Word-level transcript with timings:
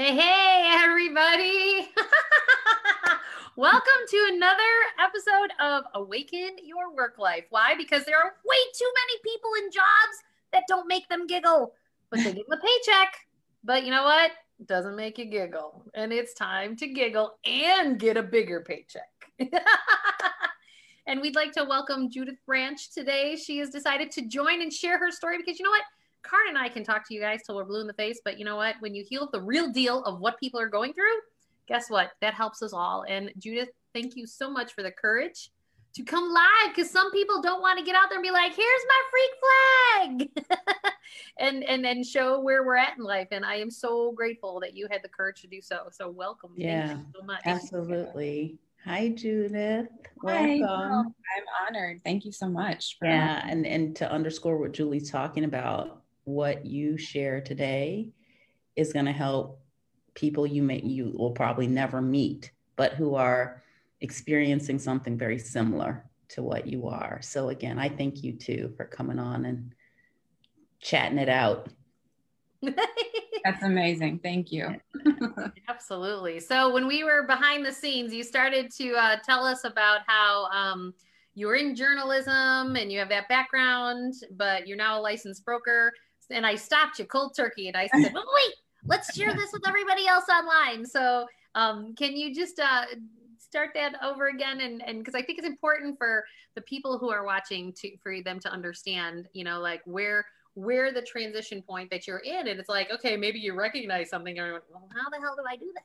Hey, 0.00 0.16
hey, 0.16 0.72
everybody. 0.76 1.86
Welcome 3.56 4.00
to 4.08 4.30
another 4.32 4.62
episode 4.98 5.50
of 5.60 5.84
Awaken 5.92 6.56
Your 6.64 6.94
Work 6.94 7.18
Life. 7.18 7.44
Why? 7.50 7.74
Because 7.76 8.06
there 8.06 8.16
are 8.16 8.32
way 8.42 8.56
too 8.74 8.90
many 8.96 9.20
people 9.22 9.50
in 9.58 9.70
jobs 9.70 10.22
that 10.54 10.62
don't 10.68 10.88
make 10.88 11.06
them 11.10 11.26
giggle, 11.26 11.74
but 12.08 12.20
they 12.20 12.32
get 12.32 12.46
a 12.50 12.56
paycheck. 12.56 13.14
But 13.62 13.84
you 13.84 13.90
know 13.90 14.04
what? 14.04 14.30
It 14.58 14.66
doesn't 14.66 14.96
make 14.96 15.18
you 15.18 15.26
giggle. 15.26 15.84
And 15.92 16.14
it's 16.14 16.32
time 16.32 16.76
to 16.76 16.86
giggle 16.86 17.36
and 17.44 17.98
get 17.98 18.16
a 18.16 18.22
bigger 18.22 18.62
paycheck. 18.62 19.10
and 21.06 21.20
we'd 21.20 21.36
like 21.36 21.52
to 21.52 21.64
welcome 21.64 22.10
Judith 22.10 22.38
Branch 22.46 22.90
today. 22.90 23.36
She 23.36 23.58
has 23.58 23.68
decided 23.68 24.10
to 24.12 24.26
join 24.26 24.62
and 24.62 24.72
share 24.72 24.98
her 24.98 25.10
story 25.10 25.36
because 25.36 25.58
you 25.58 25.64
know 25.66 25.70
what? 25.72 25.84
Karen 26.22 26.48
and 26.50 26.58
I 26.58 26.68
can 26.68 26.84
talk 26.84 27.06
to 27.08 27.14
you 27.14 27.20
guys 27.20 27.40
till 27.44 27.56
we're 27.56 27.64
blue 27.64 27.80
in 27.80 27.86
the 27.86 27.94
face, 27.94 28.20
but 28.24 28.38
you 28.38 28.44
know 28.44 28.56
what? 28.56 28.76
When 28.80 28.94
you 28.94 29.04
heal 29.08 29.28
the 29.32 29.40
real 29.40 29.70
deal 29.70 30.02
of 30.04 30.20
what 30.20 30.38
people 30.38 30.60
are 30.60 30.68
going 30.68 30.92
through, 30.92 31.18
guess 31.66 31.88
what? 31.88 32.10
That 32.20 32.34
helps 32.34 32.62
us 32.62 32.72
all. 32.72 33.04
And 33.08 33.32
Judith, 33.38 33.70
thank 33.94 34.16
you 34.16 34.26
so 34.26 34.50
much 34.50 34.74
for 34.74 34.82
the 34.82 34.90
courage 34.90 35.50
to 35.94 36.02
come 36.02 36.30
live 36.32 36.74
because 36.74 36.90
some 36.90 37.10
people 37.10 37.42
don't 37.42 37.60
want 37.60 37.78
to 37.78 37.84
get 37.84 37.96
out 37.96 38.08
there 38.08 38.18
and 38.18 38.22
be 38.22 38.30
like, 38.30 38.54
here's 38.54 38.82
my 38.88 39.02
freak 39.10 40.28
flag 40.46 40.92
and 41.38 41.64
and 41.64 41.84
and 41.84 42.06
show 42.06 42.40
where 42.40 42.64
we're 42.64 42.76
at 42.76 42.96
in 42.96 43.04
life. 43.04 43.28
And 43.30 43.44
I 43.44 43.56
am 43.56 43.70
so 43.70 44.12
grateful 44.12 44.60
that 44.60 44.76
you 44.76 44.86
had 44.90 45.02
the 45.02 45.08
courage 45.08 45.40
to 45.42 45.48
do 45.48 45.60
so. 45.60 45.88
So 45.90 46.08
welcome. 46.08 46.52
Yeah, 46.56 46.98
so 47.14 47.24
much. 47.24 47.42
Absolutely. 47.44 48.58
Hi, 48.84 49.08
Judith. 49.08 49.88
Welcome. 50.22 50.62
Hi. 50.64 51.00
I'm 51.36 51.68
honored. 51.68 52.00
Thank 52.04 52.24
you 52.24 52.32
so 52.32 52.48
much. 52.48 52.96
yeah, 53.02 53.44
and 53.46 53.66
and 53.66 53.94
to 53.96 54.10
underscore 54.10 54.58
what 54.58 54.72
Julie's 54.72 55.10
talking 55.10 55.44
about, 55.44 55.99
what 56.30 56.64
you 56.66 56.96
share 56.96 57.40
today 57.40 58.08
is 58.76 58.92
going 58.92 59.06
to 59.06 59.12
help 59.12 59.60
people 60.14 60.46
you 60.46 60.62
may 60.62 60.80
you 60.80 61.12
will 61.16 61.32
probably 61.32 61.66
never 61.66 62.00
meet, 62.00 62.50
but 62.76 62.94
who 62.94 63.14
are 63.14 63.62
experiencing 64.00 64.78
something 64.78 65.16
very 65.16 65.38
similar 65.38 66.04
to 66.28 66.42
what 66.42 66.66
you 66.66 66.88
are. 66.88 67.20
So 67.22 67.48
again, 67.48 67.78
I 67.78 67.88
thank 67.88 68.22
you 68.22 68.32
too 68.32 68.72
for 68.76 68.84
coming 68.84 69.18
on 69.18 69.44
and 69.44 69.74
chatting 70.80 71.18
it 71.18 71.28
out. 71.28 71.68
That's 72.62 73.62
amazing. 73.62 74.20
Thank 74.22 74.52
you. 74.52 74.76
Absolutely. 75.68 76.40
So 76.40 76.72
when 76.72 76.86
we 76.86 77.04
were 77.04 77.26
behind 77.26 77.64
the 77.64 77.72
scenes, 77.72 78.12
you 78.12 78.22
started 78.22 78.70
to 78.72 78.92
uh, 78.92 79.16
tell 79.24 79.44
us 79.44 79.64
about 79.64 80.00
how 80.06 80.44
um, 80.46 80.94
you 81.34 81.46
were 81.46 81.54
in 81.54 81.74
journalism 81.74 82.76
and 82.76 82.92
you 82.92 82.98
have 82.98 83.08
that 83.08 83.28
background, 83.28 84.14
but 84.36 84.66
you're 84.66 84.76
now 84.76 85.00
a 85.00 85.02
licensed 85.02 85.44
broker. 85.44 85.92
And 86.30 86.46
I 86.46 86.54
stopped 86.54 86.98
you 86.98 87.04
cold 87.04 87.34
turkey 87.36 87.68
and 87.68 87.76
I 87.76 87.88
said, 87.88 88.12
well, 88.14 88.26
wait, 88.34 88.54
let's 88.86 89.14
share 89.14 89.34
this 89.34 89.52
with 89.52 89.66
everybody 89.66 90.06
else 90.06 90.24
online. 90.28 90.86
So 90.86 91.26
um, 91.54 91.94
can 91.94 92.16
you 92.16 92.34
just 92.34 92.58
uh, 92.60 92.84
start 93.38 93.70
that 93.74 93.94
over 94.02 94.28
again? 94.28 94.60
And 94.60 94.82
and 94.86 94.98
because 94.98 95.14
i 95.14 95.22
think 95.22 95.38
it's 95.38 95.48
important 95.48 95.98
for 95.98 96.24
the 96.54 96.60
people 96.62 96.98
who 96.98 97.10
are 97.10 97.24
watching 97.24 97.72
to 97.74 97.96
for 98.02 98.22
them 98.22 98.38
to 98.40 98.50
understand 98.50 99.28
you 99.32 99.44
know 99.44 99.60
like 99.60 99.82
where 99.84 100.24
where 100.54 100.92
the 100.92 101.02
transition 101.02 101.62
point 101.62 101.90
that 101.90 102.06
you're 102.06 102.18
in. 102.18 102.48
And 102.48 102.60
it's 102.60 102.68
like 102.68 102.90
okay 102.92 103.16
maybe 103.16 103.38
you 103.38 103.54
recognize 103.54 104.10
something. 104.10 104.38
And 104.38 104.46
you're 104.46 104.54
like 104.54 104.70
well 104.70 104.88
how 104.94 105.10
the 105.10 105.20
hell 105.20 105.34
do 105.36 105.42
i 105.48 105.56
do 105.56 105.70
that? 105.74 105.84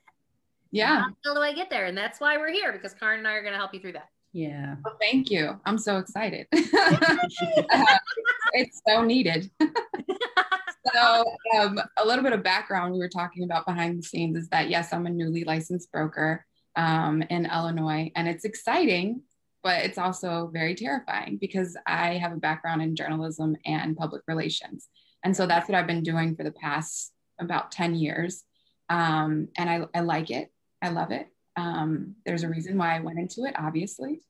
Yeah. 0.71 1.01
How 1.01 1.09
the 1.09 1.15
hell 1.23 1.35
do 1.35 1.41
i 1.41 1.53
get 1.53 1.69
there? 1.69 1.85
And 1.85 1.97
that's 1.97 2.19
why 2.19 2.37
we're 2.37 2.51
here 2.51 2.71
because 2.71 2.93
Karen 2.93 3.19
and 3.19 3.27
i 3.27 3.33
are 3.33 3.41
going 3.41 3.53
to 3.53 3.59
help 3.59 3.73
you 3.73 3.79
through 3.79 3.93
that 3.93 4.09
yeah 4.35 4.75
well, 4.83 4.97
thank 4.99 5.31
you 5.31 5.59
i'm 5.65 5.77
so 5.77 5.97
excited 5.97 6.45
uh, 6.53 6.57
it's 8.53 8.81
so 8.87 9.03
needed 9.03 9.49
so 10.93 11.25
um, 11.57 11.79
a 11.97 12.05
little 12.05 12.23
bit 12.23 12.33
of 12.33 12.43
background 12.43 12.91
we 12.93 12.99
were 12.99 13.09
talking 13.09 13.43
about 13.43 13.65
behind 13.65 13.97
the 13.97 14.03
scenes 14.03 14.37
is 14.37 14.49
that 14.49 14.69
yes 14.69 14.91
i'm 14.91 15.05
a 15.05 15.09
newly 15.09 15.43
licensed 15.43 15.91
broker 15.91 16.45
um, 16.75 17.23
in 17.29 17.45
Illinois. 17.45 18.11
And 18.15 18.27
it's 18.27 18.45
exciting, 18.45 19.21
but 19.63 19.83
it's 19.83 19.97
also 19.97 20.49
very 20.53 20.75
terrifying 20.75 21.37
because 21.39 21.77
I 21.85 22.13
have 22.13 22.33
a 22.33 22.37
background 22.37 22.81
in 22.81 22.95
journalism 22.95 23.55
and 23.65 23.97
public 23.97 24.23
relations. 24.27 24.87
And 25.23 25.35
so 25.35 25.47
that's 25.47 25.67
what 25.67 25.77
I've 25.77 25.87
been 25.87 26.03
doing 26.03 26.35
for 26.35 26.43
the 26.43 26.51
past 26.51 27.11
about 27.39 27.71
10 27.71 27.95
years. 27.95 28.43
Um, 28.89 29.49
and 29.57 29.69
I, 29.69 29.85
I 29.95 30.01
like 30.01 30.29
it, 30.29 30.51
I 30.81 30.89
love 30.89 31.11
it. 31.11 31.27
Um, 31.55 32.15
there's 32.25 32.43
a 32.43 32.49
reason 32.49 32.77
why 32.77 32.95
I 32.95 32.99
went 32.99 33.19
into 33.19 33.45
it, 33.45 33.55
obviously. 33.57 34.21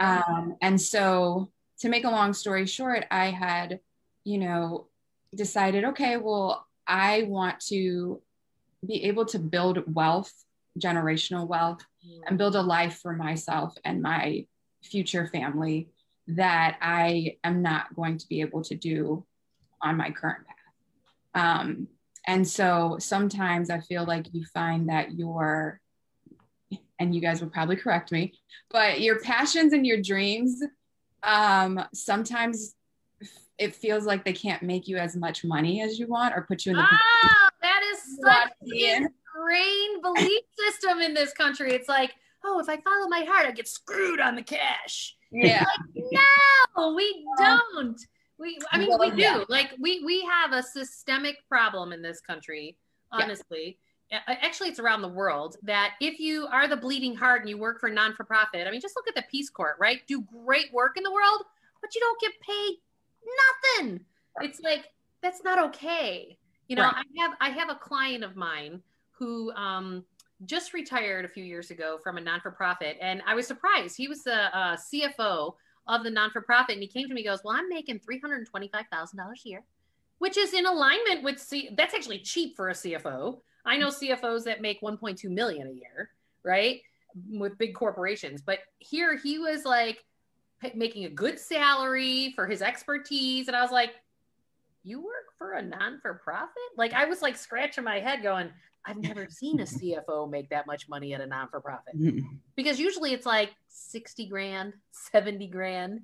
Um, 0.00 0.56
and 0.60 0.80
so, 0.80 1.50
to 1.80 1.88
make 1.88 2.04
a 2.04 2.10
long 2.10 2.32
story 2.32 2.66
short, 2.66 3.04
I 3.10 3.30
had, 3.30 3.80
you 4.24 4.38
know, 4.38 4.88
decided, 5.34 5.84
okay, 5.84 6.16
well, 6.16 6.66
I 6.86 7.22
want 7.22 7.60
to 7.68 8.20
be 8.86 9.04
able 9.04 9.24
to 9.26 9.38
build 9.38 9.82
wealth, 9.92 10.32
generational 10.78 11.46
wealth, 11.46 11.80
and 12.26 12.38
build 12.38 12.54
a 12.54 12.62
life 12.62 12.98
for 13.00 13.14
myself 13.14 13.74
and 13.84 14.02
my 14.02 14.46
future 14.82 15.26
family 15.26 15.88
that 16.28 16.76
I 16.80 17.36
am 17.44 17.62
not 17.62 17.94
going 17.94 18.18
to 18.18 18.28
be 18.28 18.40
able 18.40 18.62
to 18.64 18.74
do 18.74 19.24
on 19.80 19.96
my 19.96 20.10
current 20.10 20.44
path. 20.46 20.56
Um, 21.34 21.88
and 22.26 22.46
so 22.46 22.96
sometimes 22.98 23.70
I 23.70 23.80
feel 23.80 24.04
like 24.04 24.32
you 24.32 24.44
find 24.46 24.88
that 24.88 25.12
your, 25.12 25.80
and 26.98 27.14
you 27.14 27.20
guys 27.20 27.40
will 27.40 27.50
probably 27.50 27.76
correct 27.76 28.12
me, 28.12 28.32
but 28.70 29.00
your 29.00 29.20
passions 29.20 29.72
and 29.72 29.86
your 29.86 30.00
dreams, 30.00 30.62
um, 31.22 31.84
sometimes 31.92 32.74
it 33.58 33.74
feels 33.74 34.04
like 34.04 34.24
they 34.24 34.32
can't 34.32 34.62
make 34.62 34.88
you 34.88 34.96
as 34.96 35.16
much 35.16 35.44
money 35.44 35.82
as 35.82 35.98
you 35.98 36.06
want 36.06 36.34
or 36.34 36.42
put 36.42 36.66
you 36.66 36.72
in 36.72 36.76
the. 36.78 36.84
Oh, 36.84 37.48
that 37.62 37.82
is 37.92 37.98
such 38.22 38.52
ingrained 38.62 40.02
belief 40.02 40.42
system 40.58 41.00
in 41.00 41.14
this 41.14 41.32
country. 41.32 41.72
It's 41.72 41.88
like, 41.88 42.12
oh, 42.44 42.58
if 42.58 42.68
I 42.68 42.80
follow 42.80 43.08
my 43.08 43.24
heart, 43.28 43.46
I 43.46 43.52
get 43.52 43.68
screwed 43.68 44.20
on 44.20 44.34
the 44.34 44.42
cash. 44.42 45.16
Yeah. 45.30 45.64
Like, 45.94 46.04
no, 46.76 46.94
we 46.94 47.24
don't. 47.38 48.00
We, 48.38 48.58
I 48.72 48.78
mean, 48.78 48.88
well, 48.88 48.98
we 48.98 49.10
do. 49.10 49.22
Yeah. 49.22 49.44
Like, 49.48 49.70
we 49.80 50.04
we 50.04 50.22
have 50.22 50.52
a 50.52 50.62
systemic 50.62 51.36
problem 51.48 51.92
in 51.92 52.02
this 52.02 52.20
country. 52.20 52.76
Honestly, 53.12 53.78
yeah. 53.78 53.93
Actually, 54.12 54.68
it's 54.68 54.78
around 54.78 55.02
the 55.02 55.08
world. 55.08 55.56
That 55.62 55.94
if 56.00 56.18
you 56.18 56.46
are 56.46 56.68
the 56.68 56.76
bleeding 56.76 57.14
heart 57.14 57.40
and 57.40 57.50
you 57.50 57.58
work 57.58 57.80
for 57.80 57.90
non 57.90 58.14
for 58.14 58.24
profit, 58.24 58.66
I 58.66 58.70
mean, 58.70 58.80
just 58.80 58.96
look 58.96 59.08
at 59.08 59.14
the 59.14 59.24
Peace 59.30 59.50
Corps, 59.50 59.76
right? 59.78 60.00
Do 60.06 60.22
great 60.22 60.72
work 60.72 60.96
in 60.96 61.02
the 61.02 61.12
world, 61.12 61.42
but 61.80 61.94
you 61.94 62.00
don't 62.00 62.20
get 62.20 62.32
paid 62.40 62.76
nothing. 63.78 64.00
It's 64.40 64.60
like 64.60 64.86
that's 65.22 65.42
not 65.44 65.58
okay. 65.66 66.38
You 66.68 66.76
know, 66.76 66.82
right. 66.82 66.94
I 66.94 67.22
have 67.22 67.32
I 67.40 67.48
have 67.50 67.70
a 67.70 67.74
client 67.74 68.24
of 68.24 68.36
mine 68.36 68.82
who 69.12 69.52
um, 69.52 70.04
just 70.46 70.74
retired 70.74 71.24
a 71.24 71.28
few 71.28 71.44
years 71.44 71.70
ago 71.70 71.98
from 72.02 72.16
a 72.16 72.20
non 72.20 72.40
for 72.40 72.50
profit. 72.50 72.96
And 73.00 73.22
I 73.26 73.34
was 73.34 73.46
surprised. 73.46 73.96
He 73.96 74.08
was 74.08 74.22
the 74.24 74.56
uh, 74.56 74.76
CFO 74.76 75.54
of 75.86 76.04
the 76.04 76.10
non 76.10 76.30
for 76.30 76.40
profit. 76.40 76.74
And 76.74 76.82
he 76.82 76.88
came 76.88 77.08
to 77.08 77.14
me 77.14 77.22
and 77.22 77.30
goes, 77.30 77.40
Well, 77.44 77.56
I'm 77.56 77.68
making 77.68 78.00
$325,000 78.00 78.44
a 79.44 79.48
year, 79.48 79.64
which 80.18 80.36
is 80.36 80.52
in 80.54 80.66
alignment 80.66 81.22
with 81.22 81.38
C. 81.38 81.70
That's 81.76 81.94
actually 81.94 82.20
cheap 82.20 82.56
for 82.56 82.68
a 82.68 82.74
CFO. 82.74 83.40
I 83.64 83.76
know 83.76 83.88
CFOs 83.88 84.44
that 84.44 84.60
make 84.60 84.80
1.2 84.80 85.24
million 85.30 85.68
a 85.68 85.72
year, 85.72 86.10
right? 86.42 86.80
With 87.30 87.58
big 87.58 87.74
corporations. 87.74 88.42
But 88.42 88.58
here 88.78 89.16
he 89.16 89.38
was 89.38 89.64
like 89.64 90.04
making 90.74 91.04
a 91.04 91.10
good 91.10 91.38
salary 91.38 92.32
for 92.34 92.46
his 92.46 92.62
expertise. 92.62 93.48
And 93.48 93.56
I 93.56 93.62
was 93.62 93.70
like, 93.70 93.92
you 94.82 95.00
work 95.00 95.32
for 95.38 95.52
a 95.52 95.62
non 95.62 96.00
for 96.00 96.14
profit? 96.14 96.50
Like 96.76 96.92
I 96.92 97.06
was 97.06 97.22
like 97.22 97.36
scratching 97.36 97.84
my 97.84 98.00
head 98.00 98.22
going, 98.22 98.50
I've 98.84 98.98
never 98.98 99.26
seen 99.30 99.60
a 99.60 99.64
CFO 99.64 100.30
make 100.30 100.50
that 100.50 100.66
much 100.66 100.88
money 100.88 101.14
at 101.14 101.20
a 101.20 101.26
non 101.26 101.48
for 101.48 101.60
profit 101.60 101.98
mm-hmm. 101.98 102.26
because 102.54 102.78
usually 102.78 103.12
it's 103.12 103.26
like 103.26 103.50
60 103.68 104.26
grand, 104.26 104.74
70 105.12 105.46
grand. 105.48 106.00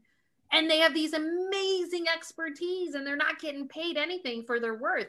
And 0.53 0.69
they 0.69 0.79
have 0.79 0.95
these 0.95 1.13
amazing 1.13 2.07
expertise 2.13 2.95
and 2.95 3.07
they're 3.07 3.17
not 3.17 3.39
getting 3.39 3.69
paid 3.69 3.97
anything 3.97 4.43
for 4.45 4.59
their 4.59 4.75
worth. 4.75 5.07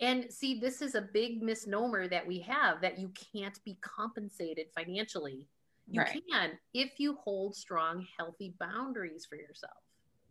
And 0.00 0.32
see, 0.32 0.58
this 0.58 0.82
is 0.82 0.94
a 0.94 1.02
big 1.02 1.42
misnomer 1.42 2.08
that 2.08 2.26
we 2.26 2.40
have 2.40 2.80
that 2.80 2.98
you 2.98 3.12
can't 3.32 3.58
be 3.64 3.78
compensated 3.80 4.66
financially. 4.74 5.46
You 5.88 6.00
right. 6.00 6.22
can 6.30 6.52
if 6.74 6.98
you 6.98 7.16
hold 7.16 7.54
strong, 7.54 8.06
healthy 8.18 8.54
boundaries 8.58 9.26
for 9.26 9.36
yourself. 9.36 9.76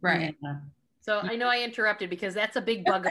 Right. 0.02 0.36
Yeah. 0.44 0.56
So 1.02 1.20
I 1.20 1.36
know 1.36 1.48
I 1.48 1.62
interrupted 1.62 2.10
because 2.10 2.34
that's 2.34 2.56
a 2.56 2.62
big 2.62 2.86
bug. 2.86 3.08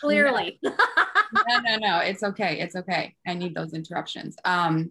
Clearly. 0.00 0.58
no, 0.64 1.60
no, 1.60 1.76
no. 1.76 1.98
It's 1.98 2.22
okay. 2.22 2.60
It's 2.60 2.76
okay. 2.76 3.14
I 3.26 3.34
need 3.34 3.54
those 3.54 3.72
interruptions. 3.72 4.36
Um, 4.44 4.90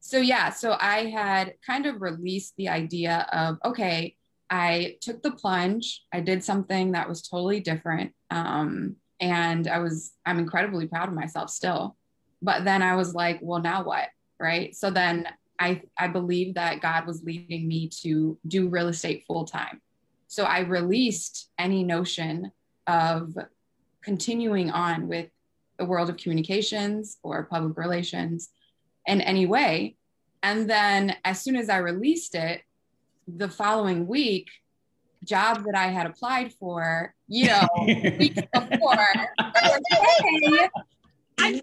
so 0.00 0.18
yeah, 0.18 0.50
so 0.50 0.76
I 0.78 1.06
had 1.06 1.54
kind 1.66 1.86
of 1.86 2.00
released 2.00 2.54
the 2.56 2.68
idea 2.68 3.26
of 3.32 3.58
okay, 3.64 4.16
I 4.50 4.96
took 5.00 5.22
the 5.22 5.32
plunge. 5.32 6.04
I 6.12 6.20
did 6.20 6.44
something 6.44 6.92
that 6.92 7.08
was 7.08 7.22
totally 7.22 7.60
different. 7.60 8.12
Um, 8.30 8.96
and 9.20 9.66
I 9.66 9.78
was, 9.78 10.12
I'm 10.24 10.38
incredibly 10.38 10.86
proud 10.86 11.08
of 11.08 11.14
myself 11.14 11.50
still. 11.50 11.96
But 12.40 12.64
then 12.64 12.82
I 12.82 12.96
was 12.96 13.14
like, 13.14 13.38
well, 13.42 13.60
now 13.60 13.84
what? 13.84 14.08
Right. 14.40 14.74
So 14.74 14.90
then 14.90 15.28
I, 15.58 15.82
I 15.98 16.06
believe 16.06 16.54
that 16.54 16.80
God 16.80 17.06
was 17.06 17.24
leading 17.24 17.66
me 17.66 17.88
to 18.02 18.38
do 18.46 18.68
real 18.68 18.88
estate 18.88 19.24
full 19.26 19.44
time. 19.44 19.80
So 20.28 20.44
I 20.44 20.60
released 20.60 21.50
any 21.58 21.82
notion 21.82 22.52
of 22.86 23.36
continuing 24.02 24.70
on 24.70 25.08
with 25.08 25.28
the 25.78 25.84
world 25.84 26.08
of 26.08 26.16
communications 26.16 27.18
or 27.22 27.44
public 27.44 27.76
relations 27.76 28.50
in 29.06 29.20
any 29.20 29.46
way. 29.46 29.96
And 30.42 30.68
then 30.70 31.16
as 31.24 31.40
soon 31.40 31.56
as 31.56 31.68
I 31.68 31.78
released 31.78 32.34
it, 32.34 32.62
the 33.26 33.48
following 33.48 34.06
week, 34.06 34.48
job 35.24 35.64
that 35.64 35.74
I 35.74 35.86
had 35.88 36.06
applied 36.06 36.52
for, 36.54 37.14
you 37.26 37.46
know, 37.46 37.66
weeks 38.18 38.40
before, 38.52 38.96
hey, 41.38 41.60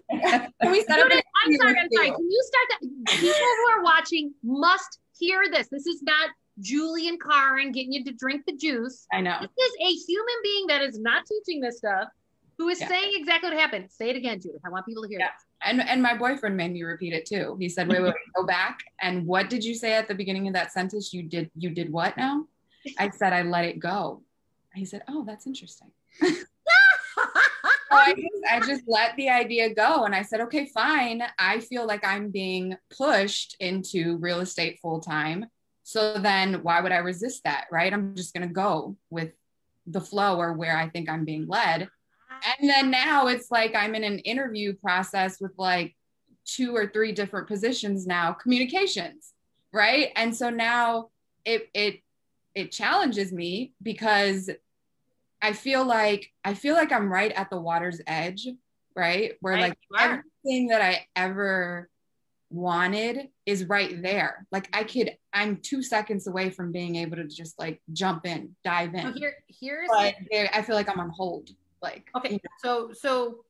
we 0.70 0.82
set 0.82 0.98
up 0.98 1.12
I'm 1.44 1.56
sorry, 1.56 1.78
I'm 1.78 1.88
sorry. 1.92 2.10
Can 2.10 2.30
you 2.30 2.44
start 2.44 2.66
that? 2.70 3.16
People 3.16 3.34
who 3.34 3.72
are 3.72 3.82
watching 3.82 4.32
must 4.42 4.98
hear 5.18 5.44
this. 5.50 5.68
This 5.68 5.86
is 5.86 6.02
not 6.02 6.30
Julie 6.60 7.08
and 7.08 7.20
Karen 7.20 7.72
getting 7.72 7.92
you 7.92 8.04
to 8.04 8.12
drink 8.12 8.44
the 8.46 8.56
juice. 8.56 9.06
I 9.12 9.20
know. 9.20 9.36
This 9.40 9.50
is 9.50 9.72
a 9.80 9.92
human 10.10 10.34
being 10.42 10.66
that 10.68 10.82
is 10.82 10.98
not 10.98 11.24
teaching 11.26 11.60
this 11.60 11.78
stuff 11.78 12.08
who 12.58 12.68
is 12.68 12.80
yeah. 12.80 12.88
saying 12.88 13.12
exactly 13.14 13.50
what 13.50 13.58
happened. 13.58 13.90
Say 13.90 14.10
it 14.10 14.16
again, 14.16 14.40
Judith. 14.40 14.62
I 14.64 14.70
want 14.70 14.86
people 14.86 15.02
to 15.02 15.08
hear 15.08 15.18
yeah. 15.18 15.26
This. 15.26 15.44
And 15.62 15.80
and 15.80 16.02
my 16.02 16.16
boyfriend 16.16 16.56
made 16.56 16.72
me 16.72 16.82
repeat 16.82 17.12
it 17.12 17.26
too. 17.26 17.56
He 17.58 17.68
said, 17.68 17.88
wait, 17.88 18.00
wait, 18.00 18.08
wait, 18.08 18.34
go 18.34 18.44
back. 18.44 18.80
And 19.00 19.26
what 19.26 19.50
did 19.50 19.64
you 19.64 19.74
say 19.74 19.94
at 19.94 20.06
the 20.08 20.14
beginning 20.14 20.46
of 20.48 20.54
that 20.54 20.72
sentence? 20.72 21.12
You 21.12 21.22
did 21.22 21.50
you 21.56 21.70
did 21.70 21.90
what 21.90 22.16
now? 22.16 22.46
I 22.98 23.10
said 23.10 23.32
I 23.32 23.42
let 23.42 23.64
it 23.64 23.78
go. 23.78 24.22
He 24.74 24.84
said, 24.84 25.02
Oh, 25.08 25.24
that's 25.24 25.46
interesting. 25.46 25.90
I 27.90 28.14
just, 28.14 28.44
I 28.50 28.60
just 28.66 28.82
let 28.86 29.16
the 29.16 29.30
idea 29.30 29.74
go 29.74 30.04
and 30.04 30.14
I 30.14 30.22
said, 30.22 30.40
okay, 30.42 30.66
fine. 30.66 31.22
I 31.38 31.60
feel 31.60 31.86
like 31.86 32.04
I'm 32.04 32.30
being 32.30 32.76
pushed 32.96 33.56
into 33.60 34.16
real 34.18 34.40
estate 34.40 34.78
full 34.80 35.00
time. 35.00 35.46
So 35.82 36.18
then 36.18 36.62
why 36.62 36.80
would 36.80 36.92
I 36.92 36.98
resist 36.98 37.44
that? 37.44 37.66
Right. 37.70 37.92
I'm 37.92 38.14
just 38.14 38.34
going 38.34 38.46
to 38.46 38.52
go 38.52 38.96
with 39.10 39.32
the 39.86 40.00
flow 40.00 40.38
or 40.38 40.52
where 40.52 40.76
I 40.76 40.88
think 40.88 41.08
I'm 41.08 41.24
being 41.24 41.46
led. 41.46 41.88
And 42.60 42.68
then 42.68 42.90
now 42.90 43.28
it's 43.28 43.50
like 43.50 43.74
I'm 43.74 43.94
in 43.94 44.04
an 44.04 44.18
interview 44.20 44.74
process 44.74 45.40
with 45.40 45.52
like 45.56 45.94
two 46.44 46.74
or 46.74 46.88
three 46.88 47.12
different 47.12 47.48
positions 47.48 48.06
now, 48.06 48.32
communications. 48.32 49.32
Right. 49.72 50.10
And 50.16 50.34
so 50.34 50.50
now 50.50 51.10
it, 51.44 51.68
it, 51.72 52.00
it 52.56 52.72
challenges 52.72 53.32
me 53.32 53.74
because 53.82 54.50
I 55.42 55.52
feel 55.52 55.84
like 55.84 56.32
I 56.42 56.54
feel 56.54 56.74
like 56.74 56.90
I'm 56.90 57.12
right 57.12 57.30
at 57.30 57.50
the 57.50 57.60
water's 57.60 58.00
edge, 58.06 58.48
right? 58.96 59.34
Where 59.40 59.60
like 59.60 59.78
everything 59.96 60.68
that 60.68 60.80
I 60.80 61.06
ever 61.14 61.90
wanted 62.50 63.28
is 63.44 63.66
right 63.66 64.02
there. 64.02 64.46
Like 64.50 64.68
I 64.72 64.84
could, 64.84 65.16
I'm 65.34 65.58
two 65.58 65.82
seconds 65.82 66.26
away 66.26 66.48
from 66.48 66.72
being 66.72 66.96
able 66.96 67.16
to 67.18 67.24
just 67.24 67.58
like 67.58 67.82
jump 67.92 68.26
in, 68.26 68.56
dive 68.64 68.94
in. 68.94 69.12
here, 69.12 69.34
here's 69.46 69.88
but 69.88 70.14
I 70.32 70.62
feel 70.62 70.74
like 70.74 70.88
I'm 70.88 70.98
on 70.98 71.10
hold. 71.10 71.50
Like 71.82 72.08
okay, 72.16 72.30
you 72.30 72.36
know. 72.36 72.40
so 72.62 72.90
so 72.94 73.44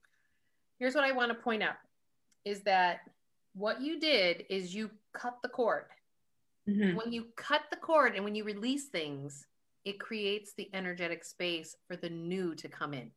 here's 0.80 0.96
what 0.96 1.04
I 1.04 1.12
want 1.12 1.30
to 1.30 1.36
point 1.36 1.62
out 1.62 1.76
is 2.44 2.62
that 2.62 3.00
what 3.54 3.80
you 3.80 4.00
did 4.00 4.44
is 4.50 4.74
you 4.74 4.90
cut 5.12 5.36
the 5.42 5.48
cord. 5.48 5.84
Mm-hmm. 6.68 6.96
When 6.96 7.12
you 7.12 7.26
cut 7.36 7.62
the 7.70 7.76
cord 7.76 8.14
and 8.14 8.24
when 8.24 8.34
you 8.34 8.44
release 8.44 8.88
things, 8.88 9.46
it 9.84 10.00
creates 10.00 10.52
the 10.56 10.68
energetic 10.74 11.24
space 11.24 11.76
for 11.86 11.96
the 11.96 12.10
new 12.10 12.54
to 12.56 12.68
come 12.68 12.92
in. 12.92 13.10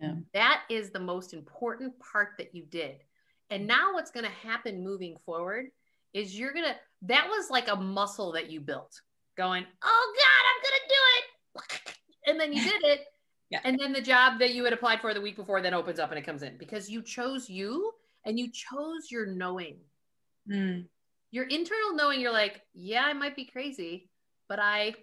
Yeah. 0.00 0.14
That 0.32 0.62
is 0.70 0.90
the 0.90 1.00
most 1.00 1.34
important 1.34 1.94
part 1.98 2.34
that 2.38 2.54
you 2.54 2.64
did. 2.64 3.02
And 3.50 3.66
now 3.66 3.94
what's 3.94 4.12
going 4.12 4.26
to 4.26 4.48
happen 4.48 4.84
moving 4.84 5.16
forward 5.26 5.66
is 6.14 6.38
you're 6.38 6.52
going 6.52 6.66
to, 6.66 6.76
that 7.02 7.26
was 7.28 7.50
like 7.50 7.68
a 7.68 7.76
muscle 7.76 8.32
that 8.32 8.50
you 8.50 8.60
built 8.60 9.00
going, 9.36 9.64
oh 9.82 10.14
God, 10.16 10.42
I'm 10.48 10.62
going 10.62 10.80
to 10.82 10.88
do 10.88 11.00
it. 11.18 11.94
And 12.26 12.38
then 12.38 12.52
you 12.52 12.62
did 12.62 12.84
it. 12.84 13.06
yeah. 13.50 13.60
And 13.64 13.78
then 13.80 13.90
the 13.90 14.02
job 14.02 14.38
that 14.40 14.52
you 14.52 14.62
had 14.62 14.74
applied 14.74 15.00
for 15.00 15.14
the 15.14 15.20
week 15.20 15.34
before 15.34 15.62
then 15.62 15.72
opens 15.72 15.98
up 15.98 16.10
and 16.10 16.18
it 16.18 16.26
comes 16.26 16.42
in 16.42 16.58
because 16.58 16.90
you 16.90 17.00
chose 17.00 17.48
you 17.48 17.90
and 18.26 18.38
you 18.38 18.50
chose 18.52 19.10
your 19.10 19.24
knowing. 19.24 19.78
Mm. 20.50 20.84
Your 21.30 21.44
internal 21.44 21.94
knowing, 21.94 22.20
you're 22.20 22.32
like, 22.32 22.62
yeah, 22.74 23.04
I 23.04 23.12
might 23.12 23.36
be 23.36 23.44
crazy, 23.44 24.08
but 24.48 24.58
I 24.58 24.94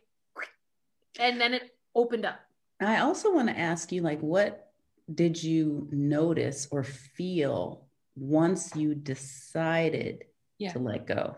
and 1.19 1.39
then 1.39 1.53
it 1.53 1.75
opened 1.93 2.25
up. 2.25 2.39
I 2.81 2.99
also 2.99 3.33
want 3.33 3.47
to 3.47 3.57
ask 3.57 3.91
you, 3.91 4.01
like, 4.01 4.19
what 4.19 4.71
did 5.13 5.41
you 5.41 5.87
notice 5.91 6.67
or 6.71 6.83
feel 6.83 7.85
once 8.15 8.75
you 8.75 8.95
decided 8.95 10.25
yeah. 10.57 10.73
to 10.73 10.79
let 10.79 11.07
go? 11.07 11.37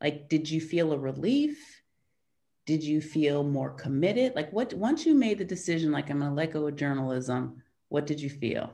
Like, 0.00 0.28
did 0.28 0.48
you 0.48 0.60
feel 0.60 0.92
a 0.92 0.98
relief? 0.98 1.82
Did 2.64 2.84
you 2.84 3.00
feel 3.00 3.42
more 3.42 3.70
committed? 3.70 4.34
Like, 4.34 4.52
what 4.52 4.72
once 4.74 5.04
you 5.04 5.14
made 5.14 5.38
the 5.38 5.44
decision, 5.44 5.90
like, 5.90 6.10
I'm 6.10 6.20
going 6.20 6.30
to 6.30 6.34
let 6.34 6.52
go 6.52 6.66
of 6.66 6.76
journalism, 6.76 7.62
what 7.88 8.06
did 8.06 8.20
you 8.20 8.30
feel? 8.30 8.72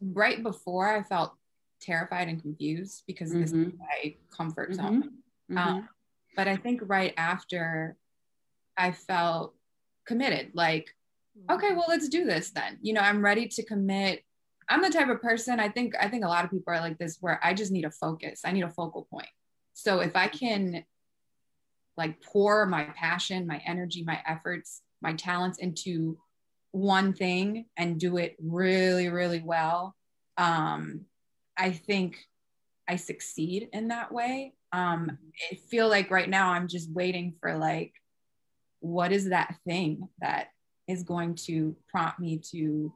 Right 0.00 0.42
before, 0.42 0.88
I 0.96 1.02
felt 1.02 1.34
terrified 1.84 2.28
and 2.28 2.40
confused 2.40 3.04
because 3.06 3.30
mm-hmm. 3.30 3.40
this 3.40 3.52
is 3.52 3.66
mm-hmm. 3.66 3.78
my 3.78 4.14
comfort 4.30 4.74
zone. 4.74 5.10
Mm-hmm. 5.50 5.58
Um, 5.58 5.88
but 6.36 6.48
I 6.48 6.56
think 6.56 6.80
right 6.84 7.14
after 7.16 7.96
I 8.76 8.92
felt 8.92 9.54
committed, 10.06 10.52
like, 10.54 10.88
okay, 11.50 11.72
well, 11.72 11.86
let's 11.88 12.08
do 12.08 12.24
this 12.24 12.50
then. 12.50 12.78
You 12.80 12.94
know, 12.94 13.00
I'm 13.00 13.24
ready 13.24 13.46
to 13.48 13.62
commit. 13.64 14.22
I'm 14.68 14.82
the 14.82 14.90
type 14.90 15.08
of 15.08 15.20
person, 15.20 15.60
I 15.60 15.68
think, 15.68 15.94
I 16.00 16.08
think 16.08 16.24
a 16.24 16.28
lot 16.28 16.44
of 16.44 16.50
people 16.50 16.72
are 16.72 16.80
like 16.80 16.98
this 16.98 17.18
where 17.20 17.38
I 17.42 17.54
just 17.54 17.70
need 17.70 17.84
a 17.84 17.90
focus. 17.90 18.42
I 18.44 18.52
need 18.52 18.64
a 18.64 18.70
focal 18.70 19.06
point. 19.10 19.28
So 19.74 20.00
if 20.00 20.16
I 20.16 20.28
can 20.28 20.84
like 21.96 22.22
pour 22.22 22.66
my 22.66 22.84
passion, 22.96 23.46
my 23.46 23.60
energy, 23.66 24.02
my 24.04 24.20
efforts, 24.26 24.82
my 25.02 25.12
talents 25.12 25.58
into 25.58 26.18
one 26.72 27.12
thing 27.12 27.66
and 27.76 28.00
do 28.00 28.16
it 28.16 28.36
really, 28.42 29.08
really 29.08 29.42
well, 29.44 29.94
um, 30.36 31.02
I 31.56 31.70
think 31.70 32.18
I 32.88 32.96
succeed 32.96 33.68
in 33.72 33.88
that 33.88 34.12
way. 34.12 34.54
Um, 34.72 35.18
I 35.50 35.54
feel 35.54 35.88
like 35.88 36.10
right 36.10 36.28
now 36.28 36.50
I'm 36.50 36.68
just 36.68 36.90
waiting 36.90 37.34
for 37.40 37.56
like, 37.56 37.92
what 38.80 39.12
is 39.12 39.30
that 39.30 39.56
thing 39.66 40.08
that 40.20 40.48
is 40.86 41.02
going 41.02 41.34
to 41.34 41.74
prompt 41.88 42.20
me 42.20 42.38
to 42.50 42.92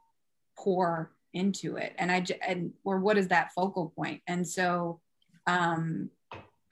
pour 0.59 1.13
into 1.33 1.77
it, 1.77 1.95
and 1.99 2.11
I 2.11 2.25
and 2.47 2.73
or 2.85 2.99
what 2.99 3.17
is 3.17 3.29
that 3.29 3.53
focal 3.55 3.93
point? 3.97 4.23
And 4.27 4.47
so, 4.47 5.01
um, 5.47 6.11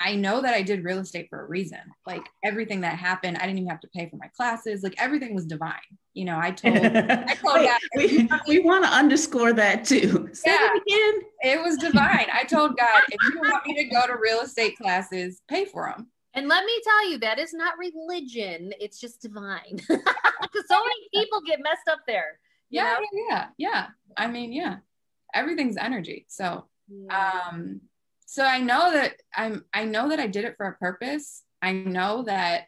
I 0.01 0.15
know 0.15 0.43
that 0.43 0.53
I 0.55 0.63
did 0.63 0.85
real 0.85 0.99
estate 0.99 1.29
for 1.31 1.41
a 1.41 1.47
reason. 1.47 1.81
Like 2.07 2.27
everything 2.45 2.83
that 2.83 2.99
happened, 2.99 3.39
I 3.39 3.47
didn't 3.47 3.59
even 3.59 3.71
have 3.71 3.81
to 3.81 3.89
pay 3.89 4.09
for 4.09 4.17
my 4.17 4.29
classes. 4.37 4.83
Like 4.83 4.95
everything 4.99 5.35
was 5.35 5.47
divine. 5.47 5.75
You 6.13 6.27
know, 6.27 6.39
I 6.39 6.51
told, 6.51 6.77
I 6.77 7.35
told 7.43 7.55
Wait, 7.55 7.67
God, 7.67 7.81
we, 7.97 8.29
we 8.59 8.65
want 8.65 8.85
to 8.85 8.91
underscore 8.91 9.53
that 9.55 9.85
too. 9.85 10.29
Say 10.33 10.51
yeah, 10.51 10.69
it 10.75 10.83
again. 10.87 11.31
It 11.43 11.63
was 11.63 11.77
divine. 11.79 12.27
I 12.33 12.45
told 12.45 12.77
God, 12.77 13.03
if 13.09 13.35
you 13.35 13.41
want 13.41 13.67
me 13.67 13.75
to 13.77 13.85
go 13.85 14.07
to 14.07 14.17
real 14.21 14.41
estate 14.41 14.77
classes, 14.77 15.41
pay 15.49 15.65
for 15.65 15.93
them. 15.95 16.09
And 16.35 16.49
let 16.49 16.67
me 16.67 16.81
tell 16.85 17.11
you, 17.11 17.19
that 17.21 17.39
is 17.39 17.55
not 17.55 17.75
religion. 17.79 18.73
It's 18.79 19.01
just 19.01 19.21
divine. 19.23 19.81
Because 20.43 20.69
so 20.69 20.79
many 20.79 21.25
people 21.25 21.41
get 21.41 21.61
messed 21.63 21.89
up 21.91 22.01
there. 22.07 22.39
Yeah, 22.69 22.99
yeah, 23.13 23.25
yeah, 23.29 23.47
yeah. 23.57 23.87
I 24.17 24.27
mean, 24.27 24.53
yeah, 24.53 24.77
everything's 25.35 25.77
energy. 25.77 26.27
So, 26.29 26.67
yeah. 26.89 27.49
um, 27.51 27.81
so 28.37 28.45
i 28.45 28.61
know 28.61 28.93
that 28.93 29.15
i'm 29.35 29.65
i 29.73 29.83
know 29.87 30.11
that 30.11 30.21
i 30.21 30.27
did 30.27 30.45
it 30.45 30.57
for 30.59 30.67
a 30.67 30.77
purpose. 30.77 31.43
I 31.63 31.73
know 31.73 32.23
that 32.25 32.67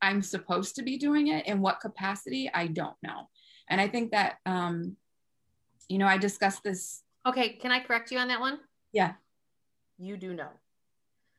i'm 0.00 0.22
supposed 0.22 0.76
to 0.76 0.82
be 0.82 0.96
doing 0.96 1.26
it. 1.26 1.48
In 1.48 1.60
what 1.60 1.80
capacity 1.80 2.48
i 2.54 2.68
don't 2.68 2.94
know. 3.02 3.28
And 3.68 3.80
i 3.80 3.88
think 3.88 4.12
that 4.12 4.36
um 4.46 4.96
you 5.88 5.98
know 5.98 6.06
i 6.06 6.18
discussed 6.18 6.62
this. 6.62 7.02
Okay 7.26 7.48
can 7.54 7.72
i 7.72 7.80
correct 7.80 8.12
you 8.12 8.18
on 8.18 8.28
that 8.28 8.38
one? 8.38 8.60
Yeah. 8.92 9.14
You 9.98 10.16
do 10.16 10.34
know. 10.34 10.50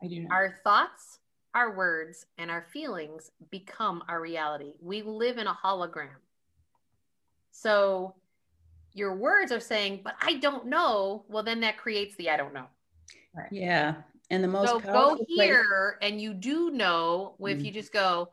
I 0.04 0.08
do 0.08 0.20
know. 0.20 0.28
Our 0.30 0.60
thoughts 0.66 1.20
our 1.56 1.74
words 1.74 2.26
and 2.38 2.52
our 2.52 2.66
feelings 2.74 3.32
become 3.50 4.04
our 4.10 4.20
reality. 4.20 4.74
We 4.82 5.04
live 5.04 5.38
in 5.38 5.48
a 5.48 5.58
hologram. 5.64 6.20
So 7.52 8.14
your 8.98 9.16
words 9.16 9.52
are 9.52 9.60
saying, 9.60 10.02
but 10.04 10.16
I 10.22 10.34
don't 10.36 10.66
know, 10.66 11.24
well, 11.28 11.44
then 11.44 11.60
that 11.62 11.78
creates 11.78 12.16
the 12.16 12.30
I 12.30 12.38
don't 12.38 12.54
know. 12.54 12.66
Right. 13.36 13.52
Yeah. 13.52 13.96
And 14.30 14.44
the 14.44 14.48
most 14.48 14.70
so 14.70 14.80
go 14.80 15.24
here 15.28 15.98
place- 16.00 16.12
and 16.12 16.20
you 16.20 16.34
do 16.34 16.72
know 16.72 17.36
if 17.40 17.60
mm. 17.60 17.66
you 17.66 17.72
just 17.72 17.94
go, 17.94 18.30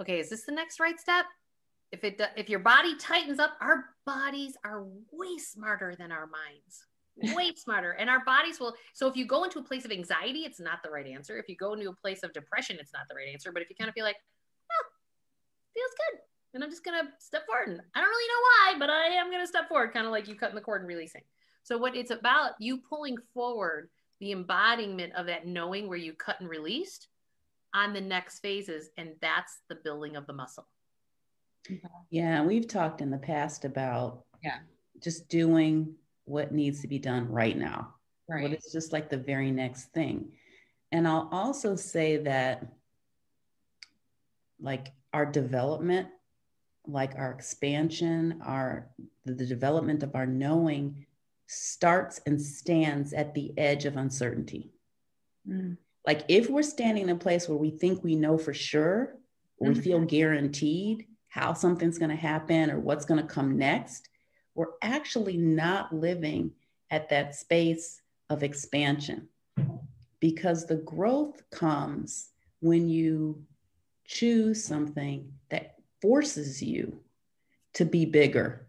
okay, 0.00 0.18
is 0.18 0.30
this 0.30 0.44
the 0.44 0.52
next 0.52 0.80
right 0.80 0.98
step? 0.98 1.26
If 1.92 2.04
it 2.04 2.20
if 2.36 2.48
your 2.48 2.58
body 2.58 2.96
tightens 2.96 3.38
up, 3.38 3.52
our 3.60 3.84
bodies 4.04 4.56
are 4.64 4.84
way 5.12 5.38
smarter 5.38 5.94
than 5.96 6.10
our 6.10 6.26
minds. 6.26 7.34
Way 7.36 7.52
smarter. 7.56 7.92
And 7.92 8.10
our 8.10 8.24
bodies 8.24 8.58
will 8.58 8.74
so 8.94 9.08
if 9.08 9.16
you 9.16 9.26
go 9.26 9.44
into 9.44 9.58
a 9.58 9.62
place 9.62 9.84
of 9.84 9.92
anxiety, 9.92 10.40
it's 10.40 10.60
not 10.60 10.82
the 10.82 10.90
right 10.90 11.06
answer. 11.06 11.38
If 11.38 11.48
you 11.48 11.56
go 11.56 11.74
into 11.74 11.88
a 11.88 11.94
place 11.94 12.22
of 12.22 12.32
depression, 12.32 12.78
it's 12.80 12.92
not 12.92 13.02
the 13.08 13.14
right 13.14 13.28
answer. 13.32 13.52
But 13.52 13.62
if 13.62 13.70
you 13.70 13.76
kind 13.76 13.88
of 13.88 13.94
feel 13.94 14.04
like, 14.04 14.16
oh, 14.72 14.86
feels 15.74 15.92
good 16.10 16.20
and 16.58 16.64
I'm 16.64 16.70
just 16.70 16.84
gonna 16.84 17.08
step 17.20 17.46
forward. 17.46 17.68
And 17.68 17.80
I 17.94 18.00
don't 18.00 18.08
really 18.08 18.28
know 18.28 18.42
why, 18.42 18.78
but 18.80 18.90
I 18.90 19.06
am 19.14 19.30
gonna 19.30 19.46
step 19.46 19.68
forward, 19.68 19.92
kind 19.92 20.06
of 20.06 20.10
like 20.10 20.26
you 20.26 20.34
cutting 20.34 20.56
the 20.56 20.60
cord 20.60 20.80
and 20.80 20.88
releasing. 20.88 21.22
So 21.62 21.78
what 21.78 21.94
it's 21.94 22.10
about, 22.10 22.52
you 22.58 22.78
pulling 22.78 23.16
forward 23.32 23.90
the 24.18 24.32
embodiment 24.32 25.12
of 25.14 25.26
that 25.26 25.46
knowing 25.46 25.88
where 25.88 25.98
you 25.98 26.14
cut 26.14 26.40
and 26.40 26.48
released 26.48 27.06
on 27.74 27.92
the 27.92 28.00
next 28.00 28.40
phases, 28.40 28.90
and 28.96 29.10
that's 29.20 29.60
the 29.68 29.76
building 29.76 30.16
of 30.16 30.26
the 30.26 30.32
muscle. 30.32 30.66
Yeah, 32.10 32.42
we've 32.42 32.66
talked 32.66 33.02
in 33.02 33.10
the 33.10 33.18
past 33.18 33.64
about 33.64 34.24
yeah, 34.42 34.58
just 35.00 35.28
doing 35.28 35.94
what 36.24 36.50
needs 36.50 36.80
to 36.80 36.88
be 36.88 36.98
done 36.98 37.30
right 37.30 37.56
now. 37.56 37.94
Right. 38.28 38.42
What 38.42 38.52
is 38.52 38.72
just 38.72 38.92
like 38.92 39.10
the 39.10 39.16
very 39.16 39.52
next 39.52 39.92
thing. 39.92 40.32
And 40.90 41.06
I'll 41.06 41.28
also 41.30 41.76
say 41.76 42.16
that 42.16 42.66
like 44.60 44.88
our 45.12 45.24
development, 45.24 46.08
like 46.88 47.14
our 47.16 47.30
expansion, 47.30 48.40
our 48.44 48.88
the, 49.24 49.46
development 49.46 50.02
of 50.02 50.14
our 50.14 50.26
knowing 50.26 51.06
starts 51.46 52.20
and 52.26 52.40
stands 52.40 53.12
at 53.12 53.34
the 53.34 53.52
edge 53.58 53.84
of 53.84 53.96
uncertainty. 53.96 54.72
Mm. 55.48 55.76
Like 56.06 56.24
if 56.28 56.48
we're 56.48 56.62
standing 56.62 57.04
in 57.04 57.10
a 57.10 57.16
place 57.16 57.48
where 57.48 57.58
we 57.58 57.70
think 57.70 58.02
we 58.02 58.16
know 58.16 58.38
for 58.38 58.54
sure, 58.54 59.16
or 59.58 59.68
we 59.68 59.74
mm-hmm. 59.74 59.82
feel 59.82 60.00
guaranteed 60.00 61.06
how 61.28 61.52
something's 61.52 61.98
going 61.98 62.10
to 62.10 62.16
happen 62.16 62.70
or 62.70 62.80
what's 62.80 63.04
going 63.04 63.20
to 63.20 63.26
come 63.26 63.58
next, 63.58 64.08
we're 64.54 64.66
actually 64.82 65.36
not 65.36 65.92
living 65.94 66.52
at 66.90 67.10
that 67.10 67.34
space 67.34 68.00
of 68.30 68.42
expansion 68.42 69.28
because 70.20 70.66
the 70.66 70.76
growth 70.76 71.42
comes 71.50 72.30
when 72.60 72.88
you 72.88 73.42
choose 74.06 74.64
something 74.64 75.30
that 75.50 75.77
forces 76.00 76.62
you 76.62 77.00
to 77.74 77.84
be 77.84 78.04
bigger. 78.04 78.66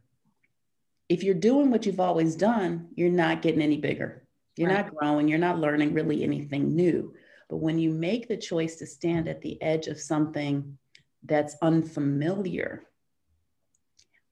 If 1.07 1.23
you're 1.23 1.33
doing 1.33 1.71
what 1.71 1.85
you've 1.85 1.99
always 1.99 2.35
done, 2.35 2.89
you're 2.95 3.09
not 3.09 3.41
getting 3.41 3.61
any 3.61 3.77
bigger. 3.77 4.27
You're 4.55 4.69
right. 4.69 4.85
not 4.85 4.95
growing, 4.95 5.27
you're 5.27 5.39
not 5.39 5.59
learning 5.59 5.93
really 5.93 6.23
anything 6.23 6.75
new. 6.75 7.13
But 7.49 7.57
when 7.57 7.79
you 7.79 7.91
make 7.91 8.27
the 8.27 8.37
choice 8.37 8.75
to 8.77 8.85
stand 8.85 9.27
at 9.27 9.41
the 9.41 9.61
edge 9.61 9.87
of 9.87 9.99
something 9.99 10.77
that's 11.23 11.55
unfamiliar, 11.61 12.83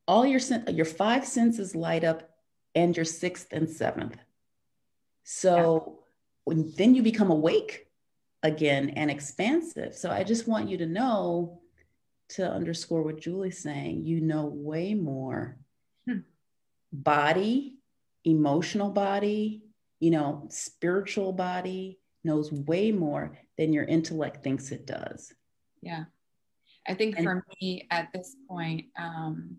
all 0.08 0.26
your 0.26 0.40
your 0.70 0.86
five 0.86 1.26
senses 1.26 1.76
light 1.76 2.04
up 2.04 2.30
and 2.76 2.96
your 2.96 3.06
sixth 3.06 3.48
and 3.52 3.70
seventh. 3.70 4.18
So 5.24 5.56
yeah. 5.56 5.94
when, 6.44 6.74
then 6.78 6.94
you 6.94 7.02
become 7.02 7.32
awake 7.32 7.88
again 8.44 8.92
and 8.92 9.10
expansive. 9.10 9.96
So 9.96 10.12
I 10.12 10.24
just 10.24 10.48
want 10.48 10.70
you 10.70 10.78
to 10.78 10.86
know 10.86 11.60
to 12.30 12.50
underscore 12.50 13.04
what 13.04 13.22
Julie's 13.22 13.62
saying, 13.62 14.06
you 14.06 14.22
know 14.22 14.46
way 14.46 14.94
more 14.94 15.58
hmm. 16.06 16.20
body, 16.92 17.76
emotional 18.26 18.90
body, 18.90 19.64
you 20.00 20.12
know, 20.12 20.48
spiritual 20.50 21.34
body 21.34 22.00
knows 22.24 22.52
way 22.52 22.92
more 22.92 23.38
than 23.58 23.74
your 23.74 23.86
intellect 23.86 24.44
thinks 24.44 24.72
it 24.72 24.86
does. 24.86 25.34
Yeah. 25.82 26.06
I 26.88 26.94
think 26.94 27.16
and, 27.18 27.26
for 27.26 27.46
me 27.60 27.88
at 27.92 28.10
this 28.14 28.36
point, 28.48 28.86
um, 28.98 29.58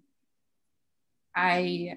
I 1.35 1.97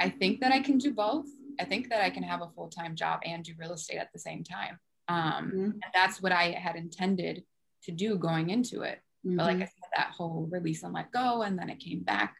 I 0.00 0.10
think 0.10 0.40
that 0.40 0.52
I 0.52 0.60
can 0.60 0.78
do 0.78 0.92
both. 0.92 1.26
I 1.58 1.64
think 1.64 1.88
that 1.88 2.02
I 2.02 2.10
can 2.10 2.22
have 2.22 2.42
a 2.42 2.48
full 2.48 2.68
time 2.68 2.94
job 2.96 3.20
and 3.24 3.42
do 3.42 3.52
real 3.58 3.72
estate 3.72 3.96
at 3.98 4.12
the 4.12 4.18
same 4.18 4.44
time. 4.44 4.78
Um, 5.08 5.46
mm-hmm. 5.46 5.64
And 5.64 5.84
that's 5.94 6.20
what 6.20 6.32
I 6.32 6.50
had 6.50 6.76
intended 6.76 7.44
to 7.86 7.92
do 7.92 8.16
going 8.16 8.50
into 8.50 8.82
it. 8.82 9.00
Mm-hmm. 9.26 9.36
But 9.36 9.44
like 9.44 9.56
I 9.56 9.60
mm-hmm. 9.60 9.64
said, 9.64 9.90
that 9.96 10.14
whole 10.16 10.48
release 10.50 10.82
and 10.82 10.92
let 10.92 11.10
go, 11.10 11.42
and 11.42 11.58
then 11.58 11.70
it 11.70 11.80
came 11.80 12.00
back. 12.00 12.34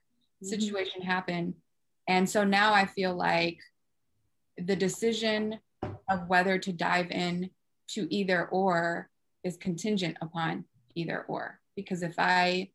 Mm-hmm. 0.44 0.48
Situation 0.48 1.02
happened, 1.02 1.54
and 2.06 2.28
so 2.28 2.44
now 2.44 2.72
I 2.72 2.86
feel 2.86 3.14
like 3.14 3.58
the 4.58 4.76
decision 4.76 5.58
of 6.08 6.28
whether 6.28 6.58
to 6.58 6.72
dive 6.72 7.10
in 7.10 7.50
to 7.88 8.12
either 8.14 8.46
or 8.46 9.08
is 9.44 9.56
contingent 9.56 10.16
upon 10.20 10.64
either 10.94 11.24
or. 11.28 11.60
Because 11.74 12.02
if 12.02 12.14
I 12.18 12.70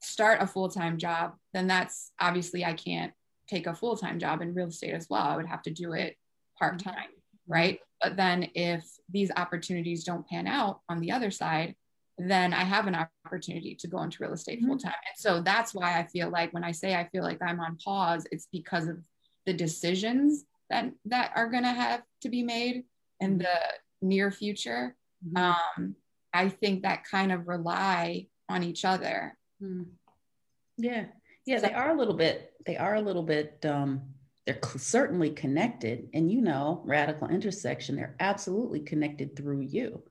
start 0.00 0.42
a 0.42 0.46
full 0.46 0.68
time 0.68 0.98
job, 0.98 1.34
then 1.52 1.66
that's 1.66 2.12
obviously 2.20 2.64
I 2.64 2.74
can't 2.74 3.12
take 3.48 3.66
a 3.66 3.74
full 3.74 3.96
time 3.96 4.18
job 4.18 4.42
in 4.42 4.54
real 4.54 4.68
estate 4.68 4.94
as 4.94 5.06
well. 5.08 5.22
I 5.22 5.36
would 5.36 5.46
have 5.46 5.62
to 5.62 5.70
do 5.70 5.92
it 5.92 6.16
part 6.58 6.78
time, 6.78 6.94
mm-hmm. 6.94 7.21
Right? 7.46 7.80
But 8.00 8.16
then 8.16 8.48
if 8.54 8.84
these 9.10 9.30
opportunities 9.36 10.04
don't 10.04 10.26
pan 10.26 10.46
out 10.46 10.80
on 10.88 11.00
the 11.00 11.12
other 11.12 11.30
side, 11.30 11.74
then 12.18 12.52
I 12.52 12.64
have 12.64 12.86
an 12.86 13.06
opportunity 13.26 13.74
to 13.76 13.88
go 13.88 14.02
into 14.02 14.18
real 14.20 14.32
estate 14.32 14.58
mm-hmm. 14.58 14.68
full 14.68 14.78
time. 14.78 14.92
And 14.92 15.16
so 15.16 15.40
that's 15.40 15.74
why 15.74 15.98
I 15.98 16.06
feel 16.06 16.30
like 16.30 16.52
when 16.52 16.64
I 16.64 16.72
say 16.72 16.94
I 16.94 17.08
feel 17.08 17.22
like 17.22 17.40
I'm 17.42 17.60
on 17.60 17.78
pause, 17.82 18.26
it's 18.30 18.48
because 18.52 18.88
of 18.88 18.98
the 19.46 19.52
decisions 19.52 20.44
that 20.70 20.90
that 21.06 21.32
are 21.34 21.50
going 21.50 21.64
to 21.64 21.70
have 21.70 22.02
to 22.22 22.28
be 22.28 22.42
made 22.42 22.84
in 23.20 23.38
the 23.38 23.58
near 24.00 24.30
future. 24.30 24.94
Mm-hmm. 25.26 25.36
Um, 25.36 25.96
I 26.32 26.48
think 26.48 26.82
that 26.82 27.04
kind 27.04 27.32
of 27.32 27.48
rely 27.48 28.26
on 28.48 28.62
each 28.62 28.84
other. 28.84 29.36
Yeah, 30.76 31.04
yeah, 31.46 31.58
so, 31.58 31.66
they 31.66 31.74
are 31.74 31.90
a 31.90 31.96
little 31.96 32.14
bit. 32.14 32.52
They 32.66 32.76
are 32.76 32.94
a 32.94 33.00
little 33.00 33.22
bit. 33.22 33.64
Um, 33.64 34.02
they're 34.46 34.58
certainly 34.76 35.30
connected, 35.30 36.08
and 36.14 36.30
you 36.30 36.40
know, 36.40 36.82
radical 36.84 37.28
intersection. 37.28 37.96
They're 37.96 38.16
absolutely 38.18 38.80
connected 38.80 39.36
through 39.36 39.60
you. 39.60 40.02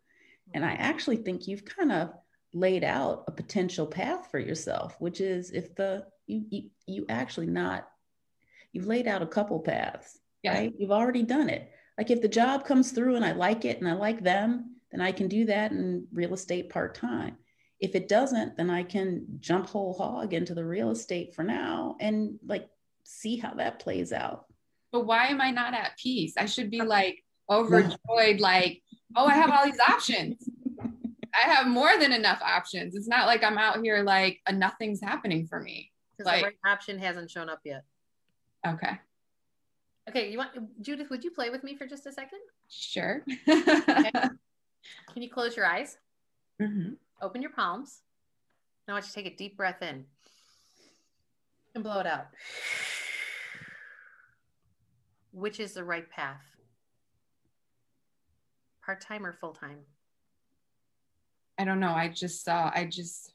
And 0.53 0.65
I 0.65 0.73
actually 0.73 1.17
think 1.17 1.47
you've 1.47 1.65
kind 1.65 1.91
of 1.91 2.13
laid 2.53 2.83
out 2.83 3.25
a 3.27 3.31
potential 3.31 3.85
path 3.85 4.29
for 4.31 4.39
yourself, 4.39 4.95
which 4.99 5.21
is 5.21 5.51
if 5.51 5.75
the 5.75 6.05
you 6.27 6.45
you, 6.49 6.69
you 6.87 7.05
actually 7.09 7.47
not 7.47 7.87
you've 8.73 8.87
laid 8.87 9.07
out 9.07 9.21
a 9.21 9.27
couple 9.27 9.59
paths, 9.59 10.19
yeah. 10.43 10.53
right? 10.53 10.73
You've 10.77 10.91
already 10.91 11.23
done 11.23 11.49
it. 11.49 11.71
Like 11.97 12.09
if 12.09 12.21
the 12.21 12.27
job 12.27 12.65
comes 12.65 12.91
through 12.91 13.15
and 13.15 13.25
I 13.25 13.33
like 13.33 13.65
it 13.65 13.79
and 13.79 13.87
I 13.87 13.93
like 13.93 14.23
them, 14.23 14.75
then 14.91 15.01
I 15.01 15.11
can 15.11 15.27
do 15.27 15.45
that 15.45 15.71
in 15.71 16.07
real 16.13 16.33
estate 16.33 16.69
part 16.69 16.95
time. 16.95 17.37
If 17.79 17.95
it 17.95 18.07
doesn't, 18.07 18.57
then 18.57 18.69
I 18.69 18.83
can 18.83 19.25
jump 19.39 19.67
whole 19.67 19.93
hog 19.93 20.33
into 20.33 20.53
the 20.53 20.63
real 20.63 20.91
estate 20.91 21.35
for 21.35 21.43
now 21.43 21.97
and 21.99 22.39
like 22.45 22.69
see 23.11 23.37
how 23.37 23.53
that 23.55 23.79
plays 23.79 24.11
out. 24.11 24.45
But 24.91 25.05
why 25.05 25.27
am 25.27 25.41
I 25.41 25.51
not 25.51 25.73
at 25.73 25.97
peace? 25.97 26.33
I 26.37 26.45
should 26.45 26.71
be 26.71 26.81
like 26.81 27.23
overjoyed, 27.49 28.39
like 28.39 28.81
oh, 29.15 29.25
I 29.25 29.33
have 29.33 29.51
all 29.51 29.65
these 29.65 29.79
options. 29.79 30.49
I 31.33 31.49
have 31.49 31.67
more 31.67 31.97
than 31.97 32.11
enough 32.11 32.41
options. 32.41 32.95
It's 32.95 33.07
not 33.07 33.25
like 33.25 33.43
I'm 33.43 33.57
out 33.57 33.81
here 33.81 34.03
like 34.03 34.39
a 34.47 34.51
nothing's 34.51 35.01
happening 35.01 35.47
for 35.47 35.61
me. 35.61 35.91
Because 36.11 36.25
like, 36.25 36.41
the 36.41 36.47
right 36.47 36.73
option 36.73 36.99
hasn't 36.99 37.31
shown 37.31 37.49
up 37.49 37.59
yet. 37.63 37.83
Okay. 38.67 38.99
Okay, 40.09 40.31
you 40.31 40.37
want 40.37 40.51
Judith, 40.81 41.09
would 41.09 41.23
you 41.23 41.31
play 41.31 41.49
with 41.49 41.63
me 41.63 41.75
for 41.75 41.85
just 41.85 42.05
a 42.05 42.11
second? 42.11 42.39
Sure. 42.69 43.23
okay. 43.47 44.11
Can 45.13 45.21
you 45.21 45.29
close 45.29 45.55
your 45.55 45.65
eyes? 45.65 45.97
Mm-hmm. 46.61 46.93
Open 47.21 47.41
your 47.41 47.51
palms. 47.51 48.01
Now 48.87 48.93
I 48.93 48.95
want 48.95 49.05
you 49.05 49.09
to 49.09 49.13
take 49.13 49.33
a 49.33 49.37
deep 49.37 49.57
breath 49.57 49.81
in 49.81 50.05
and 51.75 51.83
blow 51.83 51.99
it 51.99 52.07
out. 52.07 52.27
Which 55.31 55.59
is 55.59 55.73
the 55.73 55.83
right 55.83 56.09
path? 56.09 56.43
part 58.91 59.01
time 59.01 59.25
or 59.25 59.33
full 59.33 59.53
time? 59.53 59.79
I 61.57 61.65
don't 61.65 61.79
know. 61.79 61.91
I 61.91 62.09
just 62.09 62.43
saw, 62.43 62.71
I 62.73 62.85
just 62.85 63.33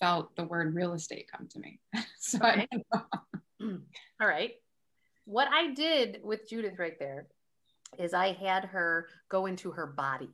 felt 0.00 0.34
the 0.36 0.44
word 0.44 0.74
real 0.74 0.94
estate 0.94 1.28
come 1.30 1.48
to 1.48 1.58
me. 1.58 1.80
so 2.18 2.38
okay. 2.38 2.68
Hmm. 3.60 3.76
All 4.20 4.28
right. 4.28 4.52
What 5.24 5.48
I 5.52 5.72
did 5.74 6.20
with 6.22 6.48
Judith 6.48 6.78
right 6.78 6.98
there 6.98 7.26
is 7.98 8.14
I 8.14 8.32
had 8.32 8.64
her 8.66 9.08
go 9.28 9.46
into 9.46 9.70
her 9.72 9.86
body. 9.86 10.30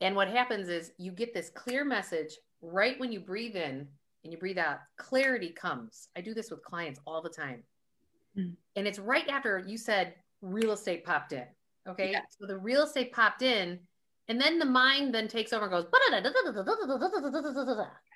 And 0.00 0.14
what 0.14 0.28
happens 0.28 0.68
is 0.68 0.92
you 0.98 1.10
get 1.10 1.34
this 1.34 1.50
clear 1.50 1.84
message 1.84 2.36
right 2.60 2.98
when 3.00 3.12
you 3.12 3.20
breathe 3.20 3.56
in 3.56 3.88
and 4.22 4.32
you 4.32 4.38
breathe 4.38 4.58
out, 4.58 4.78
clarity 4.98 5.50
comes. 5.50 6.08
I 6.16 6.20
do 6.20 6.34
this 6.34 6.50
with 6.50 6.62
clients 6.62 7.00
all 7.06 7.22
the 7.22 7.28
time. 7.28 7.62
Mm. 8.38 8.54
And 8.76 8.86
it's 8.86 8.98
right 8.98 9.28
after 9.28 9.64
you 9.66 9.78
said 9.78 10.14
real 10.42 10.72
estate 10.72 11.04
popped 11.04 11.32
in. 11.32 11.44
Okay. 11.88 12.10
Yeah. 12.10 12.22
So 12.38 12.46
the 12.46 12.58
real 12.58 12.82
estate 12.82 13.12
popped 13.12 13.42
in, 13.42 13.78
and 14.28 14.40
then 14.40 14.58
the 14.58 14.64
mind 14.64 15.14
then 15.14 15.28
takes 15.28 15.52
over 15.52 15.64
and 15.64 15.72
goes, 15.72 15.86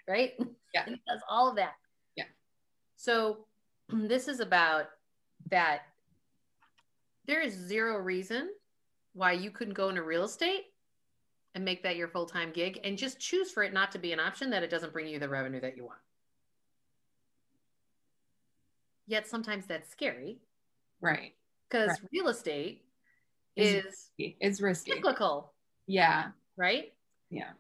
right? 0.09 0.33
Yeah. 0.75 0.85
And 0.87 0.95
it 0.95 1.01
does 1.07 1.21
all 1.29 1.49
of 1.49 1.57
that. 1.57 1.75
Yeah. 2.17 2.25
So 2.97 3.47
this 3.89 4.29
is 4.29 4.41
about 4.41 4.87
that 5.51 5.83
there 7.27 7.43
is 7.43 7.53
zero 7.53 7.99
reason 7.99 8.49
why 9.13 9.33
you 9.33 9.51
couldn't 9.51 9.75
go 9.75 9.91
into 9.91 10.03
real 10.03 10.25
estate 10.25 10.65
and 11.55 11.65
make 11.65 11.83
that 11.83 11.97
your 11.97 12.09
full-time 12.09 12.53
gig 12.53 12.81
and 12.85 12.97
just 12.97 13.21
choose 13.21 13.51
for 13.51 13.63
it 13.63 13.73
not 13.73 13.93
to 13.93 13.99
be 13.99 14.13
an 14.13 14.21
option 14.21 14.51
that 14.51 14.63
it 14.63 14.71
doesn't 14.71 14.93
bring 14.93 15.07
you 15.07 15.19
the 15.19 15.29
revenue 15.29 15.61
that 15.61 15.77
you 15.77 15.85
want. 15.85 15.99
Yet 19.09 19.27
sometimes 19.27 19.67
that's 19.67 19.91
scary. 19.91 20.39
Right. 21.01 21.33
Because 21.69 21.89
right. 21.89 21.99
real 22.13 22.29
estate 22.29 22.85
is 23.57 24.11
it's 24.19 24.61
risky. 24.61 24.93
Cyclical. 24.93 25.53
Yeah. 25.87 26.29
Right? 26.57 26.93
Yeah. 27.31 27.51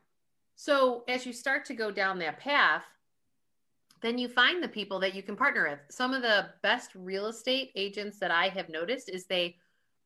So 0.56 1.04
as 1.08 1.26
you 1.26 1.32
start 1.32 1.64
to 1.66 1.74
go 1.74 1.90
down 1.90 2.18
that 2.20 2.38
path, 2.38 2.84
then 4.02 4.18
you 4.18 4.28
find 4.28 4.62
the 4.62 4.68
people 4.68 5.00
that 5.00 5.14
you 5.14 5.22
can 5.22 5.36
partner 5.36 5.68
with. 5.68 5.80
Some 5.90 6.14
of 6.14 6.22
the 6.22 6.50
best 6.62 6.90
real 6.94 7.26
estate 7.26 7.72
agents 7.74 8.18
that 8.20 8.30
I 8.30 8.48
have 8.48 8.68
noticed 8.68 9.08
is 9.08 9.26
they 9.26 9.56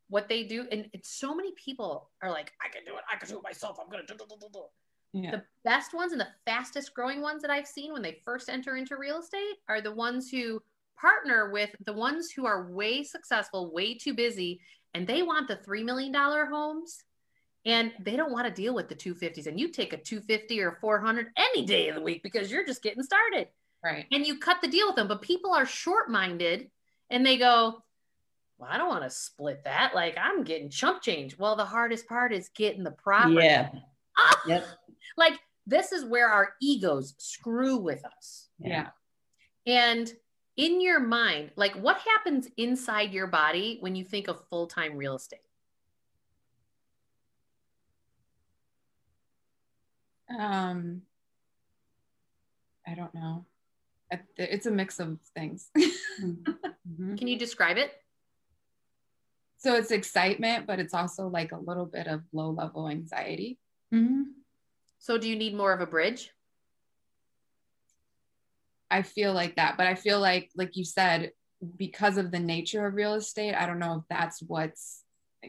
what 0.09 0.29
they 0.29 0.45
do, 0.45 0.67
and 0.71 0.89
it's 0.93 1.09
so 1.09 1.35
many 1.35 1.53
people 1.53 2.11
are 2.23 2.31
like, 2.31 2.53
I 2.61 2.69
can 2.69 2.85
do 2.85 2.93
it, 2.97 3.03
I 3.11 3.17
can 3.17 3.31
do 3.31 3.39
it 3.39 3.43
myself, 3.43 3.79
I'm 3.81 3.91
gonna 3.91 4.03
do, 4.07 4.15
do, 4.15 4.27
do, 4.29 4.49
do. 4.53 4.65
Yeah. 5.15 5.31
The 5.31 5.43
best 5.65 5.95
ones 5.95 6.13
and 6.13 6.21
the 6.21 6.29
fastest 6.45 6.93
growing 6.95 7.23
ones 7.23 7.41
that 7.43 7.51
I've 7.51 7.67
seen 7.67 7.93
when 7.93 8.03
they 8.03 8.21
first 8.25 8.51
enter 8.51 8.77
into 8.77 8.97
real 8.97 9.21
estate 9.21 9.57
are 9.69 9.81
the 9.81 9.95
ones 9.95 10.31
who 10.31 10.63
partner 11.01 11.51
with 11.51 11.71
the 11.85 11.93
ones 11.93 12.31
who 12.31 12.47
are 12.47 12.71
way 12.71 13.03
successful, 13.03 13.73
way 13.73 13.95
too 13.95 14.15
busy, 14.15 14.61
and 14.95 15.07
they 15.07 15.23
want 15.23 15.49
the 15.49 15.57
$3 15.57 15.85
million 15.85 16.15
homes 16.15 17.03
and 17.65 17.93
they 18.01 18.17
don't 18.17 18.33
want 18.33 18.47
to 18.47 18.53
deal 18.53 18.75
with 18.75 18.89
the 18.89 18.95
250s. 18.95 19.47
And 19.47 19.59
you 19.59 19.69
take 19.69 19.93
a 19.93 19.97
250 19.97 20.61
or 20.61 20.79
400 20.81 21.29
any 21.37 21.65
day 21.65 21.89
of 21.89 21.95
the 21.95 22.01
week 22.01 22.23
because 22.23 22.51
you're 22.51 22.67
just 22.67 22.83
getting 22.83 23.03
started. 23.03 23.49
Right. 23.85 24.07
And 24.11 24.27
you 24.27 24.39
cut 24.39 24.61
the 24.61 24.69
deal 24.69 24.89
with 24.89 24.97
them. 24.97 25.09
But 25.09 25.23
people 25.23 25.53
are 25.53 25.67
short 25.67 26.11
minded 26.11 26.71
and 27.11 27.25
they 27.25 27.37
go, 27.37 27.83
well, 28.59 28.71
I 28.71 28.79
don't 28.79 28.89
want 28.89 29.05
to 29.05 29.11
split 29.11 29.65
that. 29.65 29.95
Like 29.95 30.17
I'm 30.21 30.45
getting 30.45 30.71
chump 30.71 31.03
change. 31.03 31.39
Well, 31.39 31.57
the 31.57 31.65
hardest 31.65 32.09
part 32.09 32.33
is 32.33 32.51
getting 32.55 32.85
the 32.85 32.93
property. 32.93 33.45
Yeah. 33.45 33.71
Ah! 34.19 34.41
Yep. 34.47 34.67
Like 35.17 35.39
this 35.67 35.93
is 35.93 36.05
where 36.05 36.29
our 36.29 36.55
egos 36.61 37.15
screw 37.19 37.77
with 37.77 38.05
us. 38.05 38.49
Yeah. 38.59 38.89
And 39.67 40.13
in 40.57 40.81
your 40.81 41.01
mind, 41.01 41.51
like 41.57 41.75
what 41.75 41.99
happens 41.99 42.49
inside 42.57 43.13
your 43.13 43.27
body 43.27 43.79
when 43.81 43.95
you 43.95 44.05
think 44.05 44.29
of 44.29 44.47
full 44.49 44.67
time 44.67 44.97
real 44.97 45.17
estate? 45.17 45.41
Um, 50.39 51.03
I 52.87 52.95
don't 52.95 53.15
know. 53.15 53.47
It's 54.37 54.67
a 54.67 54.71
mix 54.71 55.01
of 55.01 55.19
things. 55.35 55.71
mm-hmm. 55.79 57.17
Can 57.17 57.29
you 57.29 57.39
describe 57.39 57.79
it? 57.79 57.93
So 59.57 59.75
it's 59.77 59.91
excitement, 59.91 60.67
but 60.67 60.81
it's 60.81 60.93
also 60.93 61.29
like 61.29 61.53
a 61.53 61.59
little 61.59 61.87
bit 61.87 62.09
of 62.09 62.23
low 62.33 62.51
level 62.51 62.89
anxiety. 62.89 63.59
Mm-hmm. 63.95 64.23
So 64.99 65.19
do 65.19 65.29
you 65.29 65.37
need 65.37 65.55
more 65.55 65.73
of 65.73 65.81
a 65.81 65.87
bridge? 65.87 66.31
I 68.93 69.03
feel 69.03 69.33
like 69.33 69.57
that, 69.57 69.79
but 69.79 69.87
I 69.87 69.95
feel 69.95 70.21
like, 70.21 70.51
like 70.55 70.77
you 70.77 70.85
said, 70.85 71.33
because 71.79 72.19
of 72.19 72.31
the 72.31 72.39
nature 72.39 72.87
of 72.87 72.95
real 72.95 73.15
estate, 73.15 73.55
I 73.55 73.67
don't 73.67 73.79
know 73.79 73.95
if 73.95 74.05
that's 74.11 74.43
what's 74.43 75.03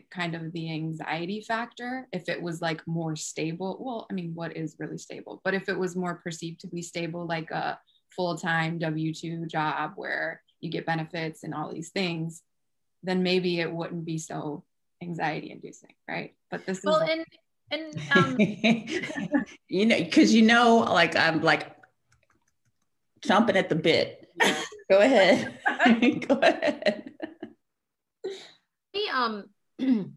kind 0.09 0.33
of 0.33 0.53
the 0.53 0.71
anxiety 0.71 1.41
factor. 1.41 2.07
If 2.13 2.29
it 2.29 2.41
was 2.41 2.61
like 2.61 2.81
more 2.87 3.17
stable, 3.17 3.77
well, 3.81 4.07
I 4.09 4.13
mean, 4.13 4.31
what 4.33 4.55
is 4.55 4.77
really 4.79 4.97
stable? 4.97 5.41
But 5.43 5.55
if 5.55 5.67
it 5.67 5.77
was 5.77 5.95
more 5.95 6.15
perceived 6.15 6.61
to 6.61 6.67
be 6.67 6.81
stable, 6.81 7.27
like 7.27 7.51
a 7.51 7.77
full 8.15 8.37
time 8.37 8.79
W 8.79 9.13
2 9.13 9.45
job 9.47 9.93
where 9.95 10.41
you 10.61 10.69
get 10.69 10.85
benefits 10.85 11.43
and 11.43 11.53
all 11.53 11.71
these 11.71 11.89
things, 11.89 12.43
then 13.03 13.23
maybe 13.23 13.59
it 13.59 13.71
wouldn't 13.71 14.05
be 14.05 14.17
so 14.17 14.63
anxiety 15.01 15.51
inducing, 15.51 15.93
right? 16.07 16.33
But 16.49 16.65
this 16.65 16.81
well, 16.81 17.01
is. 17.01 17.09
Well, 17.09 17.09
and 17.09 17.25
and 17.71 18.01
um, 18.15 19.45
you 19.67 19.85
know, 19.85 19.97
because 19.97 20.33
you 20.33 20.43
know, 20.43 20.77
like 20.77 21.15
I'm 21.15 21.41
like 21.41 21.72
chomping 23.25 23.55
at 23.55 23.69
the 23.69 23.75
bit. 23.75 24.29
Yeah. 24.41 24.55
Go 24.89 24.99
ahead. 24.99 25.59
Go 26.27 26.35
ahead. 26.35 27.11
Hey, 28.91 29.07
um, 29.11 29.49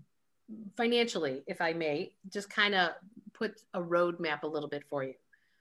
financially, 0.76 1.42
if 1.46 1.60
I 1.60 1.72
may, 1.72 2.12
just 2.30 2.50
kind 2.50 2.74
of 2.74 2.90
put 3.32 3.60
a 3.74 3.80
roadmap 3.80 4.42
a 4.42 4.46
little 4.46 4.68
bit 4.68 4.84
for 4.88 5.04
you. 5.04 5.14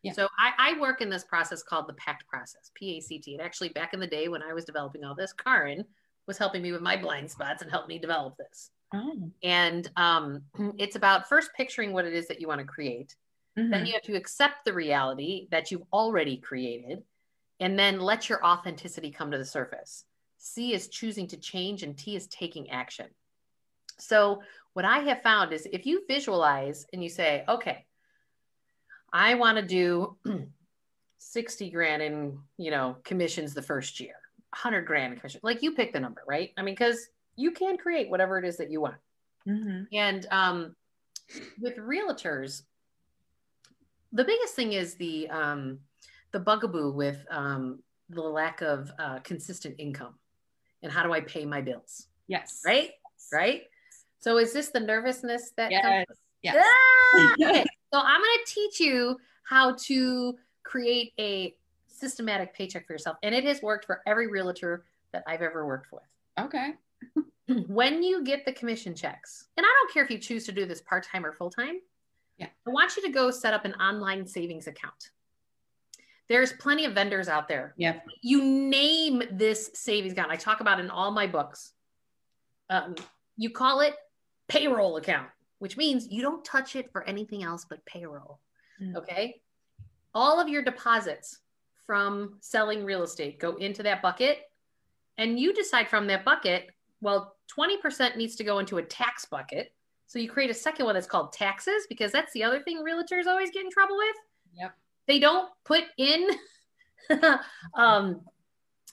Yeah. 0.03 0.13
So 0.13 0.27
I, 0.37 0.75
I, 0.75 0.79
work 0.79 1.01
in 1.01 1.09
this 1.09 1.23
process 1.23 1.63
called 1.63 1.87
the 1.87 1.93
PACT 1.93 2.27
process, 2.27 2.69
P-A-C-T. 2.75 3.33
And 3.33 3.41
actually, 3.41 3.69
back 3.69 3.95
in 3.95 3.99
the 3.99 4.05
day 4.05 4.27
when 4.27 4.43
I 4.43 4.53
was 4.53 4.63
developing 4.63 5.03
all 5.03 5.15
this, 5.15 5.33
Karin 5.33 5.83
was 6.27 6.37
helping 6.37 6.61
me 6.61 6.71
with 6.71 6.81
my 6.81 6.95
blind 6.95 7.31
spots 7.31 7.63
and 7.63 7.71
helped 7.71 7.89
me 7.89 7.97
develop 7.97 8.37
this. 8.37 8.69
Oh. 8.93 9.31
And 9.41 9.89
um, 9.95 10.43
it's 10.77 10.95
about 10.95 11.27
first 11.27 11.49
picturing 11.57 11.91
what 11.91 12.05
it 12.05 12.13
is 12.13 12.27
that 12.27 12.39
you 12.39 12.47
want 12.47 12.59
to 12.59 12.67
create. 12.67 13.15
Mm-hmm. 13.57 13.71
Then 13.71 13.85
you 13.85 13.93
have 13.93 14.03
to 14.03 14.15
accept 14.15 14.65
the 14.65 14.73
reality 14.73 15.47
that 15.49 15.71
you've 15.71 15.87
already 15.91 16.37
created 16.37 17.01
and 17.59 17.77
then 17.77 17.99
let 17.99 18.29
your 18.29 18.45
authenticity 18.45 19.11
come 19.11 19.31
to 19.31 19.37
the 19.37 19.45
surface. 19.45 20.03
C 20.37 20.73
is 20.73 20.89
choosing 20.89 21.27
to 21.27 21.37
change, 21.37 21.83
and 21.83 21.97
T 21.97 22.15
is 22.15 22.27
taking 22.27 22.69
action. 22.69 23.07
So, 23.97 24.41
what 24.73 24.85
I 24.85 24.99
have 24.99 25.21
found 25.21 25.53
is 25.53 25.67
if 25.71 25.85
you 25.85 26.03
visualize 26.07 26.85
and 26.91 27.01
you 27.01 27.09
say, 27.09 27.45
okay, 27.47 27.85
I 29.11 29.35
want 29.35 29.57
to 29.57 29.63
do 29.63 30.17
60 31.17 31.69
grand 31.71 32.03
in, 32.03 32.37
you 32.57 32.71
know, 32.71 32.97
commissions 33.03 33.53
the 33.53 33.61
first 33.61 33.99
year, 33.99 34.15
100 34.49 34.81
grand 34.81 35.13
in 35.13 35.19
commission, 35.19 35.39
like 35.43 35.63
you 35.63 35.71
pick 35.71 35.93
the 35.93 35.99
number, 35.99 36.21
right? 36.27 36.51
I 36.57 36.61
mean, 36.61 36.75
because 36.75 37.07
you 37.37 37.51
can 37.51 37.77
create 37.77 38.09
whatever 38.09 38.37
it 38.37 38.45
is 38.45 38.57
that 38.57 38.69
you 38.69 38.81
want. 38.81 38.97
Mm-hmm. 39.47 39.83
And 39.93 40.27
um, 40.31 40.75
with 41.61 41.77
realtors, 41.77 42.63
the 44.11 44.25
biggest 44.25 44.55
thing 44.55 44.73
is 44.73 44.95
the, 44.95 45.29
um, 45.29 45.79
the 46.35 46.39
bugaboo 46.41 46.91
with 46.91 47.25
um, 47.31 47.79
the 48.09 48.19
lack 48.19 48.61
of 48.61 48.91
uh, 48.99 49.19
consistent 49.19 49.73
income 49.77 50.15
and 50.83 50.91
how 50.91 51.01
do 51.01 51.13
I 51.13 51.21
pay 51.21 51.45
my 51.45 51.61
bills? 51.61 52.07
Yes. 52.27 52.61
Right? 52.65 52.91
Right? 53.31 53.61
So 54.19 54.37
is 54.37 54.51
this 54.51 54.67
the 54.67 54.81
nervousness 54.81 55.53
that 55.55 55.71
yes. 55.71 55.81
comes? 55.85 56.19
Yes. 56.41 56.57
Ah! 56.59 57.33
okay. 57.39 57.63
So 57.93 58.01
I'm 58.01 58.19
going 58.19 58.37
to 58.45 58.53
teach 58.53 58.81
you 58.81 59.15
how 59.43 59.77
to 59.83 60.35
create 60.63 61.13
a 61.17 61.55
systematic 61.87 62.53
paycheck 62.53 62.85
for 62.85 62.91
yourself. 62.91 63.15
And 63.23 63.33
it 63.33 63.45
has 63.45 63.61
worked 63.61 63.85
for 63.85 64.01
every 64.05 64.27
realtor 64.27 64.83
that 65.13 65.23
I've 65.25 65.41
ever 65.41 65.65
worked 65.65 65.93
with. 65.93 66.03
Okay. 66.37 66.73
when 67.67 68.03
you 68.03 68.25
get 68.25 68.43
the 68.43 68.51
commission 68.51 68.93
checks, 68.93 69.45
and 69.55 69.65
I 69.65 69.69
don't 69.69 69.93
care 69.93 70.03
if 70.03 70.11
you 70.11 70.17
choose 70.17 70.45
to 70.47 70.51
do 70.51 70.65
this 70.65 70.81
part 70.81 71.07
time 71.09 71.25
or 71.25 71.31
full 71.31 71.49
time, 71.49 71.79
yeah. 72.37 72.47
I 72.67 72.71
want 72.71 72.97
you 72.97 73.03
to 73.03 73.09
go 73.09 73.31
set 73.31 73.53
up 73.53 73.63
an 73.63 73.73
online 73.75 74.27
savings 74.27 74.67
account. 74.67 75.11
There's 76.27 76.53
plenty 76.53 76.85
of 76.85 76.93
vendors 76.93 77.27
out 77.27 77.47
there. 77.47 77.73
Yeah. 77.77 77.99
You 78.21 78.43
name 78.43 79.21
this 79.31 79.69
savings 79.73 80.13
account. 80.13 80.31
I 80.31 80.35
talk 80.35 80.59
about 80.59 80.79
in 80.79 80.89
all 80.89 81.11
my 81.11 81.27
books. 81.27 81.73
Um, 82.69 82.95
you 83.37 83.51
call 83.51 83.81
it 83.81 83.93
payroll 84.47 84.97
account, 84.97 85.27
which 85.59 85.77
means 85.77 86.07
you 86.09 86.21
don't 86.21 86.43
touch 86.43 86.75
it 86.75 86.91
for 86.91 87.03
anything 87.03 87.43
else 87.43 87.65
but 87.69 87.85
payroll. 87.85 88.39
Mm. 88.81 88.95
Okay. 88.95 89.41
All 90.15 90.39
of 90.39 90.49
your 90.49 90.63
deposits 90.63 91.39
from 91.85 92.37
selling 92.41 92.83
real 92.83 93.03
estate 93.03 93.39
go 93.39 93.55
into 93.57 93.83
that 93.83 94.01
bucket. 94.01 94.39
And 95.17 95.39
you 95.39 95.53
decide 95.53 95.87
from 95.87 96.07
that 96.07 96.25
bucket, 96.25 96.69
well, 97.01 97.35
20% 97.57 98.17
needs 98.17 98.35
to 98.37 98.43
go 98.43 98.57
into 98.57 98.77
a 98.77 98.83
tax 98.83 99.25
bucket. 99.25 99.71
So 100.07 100.17
you 100.17 100.29
create 100.29 100.49
a 100.49 100.55
second 100.55 100.85
one 100.85 100.95
that's 100.95 101.07
called 101.07 101.33
taxes 101.33 101.85
because 101.87 102.11
that's 102.11 102.33
the 102.33 102.43
other 102.43 102.61
thing 102.63 102.83
realtors 102.83 103.27
always 103.27 103.51
get 103.51 103.63
in 103.63 103.71
trouble 103.71 103.97
with. 103.97 104.15
Yep 104.57 104.75
they 105.07 105.19
don't 105.19 105.49
put 105.63 105.83
in 105.97 106.29
um, 107.75 108.21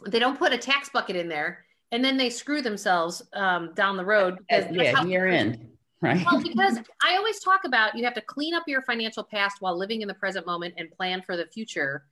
they 0.07 0.18
don't 0.18 0.38
put 0.38 0.53
a 0.53 0.59
tax 0.59 0.88
bucket 0.90 1.16
in 1.16 1.29
there 1.29 1.64
and 1.90 2.05
then 2.05 2.16
they 2.16 2.31
screw 2.31 2.62
themselves 2.62 3.22
um, 3.35 3.72
down 3.75 3.96
the 3.96 4.05
road 4.05 4.38
because 4.38 4.64
yeah 4.72 5.03
year 5.05 5.27
end 5.27 5.68
right? 6.01 6.25
Well 6.25 6.42
because 6.42 6.79
i 7.03 7.16
always 7.16 7.40
talk 7.40 7.61
about 7.64 7.96
you 7.96 8.05
have 8.05 8.14
to 8.14 8.20
clean 8.20 8.55
up 8.55 8.64
your 8.66 8.83
financial 8.83 9.25
past 9.25 9.59
while 9.61 9.77
living 9.77 10.03
in 10.03 10.09
the 10.09 10.14
present 10.14 10.46
moment 10.46 10.75
and 10.77 10.90
plan 10.90 11.22
for 11.22 11.37
the 11.37 11.46
future 11.46 12.05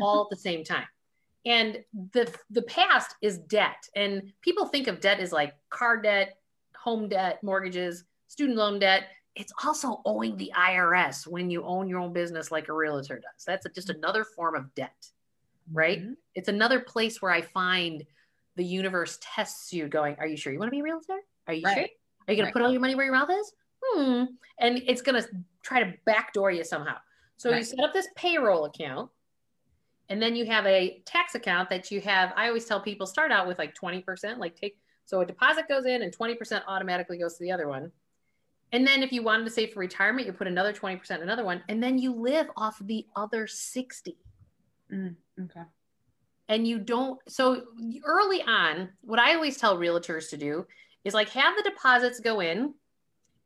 all 0.00 0.22
at 0.22 0.30
the 0.30 0.36
same 0.36 0.64
time. 0.64 0.86
And 1.46 1.78
the 2.12 2.32
the 2.50 2.62
past 2.62 3.14
is 3.22 3.38
debt 3.38 3.88
and 3.94 4.32
people 4.42 4.66
think 4.66 4.86
of 4.86 5.00
debt 5.00 5.20
as 5.20 5.32
like 5.32 5.54
car 5.70 5.96
debt 6.00 6.36
home 6.76 7.08
debt 7.08 7.42
mortgages 7.42 8.04
student 8.26 8.58
loan 8.58 8.78
debt 8.78 9.04
it's 9.34 9.52
also 9.64 10.00
owing 10.04 10.36
the 10.36 10.52
IRS 10.56 11.26
when 11.26 11.50
you 11.50 11.62
own 11.64 11.88
your 11.88 12.00
own 12.00 12.12
business 12.12 12.50
like 12.50 12.68
a 12.68 12.72
realtor 12.72 13.16
does. 13.16 13.44
That's 13.46 13.66
a, 13.66 13.68
just 13.68 13.90
another 13.90 14.24
form 14.24 14.56
of 14.56 14.74
debt, 14.74 15.06
right? 15.72 16.00
Mm-hmm. 16.00 16.12
It's 16.34 16.48
another 16.48 16.80
place 16.80 17.22
where 17.22 17.30
I 17.30 17.42
find 17.42 18.04
the 18.56 18.64
universe 18.64 19.18
tests 19.22 19.72
you 19.72 19.86
going, 19.88 20.16
Are 20.18 20.26
you 20.26 20.36
sure 20.36 20.52
you 20.52 20.58
want 20.58 20.68
to 20.68 20.72
be 20.72 20.80
a 20.80 20.82
realtor? 20.82 21.18
Are 21.46 21.54
you 21.54 21.62
right. 21.64 21.74
sure? 21.74 21.84
Are 22.26 22.32
you 22.32 22.36
going 22.36 22.38
right. 22.38 22.46
to 22.46 22.52
put 22.52 22.62
all 22.62 22.72
your 22.72 22.80
money 22.80 22.94
where 22.94 23.04
your 23.04 23.14
mouth 23.14 23.30
is? 23.30 23.52
Hmm. 23.82 24.24
And 24.58 24.82
it's 24.86 25.02
going 25.02 25.22
to 25.22 25.28
try 25.62 25.82
to 25.82 25.94
backdoor 26.04 26.50
you 26.50 26.64
somehow. 26.64 26.96
So 27.36 27.50
right. 27.50 27.58
you 27.58 27.64
set 27.64 27.78
up 27.80 27.92
this 27.92 28.08
payroll 28.16 28.64
account 28.64 29.10
and 30.08 30.20
then 30.20 30.34
you 30.34 30.46
have 30.46 30.66
a 30.66 31.00
tax 31.04 31.36
account 31.36 31.70
that 31.70 31.90
you 31.90 32.00
have. 32.00 32.32
I 32.36 32.48
always 32.48 32.64
tell 32.64 32.80
people 32.80 33.06
start 33.06 33.30
out 33.30 33.46
with 33.46 33.58
like 33.58 33.74
20%, 33.74 34.38
like 34.38 34.56
take, 34.56 34.78
so 35.04 35.20
a 35.20 35.26
deposit 35.26 35.68
goes 35.68 35.86
in 35.86 36.02
and 36.02 36.16
20% 36.16 36.62
automatically 36.66 37.18
goes 37.18 37.36
to 37.38 37.44
the 37.44 37.52
other 37.52 37.68
one 37.68 37.92
and 38.72 38.86
then 38.86 39.02
if 39.02 39.12
you 39.12 39.22
wanted 39.22 39.44
to 39.44 39.50
save 39.50 39.72
for 39.72 39.80
retirement, 39.80 40.26
you 40.26 40.32
put 40.32 40.46
another 40.46 40.72
20%, 40.72 41.22
another 41.22 41.44
one, 41.44 41.62
and 41.68 41.82
then 41.82 41.98
you 41.98 42.12
live 42.12 42.48
off 42.56 42.78
the 42.80 43.06
other 43.16 43.46
60. 43.46 44.16
Mm, 44.92 45.14
okay. 45.44 45.62
And 46.48 46.66
you 46.66 46.78
don't, 46.78 47.18
so 47.28 47.62
early 48.04 48.42
on, 48.42 48.90
what 49.02 49.18
I 49.18 49.34
always 49.34 49.56
tell 49.56 49.78
realtors 49.78 50.30
to 50.30 50.36
do 50.36 50.66
is 51.04 51.14
like 51.14 51.28
have 51.30 51.56
the 51.56 51.62
deposits 51.62 52.20
go 52.20 52.40
in. 52.40 52.74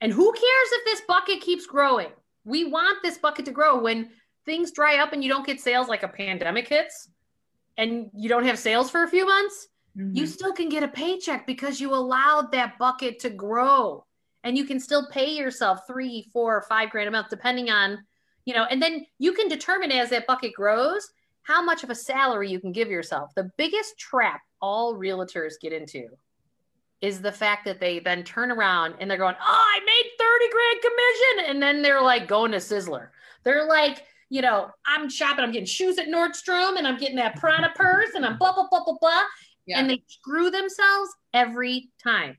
And 0.00 0.12
who 0.12 0.32
cares 0.32 0.68
if 0.72 0.84
this 0.84 1.02
bucket 1.06 1.40
keeps 1.40 1.66
growing? 1.66 2.08
We 2.44 2.64
want 2.64 2.98
this 3.02 3.18
bucket 3.18 3.44
to 3.44 3.52
grow 3.52 3.78
when 3.80 4.10
things 4.44 4.72
dry 4.72 4.98
up 4.98 5.12
and 5.12 5.22
you 5.22 5.30
don't 5.30 5.46
get 5.46 5.60
sales 5.60 5.88
like 5.88 6.02
a 6.02 6.08
pandemic 6.08 6.66
hits 6.66 7.08
and 7.76 8.10
you 8.12 8.28
don't 8.28 8.44
have 8.44 8.58
sales 8.58 8.90
for 8.90 9.04
a 9.04 9.08
few 9.08 9.24
months. 9.24 9.68
Mm-hmm. 9.96 10.16
You 10.16 10.26
still 10.26 10.52
can 10.52 10.68
get 10.68 10.82
a 10.82 10.88
paycheck 10.88 11.46
because 11.46 11.80
you 11.80 11.94
allowed 11.94 12.50
that 12.50 12.78
bucket 12.78 13.20
to 13.20 13.30
grow 13.30 14.04
and 14.44 14.56
you 14.56 14.64
can 14.64 14.80
still 14.80 15.06
pay 15.08 15.32
yourself 15.34 15.80
three, 15.86 16.28
four, 16.32 16.56
or 16.56 16.62
five 16.62 16.90
grand 16.90 17.08
a 17.08 17.10
month, 17.10 17.28
depending 17.28 17.70
on 17.70 18.04
you 18.44 18.54
know, 18.54 18.64
and 18.64 18.82
then 18.82 19.06
you 19.18 19.32
can 19.32 19.48
determine 19.48 19.92
as 19.92 20.10
that 20.10 20.26
bucket 20.26 20.52
grows 20.54 21.08
how 21.42 21.62
much 21.62 21.82
of 21.82 21.90
a 21.90 21.94
salary 21.94 22.50
you 22.50 22.60
can 22.60 22.72
give 22.72 22.88
yourself. 22.88 23.34
The 23.34 23.50
biggest 23.56 23.98
trap 23.98 24.40
all 24.60 24.94
realtors 24.94 25.54
get 25.60 25.72
into 25.72 26.08
is 27.00 27.20
the 27.20 27.32
fact 27.32 27.64
that 27.64 27.80
they 27.80 27.98
then 27.98 28.22
turn 28.22 28.52
around 28.52 28.94
and 29.00 29.10
they're 29.10 29.18
going, 29.18 29.34
Oh, 29.40 29.42
I 29.44 29.80
made 29.80 30.10
30 30.18 30.52
grand 30.52 30.80
commission. 30.80 31.50
And 31.50 31.62
then 31.62 31.82
they're 31.82 32.02
like 32.02 32.28
going 32.28 32.52
to 32.52 32.58
Sizzler. 32.58 33.08
They're 33.42 33.66
like, 33.66 34.04
you 34.30 34.40
know, 34.40 34.70
I'm 34.86 35.10
shopping, 35.10 35.44
I'm 35.44 35.52
getting 35.52 35.66
shoes 35.66 35.98
at 35.98 36.06
Nordstrom 36.06 36.78
and 36.78 36.86
I'm 36.86 36.96
getting 36.96 37.16
that 37.16 37.36
Prada 37.36 37.72
purse 37.74 38.10
and 38.14 38.24
I'm 38.24 38.38
blah, 38.38 38.54
blah, 38.54 38.68
blah, 38.70 38.84
blah, 38.84 38.96
blah. 39.00 39.22
Yeah. 39.66 39.80
And 39.80 39.90
they 39.90 40.02
screw 40.06 40.50
themselves 40.50 41.10
every 41.34 41.90
time. 42.02 42.36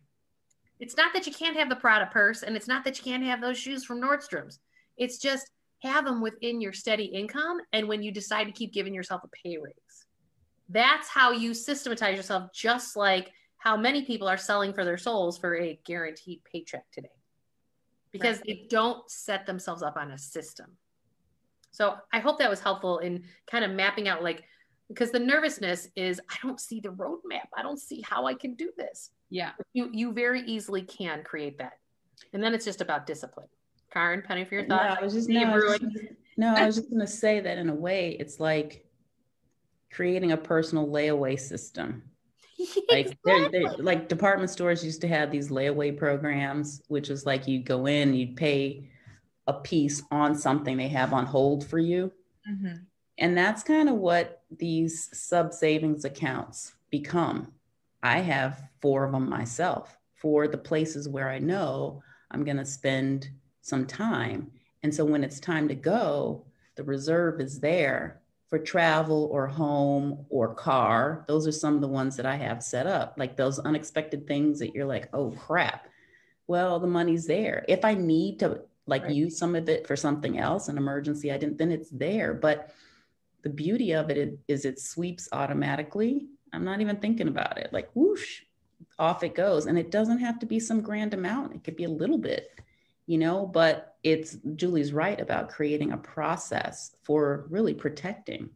It's 0.79 0.97
not 0.97 1.13
that 1.13 1.25
you 1.25 1.33
can't 1.33 1.57
have 1.57 1.69
the 1.69 1.75
Prada 1.75 2.07
purse 2.07 2.43
and 2.43 2.55
it's 2.55 2.67
not 2.67 2.83
that 2.83 2.97
you 2.97 3.03
can't 3.03 3.23
have 3.23 3.41
those 3.41 3.57
shoes 3.57 3.85
from 3.85 4.01
Nordstrom's. 4.01 4.59
It's 4.97 5.17
just 5.17 5.49
have 5.81 6.05
them 6.05 6.21
within 6.21 6.61
your 6.61 6.73
steady 6.73 7.05
income. 7.05 7.59
And 7.71 7.87
when 7.87 8.03
you 8.03 8.11
decide 8.11 8.45
to 8.45 8.51
keep 8.51 8.73
giving 8.73 8.93
yourself 8.93 9.21
a 9.23 9.27
pay 9.27 9.57
raise, 9.57 10.05
that's 10.69 11.07
how 11.07 11.31
you 11.31 11.53
systematize 11.53 12.15
yourself, 12.15 12.51
just 12.53 12.95
like 12.95 13.31
how 13.57 13.77
many 13.77 14.03
people 14.03 14.27
are 14.27 14.37
selling 14.37 14.73
for 14.73 14.83
their 14.83 14.97
souls 14.97 15.37
for 15.37 15.57
a 15.57 15.79
guaranteed 15.85 16.41
paycheck 16.43 16.85
today 16.91 17.09
because 18.13 18.37
right. 18.37 18.45
they 18.47 18.67
don't 18.69 19.09
set 19.09 19.45
themselves 19.45 19.83
up 19.83 19.97
on 19.97 20.11
a 20.11 20.17
system. 20.17 20.67
So 21.71 21.95
I 22.13 22.19
hope 22.19 22.37
that 22.37 22.49
was 22.49 22.61
helpful 22.61 22.99
in 22.99 23.23
kind 23.49 23.65
of 23.65 23.71
mapping 23.71 24.07
out 24.07 24.23
like 24.23 24.43
because 24.87 25.11
the 25.11 25.19
nervousness 25.19 25.87
is 25.95 26.21
I 26.29 26.35
don't 26.43 26.61
see 26.61 26.79
the 26.79 26.89
roadmap. 26.89 27.47
I 27.57 27.63
don't 27.63 27.79
see 27.79 28.01
how 28.01 28.27
I 28.27 28.35
can 28.35 28.53
do 28.53 28.71
this. 28.77 29.09
Yeah. 29.33 29.53
You 29.73 29.89
you 29.91 30.13
very 30.13 30.41
easily 30.41 30.83
can 30.83 31.23
create 31.23 31.57
that. 31.57 31.79
And 32.33 32.43
then 32.43 32.53
it's 32.53 32.65
just 32.65 32.81
about 32.81 33.07
discipline. 33.07 33.47
Karen, 33.91 34.21
Penny 34.21 34.45
for 34.45 34.53
your 34.53 34.65
thoughts. 34.65 34.83
No, 34.83 34.95
I 34.99 35.03
was 35.03 35.13
just, 35.13 35.27
no, 35.27 35.43
I 35.43 35.55
was 35.55 35.79
just, 35.79 35.95
no, 36.37 36.53
I 36.53 36.65
was 36.67 36.75
just 36.75 36.91
gonna 36.91 37.07
say 37.07 37.39
that 37.39 37.57
in 37.57 37.67
a 37.69 37.73
way 37.73 38.15
it's 38.19 38.39
like 38.39 38.85
creating 39.91 40.33
a 40.33 40.37
personal 40.37 40.87
layaway 40.87 41.39
system. 41.39 42.03
like 42.89 43.17
they're, 43.25 43.49
they're, 43.49 43.73
like 43.77 44.07
department 44.07 44.51
stores 44.51 44.85
used 44.85 45.01
to 45.01 45.07
have 45.07 45.31
these 45.31 45.49
layaway 45.49 45.97
programs, 45.97 46.83
which 46.87 47.09
is 47.09 47.25
like 47.25 47.47
you 47.47 47.59
go 47.59 47.87
in, 47.87 48.13
you'd 48.13 48.37
pay 48.37 48.87
a 49.47 49.53
piece 49.53 50.03
on 50.11 50.35
something 50.35 50.77
they 50.77 50.89
have 50.89 51.11
on 51.11 51.25
hold 51.25 51.65
for 51.65 51.79
you. 51.79 52.11
Mm-hmm. 52.47 52.83
And 53.17 53.35
that's 53.35 53.63
kind 53.63 53.89
of 53.89 53.95
what 53.95 54.43
these 54.55 55.09
sub 55.11 55.53
savings 55.53 56.05
accounts 56.05 56.73
become. 56.91 57.51
I 58.03 58.19
have 58.19 58.61
four 58.81 59.05
of 59.05 59.13
them 59.13 59.29
myself 59.29 59.97
for 60.13 60.47
the 60.47 60.57
places 60.57 61.07
where 61.09 61.29
I 61.29 61.39
know 61.39 62.03
I'm 62.29 62.43
going 62.43 62.57
to 62.57 62.65
spend 62.65 63.29
some 63.61 63.87
time. 63.87 64.51
And 64.83 64.93
so 64.93 65.05
when 65.05 65.23
it's 65.23 65.39
time 65.39 65.67
to 65.69 65.75
go, 65.75 66.45
the 66.75 66.83
reserve 66.83 67.39
is 67.39 67.59
there 67.59 68.21
for 68.49 68.59
travel 68.59 69.29
or 69.31 69.47
home 69.47 70.25
or 70.29 70.53
car. 70.53 71.23
Those 71.27 71.47
are 71.47 71.51
some 71.51 71.75
of 71.75 71.81
the 71.81 71.87
ones 71.87 72.17
that 72.17 72.25
I 72.25 72.35
have 72.35 72.61
set 72.61 72.85
up, 72.85 73.15
like 73.17 73.37
those 73.37 73.57
unexpected 73.59 74.27
things 74.27 74.59
that 74.59 74.75
you're 74.75 74.85
like, 74.85 75.09
oh 75.13 75.31
crap. 75.31 75.87
Well, 76.45 76.79
the 76.79 76.87
money's 76.87 77.25
there. 77.25 77.63
If 77.67 77.85
I 77.85 77.93
need 77.93 78.39
to 78.39 78.61
like 78.85 79.03
right. 79.03 79.13
use 79.13 79.37
some 79.37 79.55
of 79.55 79.69
it 79.69 79.87
for 79.87 79.95
something 79.95 80.37
else, 80.37 80.67
an 80.67 80.77
emergency, 80.77 81.31
I 81.31 81.37
didn't, 81.37 81.57
then 81.57 81.71
it's 81.71 81.89
there. 81.89 82.33
But 82.33 82.71
the 83.43 83.49
beauty 83.49 83.93
of 83.93 84.09
it 84.09 84.37
is 84.47 84.65
it 84.65 84.79
sweeps 84.79 85.29
automatically. 85.31 86.27
I'm 86.53 86.63
not 86.63 86.81
even 86.81 86.97
thinking 86.97 87.27
about 87.27 87.57
it. 87.57 87.73
Like 87.73 87.89
whoosh, 87.93 88.41
off 88.99 89.23
it 89.23 89.35
goes. 89.35 89.65
And 89.65 89.77
it 89.77 89.91
doesn't 89.91 90.19
have 90.19 90.39
to 90.39 90.45
be 90.45 90.59
some 90.59 90.81
grand 90.81 91.13
amount. 91.13 91.55
It 91.55 91.63
could 91.63 91.75
be 91.75 91.85
a 91.85 91.89
little 91.89 92.17
bit, 92.17 92.49
you 93.07 93.17
know, 93.17 93.45
but 93.45 93.95
it's 94.03 94.37
Julie's 94.55 94.93
right 94.93 95.19
about 95.19 95.49
creating 95.49 95.91
a 95.91 95.97
process 95.97 96.95
for 97.03 97.45
really 97.49 97.73
protecting 97.73 98.51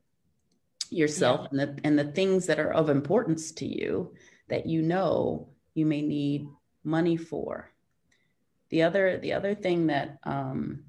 yourself 0.90 1.42
yeah. 1.42 1.48
and 1.50 1.60
the 1.60 1.86
and 1.86 2.00
the 2.00 2.12
things 2.14 2.46
that 2.46 2.60
are 2.60 2.72
of 2.72 2.90
importance 2.90 3.52
to 3.52 3.66
you 3.66 4.14
that 4.48 4.66
you 4.66 4.82
know 4.82 5.50
you 5.74 5.86
may 5.86 6.02
need 6.02 6.48
money 6.86 7.18
for 7.18 7.70
the 8.70 8.84
other 8.84 9.18
the 9.18 9.34
other 9.34 9.56
thing 9.56 9.88
that 9.88 10.18
um, 10.24 10.84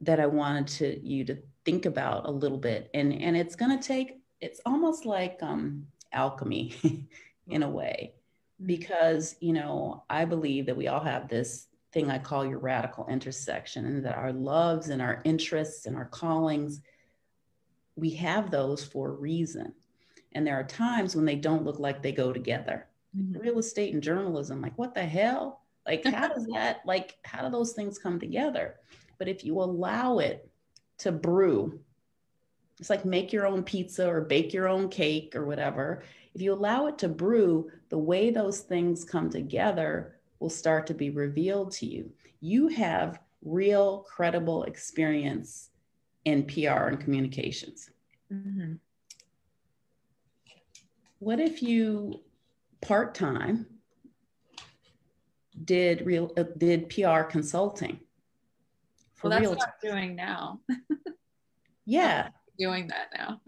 that 0.00 0.20
I 0.20 0.26
wanted 0.26 0.66
to 0.78 1.06
you 1.06 1.24
to 1.24 1.38
think 1.64 1.86
about 1.86 2.26
a 2.26 2.30
little 2.30 2.58
bit, 2.58 2.90
and 2.94 3.12
and 3.12 3.36
it's 3.36 3.56
going 3.56 3.76
to 3.78 3.86
take 3.86 4.20
it's 4.40 4.60
almost 4.66 5.06
like 5.06 5.38
um, 5.42 5.86
alchemy 6.16 6.74
in 7.48 7.62
a 7.62 7.70
way, 7.70 8.14
because 8.64 9.36
you 9.40 9.52
know 9.52 10.04
I 10.10 10.24
believe 10.24 10.66
that 10.66 10.76
we 10.76 10.88
all 10.88 11.04
have 11.04 11.28
this 11.28 11.68
thing 11.92 12.10
I 12.10 12.18
call 12.18 12.44
your 12.44 12.58
radical 12.58 13.06
intersection, 13.08 13.86
and 13.86 14.04
that 14.04 14.16
our 14.16 14.32
loves 14.32 14.88
and 14.88 15.00
our 15.00 15.20
interests 15.24 15.86
and 15.86 15.96
our 15.96 16.06
callings, 16.06 16.80
we 17.94 18.10
have 18.10 18.50
those 18.50 18.84
for 18.84 19.08
a 19.08 19.12
reason. 19.12 19.72
And 20.32 20.46
there 20.46 20.58
are 20.58 20.64
times 20.64 21.16
when 21.16 21.24
they 21.24 21.36
don't 21.36 21.64
look 21.64 21.78
like 21.78 22.02
they 22.02 22.12
go 22.12 22.32
together. 22.32 22.86
Mm-hmm. 23.16 23.38
Real 23.38 23.58
estate 23.58 23.94
and 23.94 24.02
journalism, 24.02 24.60
like 24.60 24.76
what 24.76 24.94
the 24.94 25.04
hell? 25.04 25.62
Like, 25.86 26.04
how 26.04 26.28
does 26.28 26.46
that, 26.52 26.80
like, 26.84 27.16
how 27.24 27.42
do 27.42 27.50
those 27.50 27.72
things 27.72 27.98
come 27.98 28.18
together? 28.18 28.74
But 29.18 29.28
if 29.28 29.44
you 29.44 29.60
allow 29.60 30.18
it 30.18 30.48
to 30.98 31.12
brew, 31.12 31.80
it's 32.78 32.90
like 32.90 33.04
make 33.04 33.32
your 33.32 33.46
own 33.46 33.62
pizza 33.62 34.06
or 34.06 34.20
bake 34.20 34.52
your 34.52 34.68
own 34.68 34.88
cake 34.88 35.34
or 35.34 35.46
whatever. 35.46 36.02
If 36.34 36.40
you 36.40 36.52
allow 36.52 36.86
it 36.86 36.98
to 36.98 37.08
brew, 37.08 37.70
the 37.88 37.98
way 37.98 38.30
those 38.30 38.60
things 38.60 39.04
come 39.04 39.30
together 39.30 40.16
will 40.40 40.50
start 40.50 40.86
to 40.88 40.94
be 40.94 41.10
revealed 41.10 41.72
to 41.72 41.86
you. 41.86 42.12
You 42.40 42.68
have 42.68 43.20
real, 43.42 44.00
credible 44.00 44.64
experience 44.64 45.70
in 46.24 46.44
PR 46.44 46.88
and 46.88 47.00
communications. 47.00 47.90
Mm-hmm. 48.32 48.74
What 51.18 51.40
if 51.40 51.62
you 51.62 52.20
part 52.82 53.14
time 53.14 53.66
did 55.64 56.04
real 56.04 56.32
uh, 56.36 56.44
did 56.56 56.88
PR 56.88 57.22
consulting. 57.22 58.00
For 59.14 59.30
well, 59.30 59.40
that's 59.40 59.50
what 59.50 59.62
I'm 59.62 59.90
doing 59.90 60.16
now. 60.16 60.60
yeah, 61.86 62.28
doing 62.58 62.88
that 62.88 63.10
now. 63.16 63.40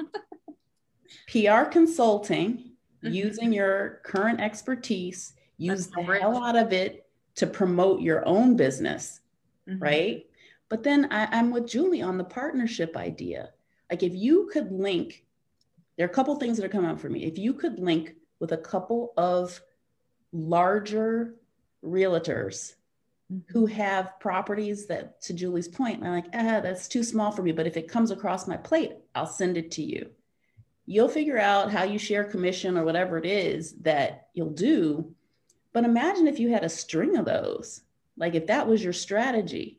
PR 1.29 1.71
consulting, 1.71 2.73
mm-hmm. 3.05 3.13
using 3.13 3.53
your 3.53 4.01
current 4.05 4.41
expertise, 4.41 5.35
use 5.57 5.87
that's 5.87 5.97
the 5.97 6.03
great. 6.05 6.21
hell 6.21 6.43
out 6.43 6.57
of 6.57 6.73
it 6.73 7.07
to 7.37 7.47
promote 7.47 8.01
your 8.01 8.27
own 8.27 8.57
business, 8.57 9.21
mm-hmm. 9.69 9.83
right? 9.83 10.27
But 10.69 10.83
then 10.83 11.09
I, 11.11 11.27
I'm 11.31 11.51
with 11.51 11.67
Julie 11.67 12.03
on 12.03 12.19
the 12.19 12.25
partnership 12.25 12.97
idea. 12.97 13.51
Like 13.91 14.03
if 14.03 14.15
you 14.15 14.51
could 14.53 14.71
link, 14.71 15.25
there 15.97 16.07
are 16.07 16.11
a 16.11 16.13
couple 16.13 16.35
things 16.37 16.57
that 16.57 16.67
are 16.67 16.71
coming 16.71 16.91
up 16.91 17.01
for 17.01 17.09
me. 17.09 17.25
If 17.25 17.39
you 17.39 17.55
could 17.55 17.79
link 17.79 18.15
with 18.39 18.53
a 18.53 18.59
couple 18.59 19.13
of 19.17 19.61
larger 20.33 21.35
realtors. 21.85 22.75
Who 23.49 23.67
have 23.67 24.19
properties 24.21 24.87
that, 24.87 25.21
to 25.23 25.35
Julie's 25.35 25.69
point, 25.69 26.03
I'm 26.03 26.13
like, 26.13 26.29
ah, 26.35 26.61
that's 26.61 26.89
too 26.89 27.03
small 27.03 27.31
for 27.31 27.43
me. 27.43 27.53
But 27.53 27.67
if 27.67 27.77
it 27.77 27.89
comes 27.89 28.11
across 28.11 28.49
my 28.49 28.57
plate, 28.57 28.93
I'll 29.15 29.27
send 29.27 29.57
it 29.57 29.71
to 29.73 29.83
you. 29.83 30.11
You'll 30.87 31.09
figure 31.09 31.39
out 31.39 31.71
how 31.71 31.83
you 31.83 31.99
share 31.99 32.25
commission 32.25 32.79
or 32.79 32.85
whatever 32.85 33.19
it 33.19 33.27
is 33.27 33.75
that 33.83 34.29
you'll 34.33 34.51
do. 34.51 35.15
But 35.75 35.85
imagine 35.85 36.27
if 36.27 36.39
you 36.39 36.51
had 36.51 36.65
a 36.65 36.71
string 36.71 37.17
of 37.17 37.27
those. 37.27 37.83
Like 38.17 38.35
if 38.35 38.47
that 38.47 38.67
was 38.67 38.83
your 38.83 38.95
strategy, 38.95 39.79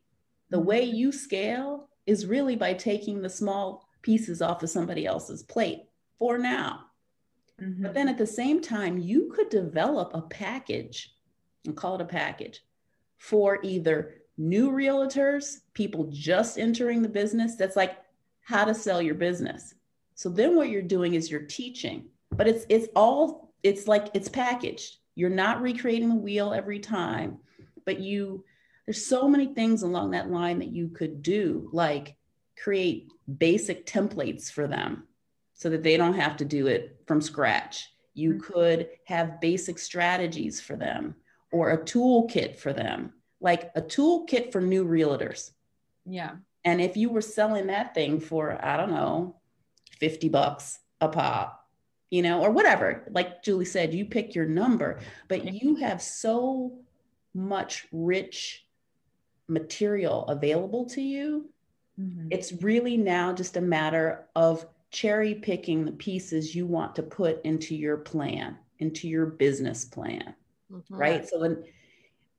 the 0.50 0.58
mm-hmm. 0.58 0.68
way 0.68 0.84
you 0.84 1.12
scale 1.12 1.90
is 2.06 2.28
really 2.28 2.56
by 2.56 2.74
taking 2.74 3.22
the 3.22 3.30
small 3.30 3.90
pieces 4.04 4.42
off 4.42 4.62
of 4.62 4.70
somebody 4.70 5.08
else's 5.08 5.42
plate 5.42 5.86
for 6.20 6.38
now. 6.38 6.82
Mm-hmm. 7.60 7.82
But 7.82 7.96
then 7.96 8.08
at 8.08 8.18
the 8.18 8.28
same 8.28 8.62
time, 8.62 9.00
you 9.00 9.32
could 9.36 9.50
develop 9.50 10.12
a 10.14 10.22
package 10.22 11.16
and 11.66 11.76
call 11.76 11.96
it 11.96 12.02
a 12.02 12.06
package 12.06 12.62
for 13.20 13.60
either 13.62 14.16
new 14.38 14.72
realtors, 14.72 15.60
people 15.74 16.08
just 16.10 16.58
entering 16.58 17.02
the 17.02 17.10
business. 17.10 17.56
That's 17.56 17.76
like 17.76 17.98
how 18.42 18.66
to 18.66 18.74
sell 18.74 19.02
your 19.02 19.16
business. 19.16 19.76
So 20.16 20.30
then 20.30 20.56
what 20.56 20.70
you're 20.70 20.82
doing 20.82 21.14
is 21.14 21.30
you're 21.30 21.42
teaching, 21.42 22.08
but 22.32 22.48
it's 22.48 22.66
it's 22.70 22.88
all 22.96 23.54
it's 23.62 23.88
like 23.88 24.08
it's 24.14 24.30
packaged. 24.30 24.98
You're 25.16 25.30
not 25.30 25.62
recreating 25.62 26.10
the 26.10 26.16
wheel 26.16 26.54
every 26.54 26.80
time, 26.80 27.38
but 27.86 28.00
you 28.00 28.44
there's 28.86 29.06
so 29.06 29.28
many 29.28 29.54
things 29.54 29.84
along 29.84 30.12
that 30.12 30.32
line 30.32 30.60
that 30.60 30.72
you 30.72 30.88
could 30.88 31.22
do 31.22 31.70
like 31.72 32.16
create 32.62 33.08
basic 33.38 33.86
templates 33.86 34.52
for 34.52 34.68
them 34.68 35.04
so 35.54 35.70
that 35.70 35.84
they 35.84 35.98
don't 35.98 36.16
have 36.16 36.38
to 36.38 36.46
do 36.46 36.68
it 36.68 36.98
from 37.06 37.22
scratch. 37.22 37.90
You 38.14 38.32
mm-hmm. 38.32 38.54
could 38.54 38.90
have 39.06 39.42
basic 39.42 39.78
strategies 39.78 40.60
for 40.60 40.76
them 40.76 41.16
or 41.52 41.72
a 41.72 41.78
toolkit 41.78 42.58
for 42.58 42.74
them, 42.74 43.14
like 43.40 43.72
a 43.76 43.82
toolkit 43.82 44.52
for 44.52 44.62
new 44.62 44.86
realtors. 44.86 45.52
Yeah. 46.06 46.36
And 46.66 46.82
if 46.82 46.98
you 46.98 47.10
were 47.10 47.22
selling 47.22 47.68
that 47.68 47.94
thing 47.94 48.20
for, 48.20 48.64
I 48.64 48.78
don't 48.78 48.92
know, 48.92 49.36
50 50.00 50.30
bucks 50.30 50.80
a 51.02 51.08
pop, 51.08 51.68
you 52.10 52.22
know, 52.22 52.42
or 52.42 52.52
whatever, 52.52 53.06
like 53.12 53.44
Julie 53.44 53.66
said, 53.66 53.94
you 53.94 54.06
pick 54.06 54.36
your 54.36 54.46
number, 54.46 55.00
but 55.28 55.54
you 55.54 55.76
have 55.76 56.02
so 56.02 56.80
much 57.34 57.88
rich 57.92 58.66
material 59.48 60.26
available 60.28 60.86
to 60.86 61.02
you 61.02 61.50
Mm-hmm. 62.00 62.28
It's 62.32 62.54
really 62.62 62.98
now 62.98 63.34
just 63.34 63.58
a 63.58 63.62
matter 63.62 64.28
of 64.36 64.66
cherry 64.92 65.36
picking 65.36 65.86
the 65.86 65.92
pieces 65.92 66.56
you 66.56 66.66
want 66.66 66.96
to 66.96 67.04
put 67.04 67.44
into 67.44 67.76
your 67.76 67.98
plan, 67.98 68.58
into 68.80 69.08
your 69.08 69.26
business 69.26 69.86
plan, 69.86 70.34
mm-hmm. 70.72 70.96
right? 70.96 71.28
So, 71.28 71.64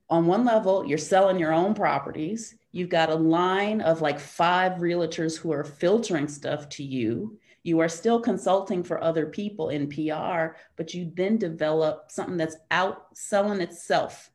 on 0.08 0.26
one 0.26 0.44
level, 0.44 0.84
you're 0.84 0.98
selling 0.98 1.38
your 1.38 1.52
own 1.52 1.72
properties. 1.72 2.56
You've 2.72 2.88
got 2.88 3.10
a 3.10 3.14
line 3.14 3.80
of 3.80 4.00
like 4.00 4.18
five 4.18 4.80
realtors 4.80 5.38
who 5.38 5.52
are 5.52 5.64
filtering 5.64 6.26
stuff 6.26 6.68
to 6.70 6.82
you. 6.82 7.38
You 7.62 7.78
are 7.80 7.88
still 7.88 8.20
consulting 8.20 8.82
for 8.82 9.02
other 9.02 9.26
people 9.26 9.68
in 9.68 9.88
PR, 9.88 10.56
but 10.76 10.94
you 10.94 11.12
then 11.14 11.36
develop 11.36 12.10
something 12.10 12.36
that's 12.36 12.56
out 12.70 13.06
selling 13.14 13.60
itself 13.60 14.30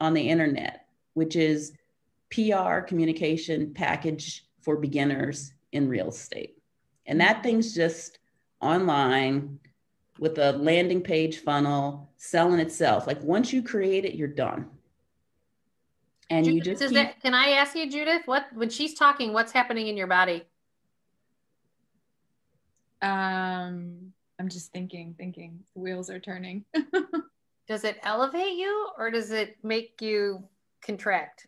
on 0.00 0.14
the 0.14 0.28
internet, 0.28 0.86
which 1.12 1.36
is 1.36 1.72
PR 2.30 2.80
communication 2.80 3.72
package 3.74 4.46
for 4.60 4.76
beginners 4.76 5.52
in 5.72 5.88
real 5.88 6.08
estate. 6.08 6.56
And 7.06 7.20
that 7.20 7.42
thing's 7.42 7.74
just 7.74 8.18
online 8.60 9.60
with 10.18 10.38
a 10.38 10.52
landing 10.52 11.02
page 11.02 11.38
funnel 11.38 12.10
selling 12.16 12.60
itself. 12.60 13.06
Like 13.06 13.20
once 13.22 13.52
you 13.52 13.62
create 13.62 14.04
it, 14.04 14.14
you're 14.14 14.28
done. 14.28 14.70
And 16.30 16.44
Judith, 16.44 16.66
you 16.66 16.72
just 16.72 16.82
keep... 16.82 16.94
that, 16.94 17.20
can 17.20 17.34
I 17.34 17.50
ask 17.50 17.74
you, 17.74 17.90
Judith, 17.90 18.22
what 18.26 18.46
when 18.54 18.70
she's 18.70 18.94
talking, 18.94 19.32
what's 19.32 19.52
happening 19.52 19.88
in 19.88 19.96
your 19.96 20.06
body? 20.06 20.44
Um, 23.02 24.12
I'm 24.38 24.48
just 24.48 24.72
thinking, 24.72 25.14
thinking. 25.18 25.60
The 25.74 25.80
wheels 25.80 26.08
are 26.08 26.18
turning. 26.18 26.64
does 27.68 27.84
it 27.84 27.98
elevate 28.02 28.54
you 28.54 28.88
or 28.98 29.10
does 29.10 29.30
it 29.30 29.58
make 29.62 30.00
you 30.00 30.42
contract? 30.80 31.46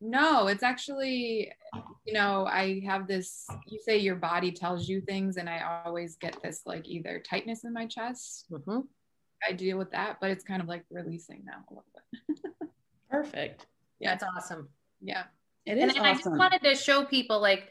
No, 0.00 0.46
it's 0.46 0.62
actually, 0.62 1.52
you 2.04 2.12
know, 2.12 2.46
I 2.46 2.82
have 2.86 3.06
this, 3.06 3.46
you 3.66 3.78
say 3.78 3.98
your 3.98 4.16
body 4.16 4.52
tells 4.52 4.88
you 4.88 5.00
things, 5.00 5.36
and 5.36 5.48
I 5.48 5.82
always 5.84 6.16
get 6.16 6.36
this 6.42 6.62
like 6.66 6.88
either 6.88 7.22
tightness 7.28 7.64
in 7.64 7.72
my 7.72 7.86
chest. 7.86 8.46
Mm-hmm. 8.50 8.80
I 9.48 9.52
deal 9.52 9.78
with 9.78 9.90
that, 9.92 10.18
but 10.20 10.30
it's 10.30 10.44
kind 10.44 10.62
of 10.62 10.68
like 10.68 10.84
releasing 10.90 11.42
now 11.44 11.64
a 11.68 11.72
little 11.72 11.84
bit. 11.94 12.70
Perfect. 13.10 13.66
Yeah. 13.98 14.10
That's 14.10 14.24
awesome. 14.36 14.68
Yeah. 15.00 15.24
It 15.66 15.78
is. 15.78 15.82
And, 15.82 15.92
awesome. 15.92 16.04
I 16.04 16.14
just 16.14 16.30
wanted 16.30 16.62
to 16.62 16.74
show 16.74 17.04
people 17.04 17.40
like, 17.40 17.70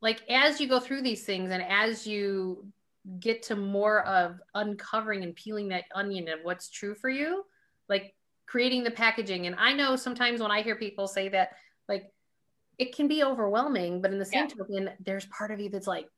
like 0.00 0.22
as 0.30 0.60
you 0.60 0.68
go 0.68 0.80
through 0.80 1.02
these 1.02 1.24
things 1.24 1.50
and 1.50 1.62
as 1.62 2.06
you 2.06 2.66
get 3.20 3.42
to 3.44 3.56
more 3.56 4.04
of 4.04 4.38
uncovering 4.54 5.24
and 5.24 5.34
peeling 5.34 5.68
that 5.68 5.84
onion 5.94 6.28
of 6.28 6.40
what's 6.42 6.68
true 6.68 6.94
for 6.94 7.08
you, 7.08 7.44
like 7.88 8.14
creating 8.46 8.84
the 8.84 8.90
packaging. 8.90 9.46
And 9.46 9.56
I 9.58 9.72
know 9.72 9.96
sometimes 9.96 10.40
when 10.40 10.50
I 10.50 10.62
hear 10.62 10.76
people 10.76 11.08
say 11.08 11.28
that, 11.30 11.50
like, 11.88 12.12
it 12.78 12.94
can 12.94 13.08
be 13.08 13.24
overwhelming, 13.24 14.00
but 14.00 14.12
in 14.12 14.18
the 14.18 14.24
same 14.24 14.46
yeah. 14.48 14.54
token, 14.54 14.90
there's 15.04 15.26
part 15.26 15.50
of 15.50 15.60
you 15.60 15.68
that's 15.68 15.86
like, 15.86 16.08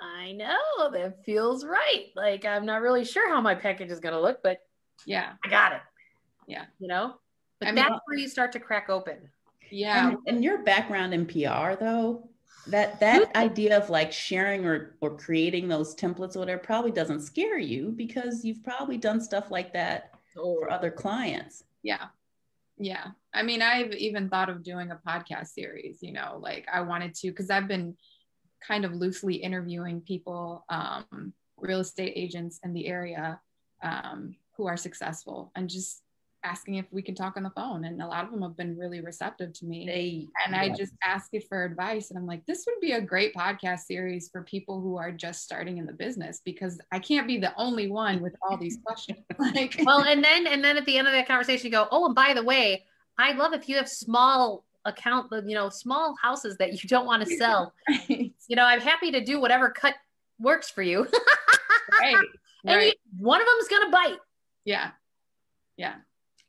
I 0.00 0.32
know 0.32 0.90
that 0.92 1.24
feels 1.24 1.64
right. 1.64 2.06
Like, 2.16 2.44
I'm 2.44 2.64
not 2.64 2.82
really 2.82 3.04
sure 3.04 3.28
how 3.28 3.40
my 3.40 3.54
package 3.54 3.90
is 3.90 4.00
going 4.00 4.14
to 4.14 4.20
look, 4.20 4.40
but 4.42 4.58
yeah, 5.06 5.32
I 5.44 5.48
got 5.48 5.72
it. 5.72 5.80
Yeah. 6.46 6.64
You 6.78 6.88
know, 6.88 7.14
but 7.60 7.68
I 7.68 7.72
mean, 7.72 7.84
that's 7.84 8.00
where 8.06 8.16
you 8.16 8.28
start 8.28 8.52
to 8.52 8.60
crack 8.60 8.88
open. 8.88 9.16
Yeah. 9.70 10.08
And, 10.08 10.18
and 10.26 10.44
your 10.44 10.62
background 10.62 11.12
in 11.12 11.26
PR, 11.26 11.74
though, 11.78 12.28
that 12.68 13.00
that 13.00 13.22
mm-hmm. 13.22 13.38
idea 13.38 13.76
of 13.76 13.90
like 13.90 14.12
sharing 14.12 14.64
or 14.66 14.96
or 15.00 15.16
creating 15.16 15.68
those 15.68 15.94
templates 15.94 16.36
or 16.36 16.40
whatever 16.40 16.60
probably 16.60 16.90
doesn't 16.90 17.20
scare 17.20 17.58
you 17.58 17.92
because 17.96 18.44
you've 18.44 18.62
probably 18.62 18.98
done 18.98 19.20
stuff 19.20 19.50
like 19.50 19.72
that 19.72 20.14
oh. 20.36 20.58
for 20.60 20.70
other 20.70 20.90
clients 20.90 21.64
yeah 21.82 22.06
yeah. 22.78 23.08
I 23.34 23.42
mean 23.42 23.62
i've 23.62 23.92
even 23.92 24.28
thought 24.28 24.48
of 24.48 24.62
doing 24.62 24.90
a 24.90 25.00
podcast 25.06 25.48
series 25.48 25.98
you 26.00 26.12
know 26.12 26.38
like 26.40 26.66
i 26.72 26.80
wanted 26.80 27.14
to 27.16 27.28
because 27.28 27.50
i've 27.50 27.68
been 27.68 27.96
kind 28.66 28.84
of 28.84 28.92
loosely 28.94 29.36
interviewing 29.36 30.00
people 30.00 30.64
um, 30.68 31.32
real 31.56 31.80
estate 31.80 32.12
agents 32.16 32.58
in 32.64 32.72
the 32.72 32.86
area 32.86 33.40
um, 33.82 34.34
who 34.56 34.66
are 34.66 34.76
successful 34.76 35.52
and 35.54 35.68
just 35.68 36.02
asking 36.44 36.76
if 36.76 36.86
we 36.90 37.02
can 37.02 37.14
talk 37.14 37.36
on 37.36 37.42
the 37.42 37.50
phone 37.50 37.84
and 37.84 38.00
a 38.00 38.06
lot 38.06 38.24
of 38.24 38.30
them 38.30 38.42
have 38.42 38.56
been 38.56 38.76
really 38.76 39.00
receptive 39.00 39.52
to 39.52 39.64
me. 39.64 39.86
They, 39.86 40.28
and 40.46 40.54
i 40.54 40.68
just 40.68 40.92
ask 41.02 41.28
it 41.32 41.44
for 41.48 41.64
advice 41.64 42.10
and 42.10 42.18
i'm 42.18 42.26
like 42.26 42.44
this 42.46 42.64
would 42.66 42.80
be 42.80 42.92
a 42.92 43.00
great 43.00 43.34
podcast 43.34 43.80
series 43.80 44.28
for 44.28 44.42
people 44.42 44.80
who 44.80 44.96
are 44.96 45.10
just 45.10 45.42
starting 45.42 45.78
in 45.78 45.86
the 45.86 45.92
business 45.92 46.40
because 46.44 46.80
i 46.92 46.98
can't 46.98 47.26
be 47.26 47.38
the 47.38 47.52
only 47.56 47.90
one 47.90 48.20
with 48.20 48.34
all 48.42 48.56
these 48.56 48.78
questions. 48.84 49.18
Like 49.38 49.80
well 49.84 50.02
and 50.02 50.22
then 50.22 50.46
and 50.46 50.62
then 50.62 50.76
at 50.76 50.84
the 50.84 50.98
end 50.98 51.06
of 51.06 51.12
that 51.12 51.26
conversation 51.26 51.66
you 51.66 51.70
go 51.72 51.88
oh 51.90 52.06
and 52.06 52.14
by 52.14 52.34
the 52.34 52.42
way 52.42 52.84
i 53.18 53.32
love 53.32 53.52
if 53.52 53.68
you 53.68 53.76
have 53.76 53.88
small 53.88 54.64
account 54.84 55.32
you 55.46 55.54
know 55.54 55.68
small 55.68 56.16
houses 56.20 56.56
that 56.58 56.82
you 56.82 56.88
don't 56.88 57.06
want 57.06 57.26
to 57.26 57.36
sell. 57.36 57.72
Right. 57.88 58.32
you 58.48 58.56
know 58.56 58.64
i'm 58.64 58.80
happy 58.80 59.10
to 59.12 59.24
do 59.24 59.40
whatever 59.40 59.70
cut 59.70 59.94
works 60.38 60.70
for 60.70 60.82
you. 60.82 61.06
Right 62.00 62.14
and 62.64 62.76
right. 62.76 62.94
You, 63.16 63.24
one 63.24 63.40
of 63.40 63.46
them 63.46 63.56
is 63.60 63.68
gonna 63.68 63.90
bite. 63.90 64.18
Yeah. 64.64 64.90
Yeah 65.78 65.94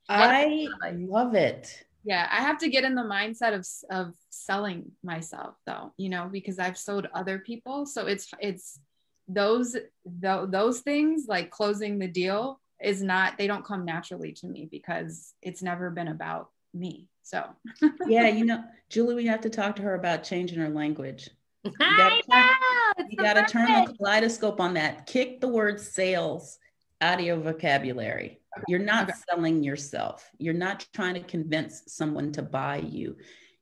I 0.10 0.92
love 0.92 1.36
it. 1.36 1.86
Yeah, 2.04 2.28
I 2.32 2.38
have 2.38 2.58
to 2.60 2.70
get 2.70 2.84
in 2.84 2.96
the 2.96 3.04
mindset 3.04 3.54
of 3.54 3.68
of 3.96 4.14
selling 4.30 4.92
myself 5.04 5.56
though, 5.66 5.94
you 5.98 6.10
know, 6.10 6.30
because 6.32 6.60
I've 6.60 6.78
sold 6.78 7.08
other 7.14 7.40
people. 7.40 7.86
So 7.86 8.08
it's 8.08 8.32
it's 8.40 8.80
those 9.28 9.74
th- 9.74 10.48
those 10.48 10.80
things 10.80 11.26
like 11.28 11.52
closing 11.52 12.00
the 12.00 12.08
deal 12.08 12.60
is 12.82 13.04
not 13.04 13.38
they 13.38 13.48
don't 13.48 13.66
come 13.66 13.86
naturally 13.86 14.32
to 14.32 14.48
me 14.48 14.68
because 14.72 15.34
it's 15.42 15.62
never 15.62 15.92
been 15.92 16.08
about 16.08 16.50
me. 16.74 17.08
So 17.24 17.44
yeah, 18.08 18.28
you 18.28 18.46
know, 18.46 18.64
Julie, 18.90 19.16
we 19.16 19.28
have 19.28 19.42
to 19.42 19.50
talk 19.50 19.76
to 19.76 19.82
her 19.84 19.96
about 19.96 20.24
changing 20.24 20.58
her 20.60 20.70
language. 20.70 21.30
You 21.64 21.72
gotta, 21.78 22.22
turn, 22.24 23.08
you 23.10 23.18
gotta 23.18 23.44
turn 23.44 23.66
the 23.66 23.94
kaleidoscope 23.94 24.62
on 24.62 24.74
that. 24.76 25.06
Kick 25.06 25.42
the 25.42 25.48
word 25.48 25.80
sales 25.80 26.58
out 27.02 27.20
of 27.20 27.26
your 27.26 27.38
vocabulary. 27.38 28.40
You're 28.68 28.80
not 28.80 29.12
selling 29.30 29.64
yourself. 29.64 30.30
You're 30.38 30.54
not 30.54 30.86
trying 30.94 31.16
to 31.16 31.22
convince 31.22 31.84
someone 31.88 32.32
to 32.34 32.42
buy 32.42 32.78
you. 32.78 33.18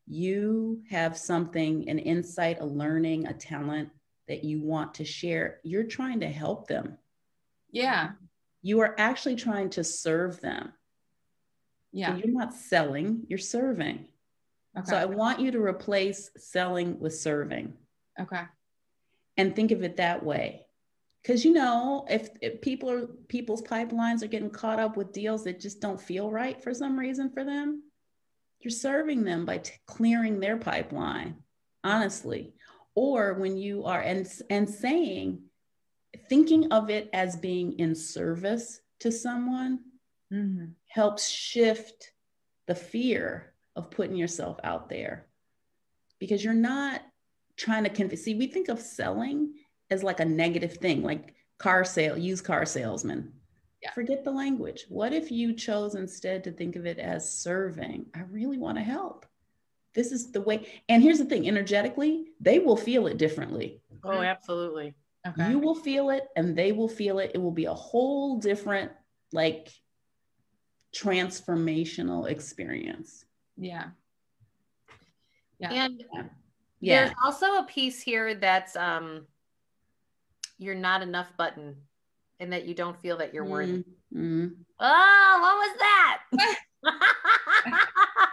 You 0.07 0.81
have 0.89 1.17
something, 1.17 1.89
an 1.89 1.99
insight, 1.99 2.61
a 2.61 2.65
learning, 2.65 3.27
a 3.27 3.33
talent 3.33 3.89
that 4.27 4.43
you 4.43 4.61
want 4.61 4.95
to 4.95 5.05
share. 5.05 5.59
You're 5.63 5.83
trying 5.83 6.21
to 6.21 6.27
help 6.27 6.67
them. 6.67 6.97
Yeah. 7.71 8.11
You 8.61 8.79
are 8.81 8.95
actually 8.97 9.35
trying 9.35 9.69
to 9.71 9.83
serve 9.83 10.39
them. 10.41 10.73
Yeah. 11.91 12.11
So 12.11 12.17
you're 12.17 12.37
not 12.37 12.53
selling, 12.53 13.25
you're 13.27 13.39
serving. 13.39 14.05
Okay. 14.77 14.89
So 14.89 14.95
I 14.95 15.05
want 15.05 15.39
you 15.39 15.51
to 15.51 15.59
replace 15.59 16.29
selling 16.37 16.99
with 16.99 17.15
serving. 17.15 17.73
Okay. 18.19 18.43
And 19.35 19.55
think 19.55 19.71
of 19.71 19.83
it 19.83 19.97
that 19.97 20.23
way 20.23 20.66
because 21.27 21.43
you 21.43 21.51
know 21.51 22.05
if, 22.09 22.29
if, 22.41 22.61
people 22.61 22.89
are 22.89 23.07
people's 23.27 23.61
pipelines 23.61 24.23
are 24.23 24.27
getting 24.27 24.49
caught 24.49 24.79
up 24.79 24.95
with 24.95 25.11
deals 25.11 25.43
that 25.43 25.59
just 25.59 25.81
don't 25.81 25.99
feel 25.99 26.31
right 26.31 26.63
for 26.63 26.73
some 26.73 26.97
reason 26.97 27.29
for 27.29 27.43
them 27.43 27.83
you're 28.61 28.71
serving 28.71 29.25
them 29.25 29.45
by 29.45 29.57
t- 29.57 29.73
clearing 29.85 30.39
their 30.39 30.55
pipeline 30.55 31.35
honestly 31.83 32.53
or 32.95 33.33
when 33.33 33.57
you 33.57 33.83
are 33.83 34.01
and 34.01 34.25
and 34.49 34.69
saying 34.69 35.41
thinking 36.29 36.71
of 36.71 36.89
it 36.89 37.09
as 37.11 37.35
being 37.35 37.77
in 37.77 37.93
service 37.93 38.79
to 39.01 39.11
someone 39.11 39.79
mm-hmm. 40.31 40.67
helps 40.87 41.27
shift 41.27 42.13
the 42.67 42.75
fear 42.75 43.53
of 43.75 43.91
putting 43.91 44.15
yourself 44.15 44.57
out 44.63 44.87
there 44.87 45.27
because 46.19 46.41
you're 46.41 46.53
not 46.53 47.01
trying 47.57 47.83
to 47.83 47.89
convince 47.89 48.21
see 48.21 48.35
we 48.35 48.47
think 48.47 48.69
of 48.69 48.79
selling 48.79 49.53
as 49.89 50.03
like 50.03 50.19
a 50.19 50.25
negative 50.25 50.73
thing, 50.73 51.03
like 51.03 51.35
car 51.57 51.83
sale, 51.83 52.17
used 52.17 52.43
car 52.43 52.65
salesman. 52.65 53.33
Yeah. 53.81 53.91
Forget 53.93 54.23
the 54.23 54.31
language. 54.31 54.85
What 54.89 55.13
if 55.13 55.31
you 55.31 55.53
chose 55.53 55.95
instead 55.95 56.43
to 56.45 56.51
think 56.51 56.75
of 56.75 56.85
it 56.85 56.97
as 56.97 57.31
serving? 57.31 58.07
I 58.15 58.21
really 58.31 58.57
want 58.57 58.77
to 58.77 58.83
help. 58.83 59.25
This 59.93 60.11
is 60.11 60.31
the 60.31 60.41
way. 60.41 60.67
And 60.89 61.01
here's 61.01 61.19
the 61.19 61.25
thing 61.25 61.47
energetically, 61.47 62.27
they 62.39 62.59
will 62.59 62.77
feel 62.77 63.07
it 63.07 63.17
differently. 63.17 63.81
Oh, 64.03 64.21
absolutely. 64.21 64.95
Okay. 65.27 65.49
You 65.49 65.59
will 65.59 65.75
feel 65.75 66.09
it 66.09 66.27
and 66.35 66.55
they 66.55 66.71
will 66.71 66.87
feel 66.87 67.19
it. 67.19 67.31
It 67.33 67.37
will 67.39 67.51
be 67.51 67.65
a 67.65 67.73
whole 67.73 68.39
different, 68.39 68.91
like, 69.31 69.69
transformational 70.95 72.29
experience. 72.29 73.25
Yeah. 73.57 73.89
Yeah. 75.59 75.71
And 75.71 76.03
yeah. 76.79 77.05
there's 77.05 77.15
also 77.23 77.57
a 77.57 77.63
piece 77.63 78.01
here 78.01 78.35
that's 78.35 78.75
um 78.75 79.25
you're 80.57 80.75
not 80.75 81.01
enough 81.01 81.27
button 81.37 81.75
and 82.39 82.53
that 82.53 82.65
you 82.65 82.73
don't 82.73 82.99
feel 83.01 83.17
that 83.17 83.33
you're 83.33 83.45
worthy. 83.45 83.83
Mm-hmm. 84.15 84.47
Oh, 84.79 85.37
what 85.41 85.57
was 85.57 85.77
that? 85.79 86.19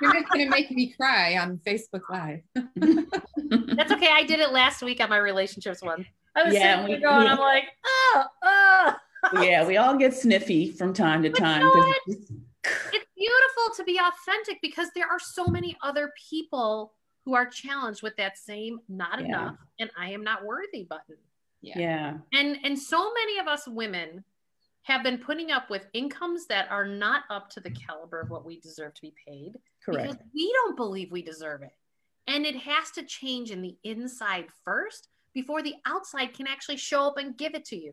you're 0.00 0.12
just 0.12 0.28
going 0.28 0.46
to 0.46 0.50
make 0.50 0.70
me 0.70 0.94
cry 0.98 1.36
on 1.38 1.58
Facebook 1.66 2.02
Live. 2.10 2.40
That's 3.76 3.92
okay. 3.92 4.10
I 4.12 4.24
did 4.24 4.40
it 4.40 4.52
last 4.52 4.82
week 4.82 5.00
on 5.00 5.08
my 5.08 5.16
relationships 5.18 5.82
one. 5.82 6.04
I 6.36 6.44
was 6.44 6.54
yeah, 6.54 6.82
sitting 6.82 7.00
there 7.00 7.10
going, 7.10 7.26
I'm 7.26 7.38
like, 7.38 7.64
oh, 7.86 8.24
oh. 8.42 8.94
Yeah, 9.42 9.66
we 9.66 9.78
all 9.78 9.96
get 9.96 10.14
sniffy 10.14 10.70
from 10.70 10.92
time 10.92 11.22
to 11.22 11.30
but 11.30 11.38
time. 11.38 11.62
You 11.62 11.74
know 11.74 11.94
it's 12.92 13.06
beautiful 13.16 13.74
to 13.76 13.84
be 13.84 13.98
authentic 13.98 14.60
because 14.62 14.88
there 14.94 15.06
are 15.06 15.18
so 15.18 15.46
many 15.46 15.76
other 15.82 16.12
people 16.30 16.92
who 17.24 17.34
are 17.34 17.46
challenged 17.46 18.02
with 18.02 18.16
that 18.16 18.36
same 18.36 18.80
not 18.88 19.20
Yeah. 19.20 19.26
enough 19.26 19.56
and 19.78 19.90
I 19.98 20.10
am 20.10 20.22
not 20.22 20.44
worthy 20.44 20.84
button. 20.84 21.16
Yeah. 21.64 21.78
Yeah. 21.78 22.14
And 22.32 22.58
and 22.64 22.78
so 22.78 23.12
many 23.12 23.38
of 23.38 23.48
us 23.48 23.66
women 23.66 24.24
have 24.82 25.02
been 25.02 25.18
putting 25.18 25.50
up 25.50 25.70
with 25.70 25.86
incomes 25.94 26.46
that 26.46 26.70
are 26.70 26.86
not 26.86 27.22
up 27.30 27.48
to 27.50 27.60
the 27.60 27.70
caliber 27.70 28.20
of 28.20 28.28
what 28.28 28.44
we 28.44 28.60
deserve 28.60 28.92
to 28.94 29.00
be 29.00 29.14
paid 29.26 29.54
Correct. 29.82 30.02
because 30.02 30.18
we 30.34 30.52
don't 30.52 30.76
believe 30.76 31.10
we 31.10 31.22
deserve 31.22 31.62
it. 31.62 31.72
And 32.26 32.44
it 32.44 32.56
has 32.56 32.90
to 32.92 33.02
change 33.02 33.50
in 33.50 33.62
the 33.62 33.76
inside 33.82 34.46
first 34.62 35.08
before 35.32 35.62
the 35.62 35.74
outside 35.86 36.34
can 36.34 36.46
actually 36.46 36.76
show 36.76 37.06
up 37.06 37.16
and 37.16 37.36
give 37.36 37.54
it 37.54 37.64
to 37.66 37.76
you. 37.76 37.92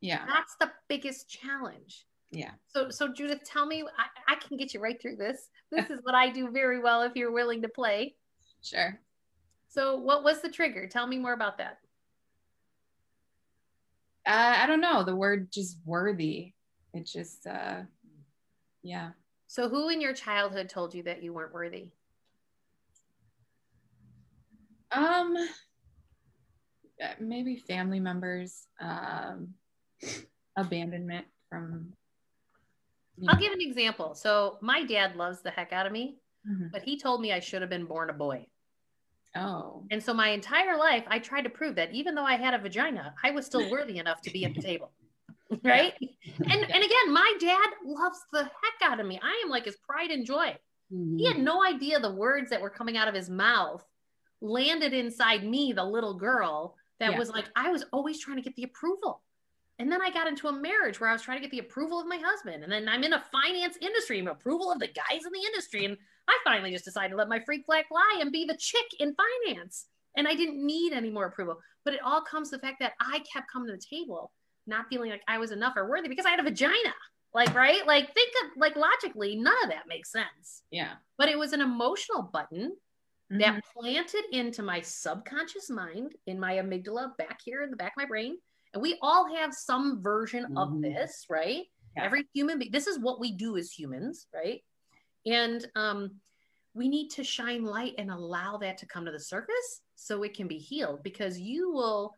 Yeah. 0.00 0.24
That's 0.26 0.54
the 0.60 0.70
biggest 0.88 1.28
challenge. 1.28 2.06
Yeah. 2.30 2.52
So, 2.68 2.90
so 2.90 3.08
Judith, 3.12 3.42
tell 3.44 3.66
me, 3.66 3.82
I, 3.98 4.34
I 4.34 4.36
can 4.36 4.56
get 4.56 4.74
you 4.74 4.80
right 4.80 5.00
through 5.00 5.16
this. 5.16 5.48
This 5.70 5.90
is 5.90 6.00
what 6.02 6.14
I 6.14 6.30
do 6.30 6.50
very 6.50 6.80
well 6.80 7.02
if 7.02 7.14
you're 7.14 7.32
willing 7.32 7.62
to 7.62 7.68
play. 7.68 8.14
Sure. 8.62 8.98
So, 9.68 9.96
what 9.96 10.24
was 10.24 10.40
the 10.40 10.48
trigger? 10.48 10.86
Tell 10.86 11.06
me 11.06 11.18
more 11.18 11.34
about 11.34 11.58
that. 11.58 11.78
Uh, 14.28 14.56
I 14.58 14.66
don't 14.66 14.82
know. 14.82 15.04
The 15.04 15.16
word 15.16 15.50
just 15.50 15.78
worthy. 15.86 16.52
It 16.92 17.06
just, 17.06 17.46
uh, 17.46 17.80
yeah. 18.82 19.10
So, 19.46 19.70
who 19.70 19.88
in 19.88 20.02
your 20.02 20.12
childhood 20.12 20.68
told 20.68 20.94
you 20.94 21.02
that 21.04 21.22
you 21.22 21.32
weren't 21.32 21.54
worthy? 21.54 21.88
Um, 24.92 25.34
uh, 27.02 27.06
maybe 27.18 27.56
family 27.56 28.00
members, 28.00 28.66
um, 28.80 29.54
abandonment 30.56 31.26
from. 31.48 31.94
I'll 33.26 33.34
know. 33.34 33.40
give 33.40 33.52
an 33.54 33.62
example. 33.62 34.14
So, 34.14 34.58
my 34.60 34.84
dad 34.84 35.16
loves 35.16 35.40
the 35.40 35.50
heck 35.50 35.72
out 35.72 35.86
of 35.86 35.92
me, 35.92 36.18
Mhm. 36.46 36.70
but 36.70 36.82
he 36.82 36.98
told 36.98 37.22
me 37.22 37.32
I 37.32 37.40
should 37.40 37.62
have 37.62 37.70
been 37.70 37.86
born 37.86 38.10
a 38.10 38.12
boy. 38.12 38.46
Oh, 39.38 39.84
And 39.90 40.02
so, 40.02 40.12
my 40.12 40.28
entire 40.28 40.76
life, 40.76 41.04
I 41.08 41.18
tried 41.18 41.42
to 41.42 41.50
prove 41.50 41.76
that 41.76 41.92
even 41.92 42.14
though 42.14 42.24
I 42.24 42.36
had 42.36 42.54
a 42.54 42.58
vagina, 42.58 43.14
I 43.22 43.30
was 43.30 43.46
still 43.46 43.70
worthy 43.70 43.98
enough 43.98 44.20
to 44.22 44.30
be 44.30 44.44
at 44.44 44.54
the 44.54 44.62
table. 44.62 44.92
Right. 45.64 45.94
And, 46.00 46.62
and 46.62 46.84
again, 46.84 47.12
my 47.12 47.34
dad 47.40 47.68
loves 47.84 48.20
the 48.32 48.44
heck 48.44 48.90
out 48.90 49.00
of 49.00 49.06
me. 49.06 49.18
I 49.22 49.42
am 49.44 49.50
like 49.50 49.64
his 49.64 49.76
pride 49.76 50.10
and 50.10 50.24
joy. 50.24 50.56
Mhm. 50.92 51.18
He 51.18 51.26
had 51.26 51.38
no 51.38 51.64
idea 51.64 51.98
the 51.98 52.14
words 52.14 52.50
that 52.50 52.60
were 52.60 52.70
coming 52.70 52.96
out 52.96 53.08
of 53.08 53.14
his 53.14 53.28
mouth 53.30 53.84
landed 54.40 54.92
inside 54.92 55.44
me, 55.44 55.72
the 55.72 55.84
little 55.84 56.14
girl 56.14 56.76
that 57.00 57.12
Yeah. 57.12 57.18
was 57.18 57.30
like, 57.30 57.46
I 57.56 57.70
was 57.70 57.84
always 57.92 58.20
trying 58.20 58.36
to 58.36 58.42
get 58.42 58.54
the 58.56 58.64
approval. 58.64 59.22
And 59.78 59.90
then 59.92 60.02
I 60.02 60.10
got 60.10 60.26
into 60.26 60.48
a 60.48 60.52
marriage 60.52 61.00
where 61.00 61.08
I 61.08 61.12
was 61.12 61.22
trying 61.22 61.38
to 61.38 61.42
get 61.42 61.50
the 61.52 61.60
approval 61.60 62.00
of 62.00 62.06
my 62.08 62.18
husband. 62.18 62.64
And 62.64 62.72
then 62.72 62.88
I'm 62.88 63.04
in 63.04 63.12
a 63.12 63.24
finance 63.30 63.76
industry, 63.80 64.18
and 64.18 64.28
approval 64.28 64.72
of 64.72 64.80
the 64.80 64.88
guys 64.88 65.24
in 65.24 65.32
the 65.32 65.46
industry. 65.46 65.84
And 65.84 65.96
I 66.28 66.38
finally 66.44 66.72
just 66.72 66.84
decided 66.84 67.10
to 67.10 67.16
let 67.16 67.28
my 67.28 67.40
freak 67.40 67.64
flag 67.64 67.86
fly 67.88 68.18
and 68.20 68.32
be 68.32 68.44
the 68.44 68.56
chick 68.56 68.86
in 68.98 69.14
finance. 69.46 69.86
And 70.16 70.26
I 70.26 70.34
didn't 70.34 70.64
need 70.64 70.92
any 70.92 71.10
more 71.10 71.26
approval. 71.26 71.60
But 71.84 71.94
it 71.94 72.00
all 72.04 72.20
comes 72.22 72.50
to 72.50 72.56
the 72.56 72.62
fact 72.62 72.80
that 72.80 72.94
I 73.00 73.20
kept 73.32 73.50
coming 73.50 73.68
to 73.68 73.76
the 73.76 73.96
table, 73.96 74.32
not 74.66 74.86
feeling 74.90 75.10
like 75.10 75.22
I 75.28 75.38
was 75.38 75.52
enough 75.52 75.74
or 75.76 75.88
worthy 75.88 76.08
because 76.08 76.26
I 76.26 76.30
had 76.30 76.40
a 76.40 76.44
vagina. 76.44 76.94
Like, 77.32 77.54
right? 77.54 77.86
Like, 77.86 78.12
think 78.14 78.32
of 78.44 78.50
like 78.56 78.74
logically, 78.74 79.36
none 79.36 79.54
of 79.62 79.70
that 79.70 79.86
makes 79.86 80.10
sense 80.10 80.62
yeah. 80.70 80.94
but 81.18 81.28
it 81.28 81.38
was 81.38 81.52
an 81.52 81.60
emotional 81.60 82.22
button 82.22 82.74
Mhm. 83.30 83.40
that 83.40 83.62
planted 83.74 84.24
into 84.32 84.62
my 84.62 84.80
subconscious 84.80 85.68
mind 85.68 86.14
in 86.26 86.40
my 86.40 86.54
amygdala 86.54 87.14
back 87.18 87.40
here 87.44 87.62
in 87.62 87.70
the 87.70 87.76
back 87.76 87.92
of 87.92 87.98
my 87.98 88.06
brain 88.06 88.38
and 88.74 88.82
we 88.82 88.98
all 89.02 89.32
have 89.34 89.52
some 89.54 90.02
version 90.02 90.44
of 90.56 90.68
Mhm. 90.70 90.82
this 90.82 91.26
right 91.28 91.66
Yeah. 91.96 92.04
every 92.04 92.28
human 92.34 92.58
being 92.58 92.70
this 92.70 92.86
is 92.86 92.98
what 92.98 93.20
we 93.20 93.32
do 93.32 93.56
as 93.56 93.72
humans 93.72 94.26
right 94.32 94.64
and 95.26 95.66
um 95.74 96.20
we 96.74 96.88
need 96.88 97.08
to 97.10 97.24
shine 97.24 97.64
light 97.64 97.94
and 97.98 98.10
allow 98.10 98.56
that 98.58 98.78
to 98.78 98.86
come 98.86 99.04
to 99.04 99.10
the 99.10 99.18
surface 99.20 99.82
so 99.96 100.22
it 100.22 100.34
can 100.34 100.46
be 100.46 100.58
healed 100.58 101.02
because 101.02 101.40
you 101.40 101.72
will 101.72 102.14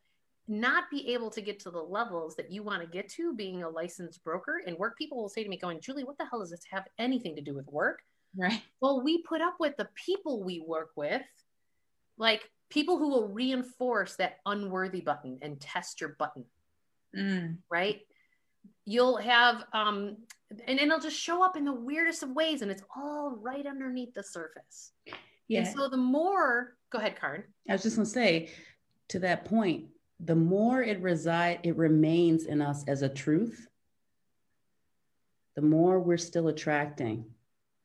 not 0.48 0.90
be 0.90 1.12
able 1.14 1.30
to 1.30 1.40
get 1.40 1.60
to 1.60 1.70
the 1.70 1.78
levels 1.80 2.34
that 2.34 2.50
you 2.50 2.62
want 2.62 2.82
to 2.82 2.88
get 2.88 3.08
to 3.08 3.32
being 3.34 3.62
a 3.62 3.68
licensed 3.68 4.22
broker 4.24 4.62
and 4.66 4.76
work 4.76 4.98
people 4.98 5.16
will 5.16 5.28
say 5.28 5.42
to 5.44 5.48
me 5.48 5.56
going 5.56 5.80
julie 5.80 6.04
what 6.04 6.18
the 6.18 6.26
hell 6.26 6.40
does 6.40 6.50
this 6.50 6.64
have 6.70 6.86
anything 6.98 7.36
to 7.36 7.42
do 7.42 7.54
with 7.54 7.66
work 7.68 8.00
Right. 8.36 8.62
well, 8.80 9.02
we 9.02 9.22
put 9.22 9.40
up 9.40 9.56
with 9.58 9.76
the 9.76 9.88
people 9.96 10.44
we 10.44 10.60
work 10.60 10.90
with, 10.94 11.22
like 12.16 12.48
people 12.70 12.96
who 12.98 13.08
will 13.08 13.28
reinforce 13.28 14.16
that 14.16 14.38
unworthy 14.46 15.00
button 15.00 15.38
and 15.42 15.60
test 15.60 16.00
your 16.00 16.10
button, 16.10 16.44
Mm. 17.14 17.58
right? 17.68 18.00
You'll 18.84 19.16
have, 19.18 19.64
um, 19.72 20.16
and 20.66 20.78
it'll 20.80 21.00
just 21.00 21.16
show 21.16 21.42
up 21.44 21.56
in 21.56 21.64
the 21.64 21.72
weirdest 21.72 22.22
of 22.22 22.30
ways, 22.30 22.62
and 22.62 22.70
it's 22.70 22.82
all 22.96 23.30
right 23.32 23.66
underneath 23.66 24.14
the 24.14 24.22
surface. 24.22 24.92
Yeah. 25.48 25.60
And 25.60 25.68
so 25.68 25.88
the 25.88 25.96
more, 25.96 26.76
go 26.90 26.98
ahead, 26.98 27.18
Karen. 27.20 27.44
I 27.68 27.72
was 27.72 27.82
just 27.82 27.96
gonna 27.96 28.06
say, 28.06 28.50
to 29.08 29.18
that 29.20 29.44
point, 29.44 29.90
the 30.20 30.36
more 30.36 30.82
it 30.82 31.00
reside, 31.00 31.60
it 31.64 31.76
remains 31.76 32.46
in 32.46 32.60
us 32.60 32.84
as 32.86 33.02
a 33.02 33.08
truth. 33.08 33.66
The 35.56 35.62
more 35.62 35.98
we're 35.98 36.18
still 36.18 36.48
attracting 36.48 37.34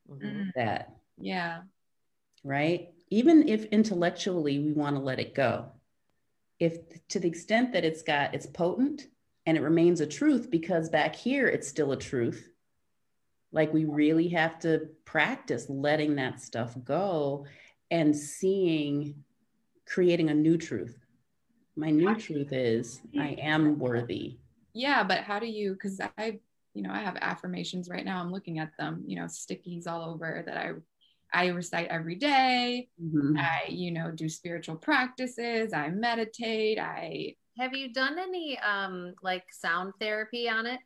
Mm. 0.08 0.52
that, 0.54 0.94
Yeah. 1.18 1.62
right? 2.44 2.94
Even 3.08 3.48
if 3.48 3.64
intellectually 3.66 4.58
we 4.58 4.72
want 4.72 4.96
to 4.96 5.02
let 5.02 5.20
it 5.20 5.34
go, 5.34 5.70
if 6.58 6.78
to 7.08 7.20
the 7.20 7.28
extent 7.28 7.72
that 7.72 7.84
it's 7.84 8.02
got 8.02 8.34
it's 8.34 8.46
potent 8.46 9.06
and 9.44 9.56
it 9.56 9.62
remains 9.62 10.00
a 10.00 10.06
truth 10.06 10.50
because 10.50 10.88
back 10.88 11.14
here 11.14 11.46
it's 11.46 11.68
still 11.68 11.92
a 11.92 11.96
truth. 11.96 12.50
Like 13.52 13.72
we 13.72 13.84
really 13.84 14.28
have 14.28 14.58
to 14.60 14.88
practice 15.04 15.66
letting 15.68 16.16
that 16.16 16.40
stuff 16.40 16.76
go 16.84 17.46
and 17.90 18.14
seeing, 18.14 19.22
creating 19.86 20.30
a 20.30 20.34
new 20.34 20.58
truth. 20.58 20.98
My 21.76 21.90
new 21.90 22.14
truth 22.16 22.52
is 22.52 23.00
I 23.18 23.36
am 23.40 23.78
worthy. 23.78 24.38
Yeah, 24.72 25.04
but 25.04 25.18
how 25.18 25.38
do 25.38 25.46
you? 25.46 25.72
Because 25.72 26.00
I, 26.18 26.40
you 26.74 26.82
know, 26.82 26.90
I 26.90 26.98
have 26.98 27.16
affirmations 27.20 27.88
right 27.88 28.04
now. 28.04 28.20
I'm 28.20 28.32
looking 28.32 28.58
at 28.58 28.72
them. 28.78 29.04
You 29.06 29.16
know, 29.16 29.24
stickies 29.24 29.86
all 29.86 30.10
over 30.10 30.42
that 30.44 30.56
I, 30.56 30.72
I 31.36 31.48
recite 31.48 31.88
every 31.88 32.14
day. 32.14 32.88
Mhm. 32.98 33.38
I, 33.38 33.68
you 33.68 33.90
know, 33.90 34.10
do 34.10 34.26
spiritual 34.26 34.76
practices. 34.76 35.74
I 35.74 35.90
meditate. 35.90 36.78
I 36.78 37.36
Have 37.58 37.74
you 37.74 37.92
done 37.92 38.18
any 38.18 38.58
um, 38.60 39.14
like 39.22 39.44
sound 39.52 39.92
therapy 40.00 40.48
on 40.48 40.66
it? 40.66 40.80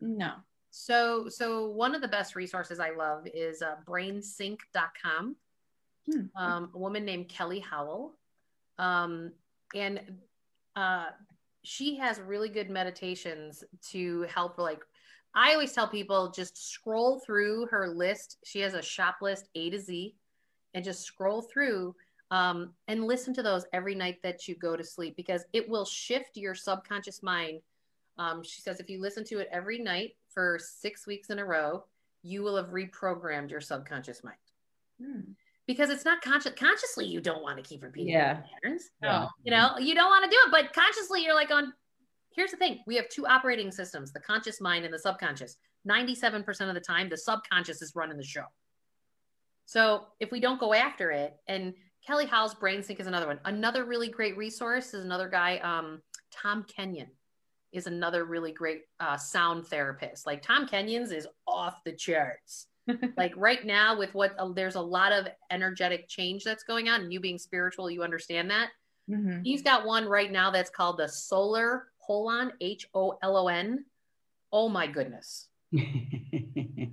no. 0.00 0.32
So, 0.76 1.28
so 1.28 1.68
one 1.70 1.94
of 1.94 2.02
the 2.02 2.08
best 2.08 2.34
resources 2.34 2.80
I 2.80 2.90
love 2.90 3.28
is 3.32 3.62
uh, 3.62 3.76
brainsync.com. 3.86 5.36
Hmm. 6.10 6.20
Um, 6.36 6.70
a 6.74 6.78
woman 6.78 7.04
named 7.04 7.28
Kelly 7.28 7.60
Howell. 7.60 8.18
Um, 8.78 9.32
and 9.72 10.00
uh, 10.74 11.10
she 11.62 11.96
has 11.98 12.20
really 12.20 12.48
good 12.48 12.70
meditations 12.70 13.62
to 13.92 14.22
help, 14.22 14.58
like, 14.58 14.82
I 15.34 15.52
always 15.52 15.72
tell 15.72 15.88
people 15.88 16.30
just 16.30 16.72
scroll 16.72 17.18
through 17.18 17.66
her 17.66 17.88
list. 17.88 18.38
She 18.44 18.60
has 18.60 18.74
a 18.74 18.82
shop 18.82 19.16
list 19.20 19.48
A 19.54 19.70
to 19.70 19.78
Z 19.78 20.14
and 20.74 20.84
just 20.84 21.02
scroll 21.02 21.42
through 21.42 21.94
um, 22.30 22.72
and 22.88 23.04
listen 23.04 23.34
to 23.34 23.42
those 23.42 23.64
every 23.72 23.94
night 23.94 24.18
that 24.22 24.46
you 24.48 24.54
go 24.54 24.76
to 24.76 24.84
sleep 24.84 25.16
because 25.16 25.44
it 25.52 25.68
will 25.68 25.84
shift 25.84 26.36
your 26.36 26.54
subconscious 26.54 27.22
mind 27.22 27.60
um, 28.16 28.42
she 28.44 28.60
says 28.60 28.78
if 28.80 28.88
you 28.88 29.00
listen 29.00 29.24
to 29.24 29.38
it 29.40 29.48
every 29.50 29.78
night 29.78 30.16
for 30.28 30.58
six 30.62 31.06
weeks 31.06 31.30
in 31.30 31.38
a 31.40 31.44
row, 31.44 31.84
you 32.22 32.42
will 32.42 32.56
have 32.56 32.68
reprogrammed 32.68 33.50
your 33.50 33.60
subconscious 33.60 34.22
mind 34.22 34.36
Hmm. 35.02 35.32
because 35.66 35.90
it's 35.90 36.04
not 36.04 36.22
conscious. 36.22 36.52
Consciously, 36.56 37.06
you 37.06 37.20
don't 37.20 37.42
want 37.42 37.56
to 37.56 37.62
keep 37.62 37.82
repeating 37.82 38.12
Yeah. 38.12 38.40
patterns. 38.54 38.90
Yeah. 39.02 39.26
You 39.42 39.50
know, 39.50 39.78
you 39.78 39.96
don't 39.96 40.08
want 40.08 40.24
to 40.24 40.30
do 40.30 40.36
it, 40.46 40.50
but 40.52 40.72
consciously, 40.72 41.24
you're 41.24 41.34
like 41.34 41.50
on. 41.50 41.72
Here's 42.34 42.50
the 42.50 42.56
thing: 42.56 42.80
we 42.86 42.96
have 42.96 43.08
two 43.08 43.26
operating 43.26 43.70
systems: 43.70 44.12
the 44.12 44.20
conscious 44.20 44.60
mind 44.60 44.84
and 44.84 44.92
the 44.92 44.98
subconscious. 44.98 45.56
Ninety-seven 45.84 46.44
percent 46.44 46.70
of 46.70 46.74
the 46.74 46.80
time, 46.80 47.08
the 47.08 47.16
subconscious 47.16 47.82
is 47.82 47.94
running 47.94 48.16
the 48.16 48.24
show. 48.24 48.44
So 49.66 50.06
if 50.20 50.30
we 50.30 50.40
don't 50.40 50.60
go 50.60 50.74
after 50.74 51.10
it, 51.10 51.36
and 51.48 51.74
Kelly 52.06 52.26
Howell's 52.26 52.54
Brain 52.54 52.82
Sync 52.82 53.00
is 53.00 53.06
another 53.06 53.26
one. 53.26 53.40
Another 53.44 53.84
really 53.84 54.08
great 54.08 54.36
resource 54.36 54.92
is 54.92 55.04
another 55.04 55.28
guy, 55.28 55.58
um, 55.58 56.02
Tom 56.30 56.64
Kenyon 56.64 57.08
is 57.72 57.86
another 57.86 58.24
really 58.24 58.52
great 58.52 58.82
uh, 59.00 59.16
sound 59.16 59.66
therapist. 59.66 60.26
Like 60.26 60.42
Tom 60.42 60.66
Kenyon's 60.66 61.10
is 61.10 61.26
off 61.46 61.82
the 61.84 61.92
charts. 61.92 62.68
like 63.16 63.32
right 63.36 63.64
now, 63.64 63.98
with 63.98 64.14
what 64.14 64.34
uh, 64.38 64.52
there's 64.52 64.74
a 64.74 64.80
lot 64.80 65.12
of 65.12 65.26
energetic 65.50 66.08
change 66.08 66.44
that's 66.44 66.64
going 66.64 66.88
on, 66.88 67.00
and 67.00 67.12
you 67.12 67.20
being 67.20 67.38
spiritual, 67.38 67.90
you 67.90 68.02
understand 68.02 68.50
that. 68.50 68.68
Mhm. 69.10 69.42
He's 69.42 69.62
got 69.62 69.86
one 69.86 70.06
right 70.06 70.30
now 70.30 70.50
that's 70.50 70.70
called 70.70 70.98
the 70.98 71.08
Solar 71.08 71.88
Holon, 72.08 72.50
H 72.60 72.86
O 72.94 73.18
L 73.22 73.36
O 73.36 73.48
N. 73.48 73.84
Oh 74.52 74.68
my 74.68 74.86
goodness. 74.86 75.48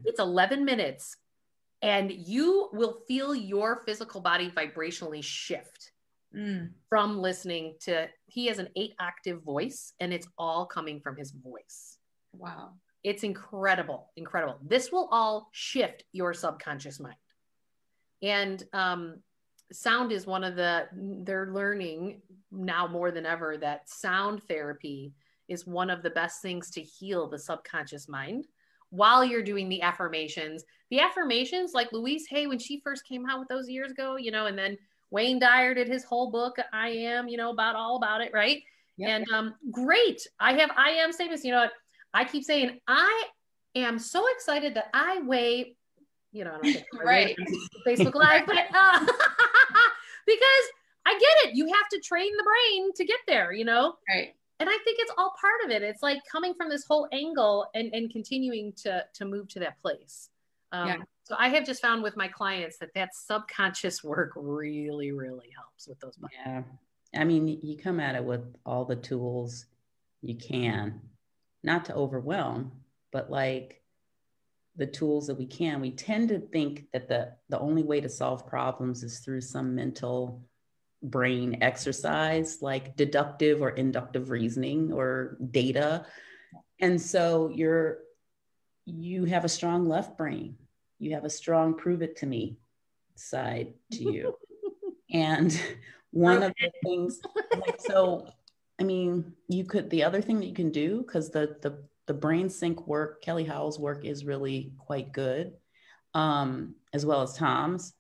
It's 0.04 0.20
11 0.20 0.66
minutes, 0.66 1.16
and 1.82 2.12
you 2.12 2.70
will 2.74 2.98
feel 3.08 3.34
your 3.34 3.82
physical 3.86 4.20
body 4.22 4.50
vibrationally 4.50 5.24
shift 5.24 5.92
Mm. 6.36 6.72
from 6.88 7.20
listening 7.20 7.76
to. 7.82 8.08
He 8.28 8.46
has 8.48 8.58
an 8.58 8.70
eight 8.78 8.94
octave 9.02 9.42
voice, 9.44 9.94
and 10.00 10.14
it's 10.14 10.28
all 10.38 10.66
coming 10.66 11.02
from 11.02 11.18
his 11.18 11.32
voice. 11.32 11.98
Wow. 12.34 12.72
It's 13.04 13.24
incredible, 13.24 14.12
incredible. 14.16 14.58
This 14.66 14.92
will 14.94 15.10
all 15.12 15.50
shift 15.52 16.06
your 16.14 16.34
subconscious 16.34 17.00
mind. 17.02 17.18
And 18.22 18.64
um, 18.72 19.18
sound 19.72 20.12
is 20.12 20.26
one 20.26 20.44
of 20.44 20.56
the 20.56 20.88
they're 21.24 21.52
learning 21.52 22.22
now 22.52 22.88
more 22.88 23.12
than 23.12 23.26
ever 23.26 23.58
that 23.58 23.90
sound 23.90 24.44
therapy 24.44 25.14
is 25.48 25.68
one 25.68 25.90
of 25.90 26.04
the 26.04 26.10
best 26.10 26.42
things 26.42 26.70
to 26.72 26.82
heal 26.82 27.28
the 27.28 27.40
subconscious 27.40 28.08
mind 28.08 28.48
while 28.90 29.24
you're 29.24 29.44
doing 29.44 29.68
the 29.70 29.82
affirmations. 29.82 30.64
The 30.90 31.00
affirmations, 31.00 31.74
like 31.74 31.92
Louise 31.92 32.26
Hay, 32.30 32.48
when 32.48 32.60
she 32.60 32.82
first 32.82 33.06
came 33.06 33.28
out 33.30 33.40
with 33.40 33.48
those 33.48 33.70
years 33.70 33.92
ago, 33.92 34.18
you 34.18 34.32
know, 34.32 34.46
and 34.46 34.58
then 34.58 34.78
Wayne 35.10 35.40
Dyer 35.40 35.74
did 35.74 35.88
his 35.88 36.04
whole 36.04 36.32
book, 36.32 36.58
I 36.72 36.90
Am, 36.90 37.28
you 37.28 37.38
know, 37.38 37.52
about 37.52 37.76
all 37.76 37.98
about 37.98 38.22
it, 38.22 38.32
right? 38.34 38.62
Yep. 38.98 39.10
And 39.10 39.32
um, 39.32 39.56
great. 39.72 40.28
I 40.40 40.54
have 40.54 40.72
I 40.78 40.92
am 40.92 41.12
statements. 41.12 41.44
You 41.44 41.52
know 41.52 41.62
what? 41.62 41.72
I 42.14 42.26
keep 42.26 42.44
saying 42.44 42.80
I 42.88 43.26
am 43.76 43.98
so 43.98 44.26
excited 44.36 44.76
that 44.76 44.90
I 44.94 45.22
weigh, 45.22 45.76
you 46.32 46.44
know, 46.44 46.60
right. 47.04 47.36
Facebook 47.88 48.16
Live, 48.16 48.46
but 48.46 48.58
uh, 48.74 49.06
because 50.34 50.66
I 51.06 51.14
get 51.14 51.50
it. 51.50 51.56
You 51.56 51.66
have 51.68 51.90
to 51.92 52.00
train 52.00 52.32
the 52.38 52.44
brain 52.44 52.92
to 52.96 53.06
get 53.06 53.20
there, 53.28 53.52
you 53.54 53.66
know? 53.66 53.96
Right 54.10 54.36
and 54.62 54.70
I 54.70 54.78
think 54.84 55.00
it's 55.00 55.12
all 55.18 55.34
part 55.42 55.66
of 55.66 55.72
it. 55.72 55.82
It's 55.82 56.04
like 56.04 56.20
coming 56.32 56.54
from 56.54 56.70
this 56.70 56.86
whole 56.86 57.08
angle 57.12 57.66
and, 57.74 57.92
and 57.96 58.12
continuing 58.12 58.74
to, 58.84 59.04
to 59.16 59.26
move 59.26 59.48
to 59.50 59.60
that 59.60 59.80
place. 59.82 60.30
Um, 60.72 60.88
yeah. 60.88 60.98
So 61.24 61.36
I 61.38 61.50
have 61.50 61.66
just 61.66 61.82
found 61.82 62.04
with 62.04 62.16
my 62.16 62.28
clients 62.28 62.78
that 62.78 62.94
that 62.94 63.10
subconscious 63.16 64.04
work 64.04 64.34
really, 64.36 65.12
really 65.12 65.50
helps 65.58 65.88
with 65.88 66.00
those. 66.00 66.16
Buttons. 66.16 66.40
Yeah. 66.46 66.62
I 67.20 67.24
mean, 67.24 67.48
you 67.48 67.76
come 67.76 68.00
at 68.00 68.14
it 68.14 68.24
with 68.24 68.56
all 68.64 68.86
the 68.86 68.96
tools 68.96 69.66
you 70.22 70.36
can, 70.36 71.02
not 71.64 71.86
to 71.86 71.96
overwhelm, 71.96 72.72
but 73.12 73.32
like 73.32 73.81
the 74.76 74.86
tools 74.86 75.28
that 75.28 75.36
we 75.38 75.46
can. 75.46 75.82
We 75.82 75.92
tend 75.92 76.30
to 76.30 76.40
think 76.40 76.86
that 76.94 77.08
the, 77.08 77.34
the 77.50 77.60
only 77.60 77.84
way 77.84 78.02
to 78.02 78.10
solve 78.10 78.48
problems 78.48 79.04
is 79.04 79.20
through 79.20 79.42
some 79.42 79.76
mental 79.76 80.44
brain 81.04 81.58
exercise 81.62 82.62
like 82.62 82.96
deductive 82.96 83.62
or 83.62 83.72
inductive 83.72 84.30
reasoning 84.30 84.92
or 84.94 85.38
data. 85.52 86.06
And 86.80 87.02
so 87.02 87.50
you're 87.54 88.00
you 88.86 89.26
have 89.26 89.46
a 89.46 89.50
strong 89.50 89.88
left 89.88 90.18
brain. 90.18 90.58
You 91.00 91.14
have 91.14 91.26
a 91.26 91.30
strong 91.30 91.76
prove 91.76 92.02
it 92.02 92.18
to 92.18 92.26
me 92.26 92.58
side 93.16 93.74
to 93.94 94.12
you. 94.12 94.36
And 95.14 95.60
one 96.12 96.44
of 96.44 96.54
the 96.60 96.72
things 96.84 97.22
like 97.66 97.80
so 97.80 98.28
i 98.80 98.84
mean 98.84 99.34
you 99.48 99.64
could 99.64 99.90
the 99.90 100.04
other 100.04 100.22
thing 100.22 100.40
that 100.40 100.46
you 100.46 100.54
can 100.54 100.70
do 100.70 101.02
because 101.02 101.30
the 101.30 101.56
the 101.62 101.82
the 102.12 102.18
brain 102.18 102.50
sync 102.50 102.88
work 102.88 103.22
kelly 103.22 103.46
howell's 103.46 103.80
work 103.80 104.04
is 104.04 104.26
really 104.26 104.74
quite 104.78 105.14
good 105.14 105.54
um, 106.14 106.76
as 106.92 107.06
well 107.06 107.22
as 107.22 107.34
tom's 107.38 107.94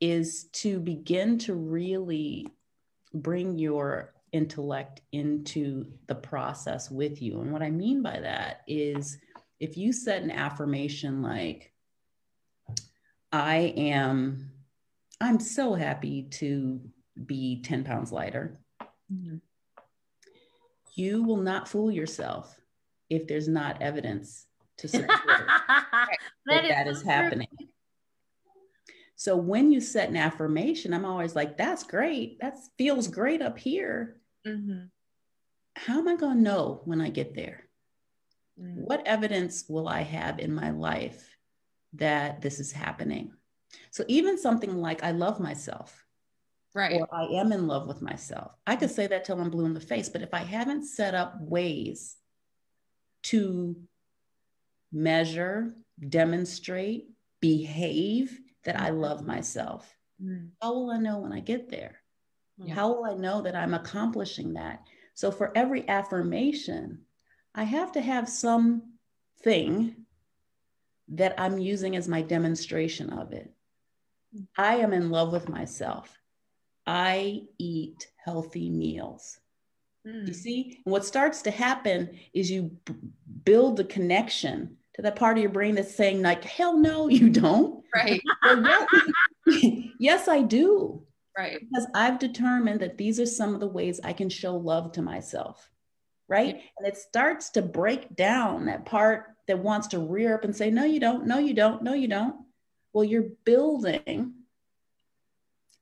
is 0.00 0.44
to 0.52 0.80
begin 0.80 1.36
to 1.38 1.54
really 1.54 2.48
bring 3.12 3.58
your 3.58 4.14
intellect 4.32 5.00
into 5.12 5.86
the 6.08 6.14
process 6.14 6.90
with 6.90 7.22
you. 7.22 7.40
And 7.40 7.52
what 7.52 7.62
I 7.62 7.70
mean 7.70 8.02
by 8.02 8.18
that 8.20 8.62
is 8.66 9.16
if 9.60 9.76
you 9.76 9.92
set 9.92 10.22
an 10.22 10.32
affirmation 10.32 11.22
like, 11.22 11.72
I 13.30 13.72
am, 13.76 14.50
I'm 15.20 15.40
so 15.40 15.74
happy 15.74 16.24
to 16.32 16.80
be 17.24 17.62
10 17.62 17.84
pounds 17.84 18.12
lighter, 18.12 18.58
mm-hmm. 19.12 19.36
you 20.94 21.22
will 21.22 21.38
not 21.38 21.68
fool 21.68 21.90
yourself 21.90 22.58
if 23.14 23.26
there's 23.26 23.48
not 23.48 23.82
evidence 23.82 24.46
to 24.78 24.88
support 24.88 25.08
that, 25.26 26.08
that 26.46 26.64
is, 26.64 26.70
that 26.70 26.86
is 26.88 27.02
happening. 27.02 27.48
So 29.16 29.36
when 29.36 29.72
you 29.72 29.80
set 29.80 30.08
an 30.08 30.16
affirmation, 30.16 30.92
I'm 30.92 31.04
always 31.04 31.34
like, 31.34 31.56
that's 31.56 31.84
great. 31.84 32.40
That 32.40 32.56
feels 32.76 33.08
great 33.08 33.42
up 33.42 33.58
here. 33.58 34.16
Mm-hmm. 34.46 34.86
How 35.76 35.98
am 35.98 36.08
I 36.08 36.16
going 36.16 36.36
to 36.36 36.42
know 36.42 36.82
when 36.84 37.00
I 37.00 37.08
get 37.10 37.34
there? 37.34 37.64
Mm-hmm. 38.60 38.82
What 38.82 39.06
evidence 39.06 39.64
will 39.68 39.88
I 39.88 40.02
have 40.02 40.38
in 40.38 40.54
my 40.54 40.70
life 40.70 41.36
that 41.94 42.42
this 42.42 42.60
is 42.60 42.72
happening? 42.72 43.32
So 43.90 44.04
even 44.08 44.38
something 44.38 44.76
like, 44.76 45.02
I 45.02 45.12
love 45.12 45.40
myself. 45.40 46.04
Right. 46.74 47.00
Or 47.00 47.08
I 47.12 47.26
am 47.40 47.52
in 47.52 47.68
love 47.68 47.86
with 47.86 48.02
myself. 48.02 48.52
I 48.66 48.74
could 48.74 48.90
say 48.90 49.06
that 49.06 49.24
till 49.24 49.40
I'm 49.40 49.50
blue 49.50 49.64
in 49.64 49.74
the 49.74 49.80
face, 49.80 50.08
but 50.08 50.22
if 50.22 50.34
I 50.34 50.40
haven't 50.40 50.86
set 50.86 51.14
up 51.14 51.36
ways 51.40 52.16
to 53.24 53.76
measure, 54.92 55.74
demonstrate, 56.08 57.08
behave 57.40 58.40
that 58.64 58.80
I 58.80 58.90
love 58.90 59.26
myself. 59.26 59.94
Mm. 60.22 60.50
How 60.62 60.72
will 60.72 60.90
I 60.90 60.98
know 60.98 61.18
when 61.18 61.32
I 61.32 61.40
get 61.40 61.68
there? 61.68 62.00
Yeah. 62.58 62.74
How 62.74 62.88
will 62.88 63.04
I 63.04 63.14
know 63.14 63.42
that 63.42 63.56
I'm 63.56 63.74
accomplishing 63.74 64.54
that? 64.54 64.82
So 65.14 65.30
for 65.30 65.56
every 65.56 65.88
affirmation, 65.88 67.00
I 67.54 67.64
have 67.64 67.92
to 67.92 68.00
have 68.00 68.28
some 68.28 68.94
thing 69.42 69.96
that 71.08 71.34
I'm 71.38 71.58
using 71.58 71.96
as 71.96 72.08
my 72.08 72.22
demonstration 72.22 73.10
of 73.10 73.32
it. 73.32 73.52
Mm. 74.34 74.46
I 74.56 74.76
am 74.76 74.92
in 74.92 75.10
love 75.10 75.32
with 75.32 75.48
myself. 75.48 76.16
I 76.86 77.42
eat 77.58 78.08
healthy 78.16 78.70
meals. 78.70 79.38
Mm. 80.06 80.28
You 80.28 80.34
see, 80.34 80.80
and 80.84 80.92
what 80.92 81.04
starts 81.04 81.42
to 81.42 81.50
happen 81.50 82.18
is 82.32 82.50
you 82.50 82.76
b- 82.84 82.94
build 83.44 83.76
the 83.76 83.84
connection 83.84 84.76
to 84.94 85.02
that 85.02 85.16
part 85.16 85.36
of 85.36 85.42
your 85.42 85.50
brain 85.52 85.74
that's 85.74 85.94
saying 85.94 86.22
like 86.22 86.44
hell 86.44 86.76
no 86.76 87.08
you 87.18 87.30
don't. 87.30 87.84
Right. 87.94 88.20
Yes, 89.46 89.84
yes 89.98 90.28
i 90.28 90.40
do. 90.42 91.02
Right. 91.36 91.58
Because 91.60 91.86
i've 91.94 92.18
determined 92.18 92.80
that 92.80 92.96
these 92.96 93.18
are 93.20 93.26
some 93.26 93.54
of 93.54 93.60
the 93.60 93.66
ways 93.68 94.00
i 94.04 94.12
can 94.12 94.28
show 94.30 94.56
love 94.56 94.92
to 94.92 95.02
myself 95.02 95.70
right? 96.28 96.56
Yeah. 96.56 96.62
and 96.78 96.88
it 96.88 96.96
starts 96.96 97.50
to 97.50 97.62
break 97.62 98.16
down 98.16 98.66
that 98.66 98.86
part 98.86 99.26
that 99.46 99.58
wants 99.58 99.88
to 99.88 99.98
rear 99.98 100.34
up 100.34 100.44
and 100.44 100.56
say 100.56 100.70
no 100.70 100.84
you 100.84 100.98
don't. 101.00 101.26
No 101.26 101.38
you 101.38 101.52
don't. 101.54 101.82
No 101.82 101.92
you 101.92 102.08
don't. 102.08 102.36
Well 102.94 103.04
you're 103.04 103.28
building 103.44 104.32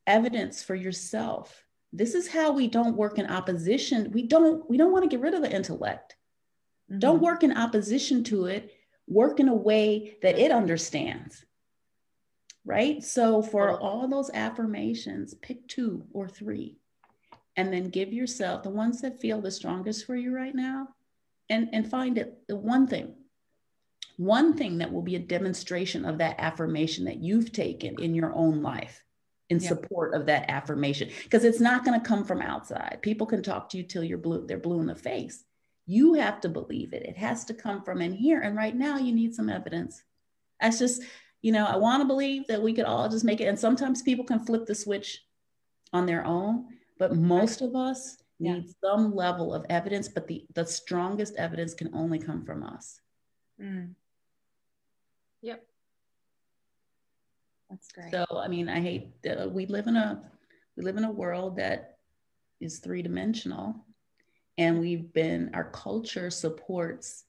evidence 0.05 0.61
for 0.63 0.75
yourself 0.75 1.62
this 1.93 2.15
is 2.15 2.27
how 2.27 2.51
we 2.51 2.67
don't 2.67 2.97
work 2.97 3.17
in 3.19 3.27
opposition 3.27 4.11
we 4.11 4.23
don't 4.27 4.69
we 4.69 4.77
don't 4.77 4.91
want 4.91 5.03
to 5.03 5.09
get 5.09 5.21
rid 5.21 5.33
of 5.33 5.41
the 5.41 5.55
intellect 5.55 6.15
mm-hmm. 6.89 6.99
don't 6.99 7.21
work 7.21 7.43
in 7.43 7.55
opposition 7.55 8.23
to 8.23 8.45
it 8.45 8.71
work 9.07 9.39
in 9.39 9.49
a 9.49 9.55
way 9.55 10.17
that 10.21 10.37
it 10.37 10.51
understands. 10.51 11.45
Right? 12.65 13.03
So, 13.03 13.41
for 13.41 13.77
all 13.77 14.07
those 14.07 14.31
affirmations, 14.33 15.33
pick 15.33 15.67
two 15.67 16.05
or 16.13 16.29
three 16.29 16.77
and 17.57 17.73
then 17.73 17.89
give 17.89 18.13
yourself 18.13 18.63
the 18.63 18.69
ones 18.69 19.01
that 19.01 19.19
feel 19.19 19.41
the 19.41 19.51
strongest 19.51 20.05
for 20.05 20.15
you 20.15 20.33
right 20.33 20.55
now 20.55 20.87
and, 21.49 21.69
and 21.73 21.89
find 21.89 22.17
it 22.17 22.47
the 22.47 22.55
one 22.55 22.87
thing 22.87 23.13
one 24.17 24.55
thing 24.55 24.77
that 24.77 24.91
will 24.91 25.01
be 25.01 25.15
a 25.15 25.19
demonstration 25.19 26.05
of 26.05 26.19
that 26.19 26.35
affirmation 26.39 27.05
that 27.05 27.17
you've 27.17 27.51
taken 27.51 27.95
in 27.99 28.15
your 28.15 28.33
own 28.33 28.61
life 28.61 29.03
in 29.49 29.59
yeah. 29.59 29.69
support 29.69 30.13
of 30.13 30.25
that 30.25 30.49
affirmation 30.49 31.09
because 31.23 31.43
it's 31.43 31.59
not 31.59 31.83
going 31.83 31.99
to 31.99 32.07
come 32.07 32.23
from 32.23 32.41
outside 32.41 32.99
people 33.01 33.27
can 33.27 33.43
talk 33.43 33.69
to 33.69 33.77
you 33.77 33.83
till 33.83 34.03
you're 34.03 34.17
blue 34.17 34.45
they're 34.47 34.57
blue 34.57 34.79
in 34.79 34.85
the 34.85 34.95
face 34.95 35.43
you 35.85 36.13
have 36.13 36.39
to 36.41 36.49
believe 36.49 36.93
it. 36.93 37.03
It 37.03 37.17
has 37.17 37.45
to 37.45 37.53
come 37.53 37.83
from 37.83 38.01
in 38.01 38.13
here. 38.13 38.41
And 38.41 38.55
right 38.55 38.75
now, 38.75 38.97
you 38.97 39.11
need 39.11 39.35
some 39.35 39.49
evidence. 39.49 40.01
That's 40.61 40.79
just, 40.79 41.01
you 41.41 41.51
know, 41.51 41.65
I 41.65 41.75
want 41.75 42.01
to 42.01 42.07
believe 42.07 42.47
that 42.47 42.61
we 42.61 42.73
could 42.73 42.85
all 42.85 43.09
just 43.09 43.25
make 43.25 43.41
it. 43.41 43.45
And 43.45 43.59
sometimes 43.59 44.01
people 44.01 44.25
can 44.25 44.39
flip 44.39 44.65
the 44.65 44.75
switch 44.75 45.21
on 45.91 46.05
their 46.05 46.25
own, 46.25 46.67
but 46.97 47.15
most 47.15 47.61
of 47.61 47.75
us 47.75 48.17
yeah. 48.39 48.53
need 48.53 48.73
some 48.81 49.13
level 49.13 49.53
of 49.53 49.65
evidence. 49.69 50.07
But 50.07 50.27
the, 50.27 50.45
the 50.53 50.65
strongest 50.65 51.35
evidence 51.35 51.73
can 51.73 51.89
only 51.93 52.19
come 52.19 52.45
from 52.45 52.63
us. 52.63 53.01
Mm. 53.61 53.93
Yep. 55.41 55.65
That's 57.73 57.91
great. 57.91 58.11
So, 58.11 58.25
I 58.37 58.47
mean, 58.47 58.69
I 58.69 58.79
hate 58.79 59.13
uh, 59.27 59.49
we 59.49 59.65
live 59.65 59.87
in 59.87 59.95
a 59.95 60.21
we 60.77 60.83
live 60.83 60.97
in 60.97 61.05
a 61.05 61.11
world 61.11 61.57
that 61.57 61.97
is 62.61 62.77
three 62.77 63.01
dimensional 63.01 63.83
and 64.59 64.79
we've 64.79 65.11
been 65.11 65.49
our 65.55 65.71
culture 65.71 66.29
supports 66.29 67.23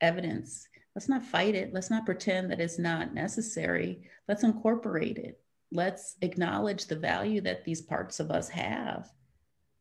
evidence. 0.00 0.66
Let's 0.94 1.10
not 1.10 1.22
fight 1.22 1.54
it. 1.54 1.74
Let's 1.74 1.90
not 1.90 2.06
pretend 2.06 2.50
that 2.50 2.60
it's 2.60 2.78
not 2.78 3.12
necessary. 3.12 4.00
Let's 4.26 4.42
incorporate 4.42 5.18
it. 5.18 5.38
Let's 5.70 6.16
acknowledge 6.22 6.86
the 6.86 6.96
value 6.96 7.42
that 7.42 7.64
these 7.64 7.82
parts 7.82 8.20
of 8.20 8.30
us 8.30 8.48
have. 8.48 9.10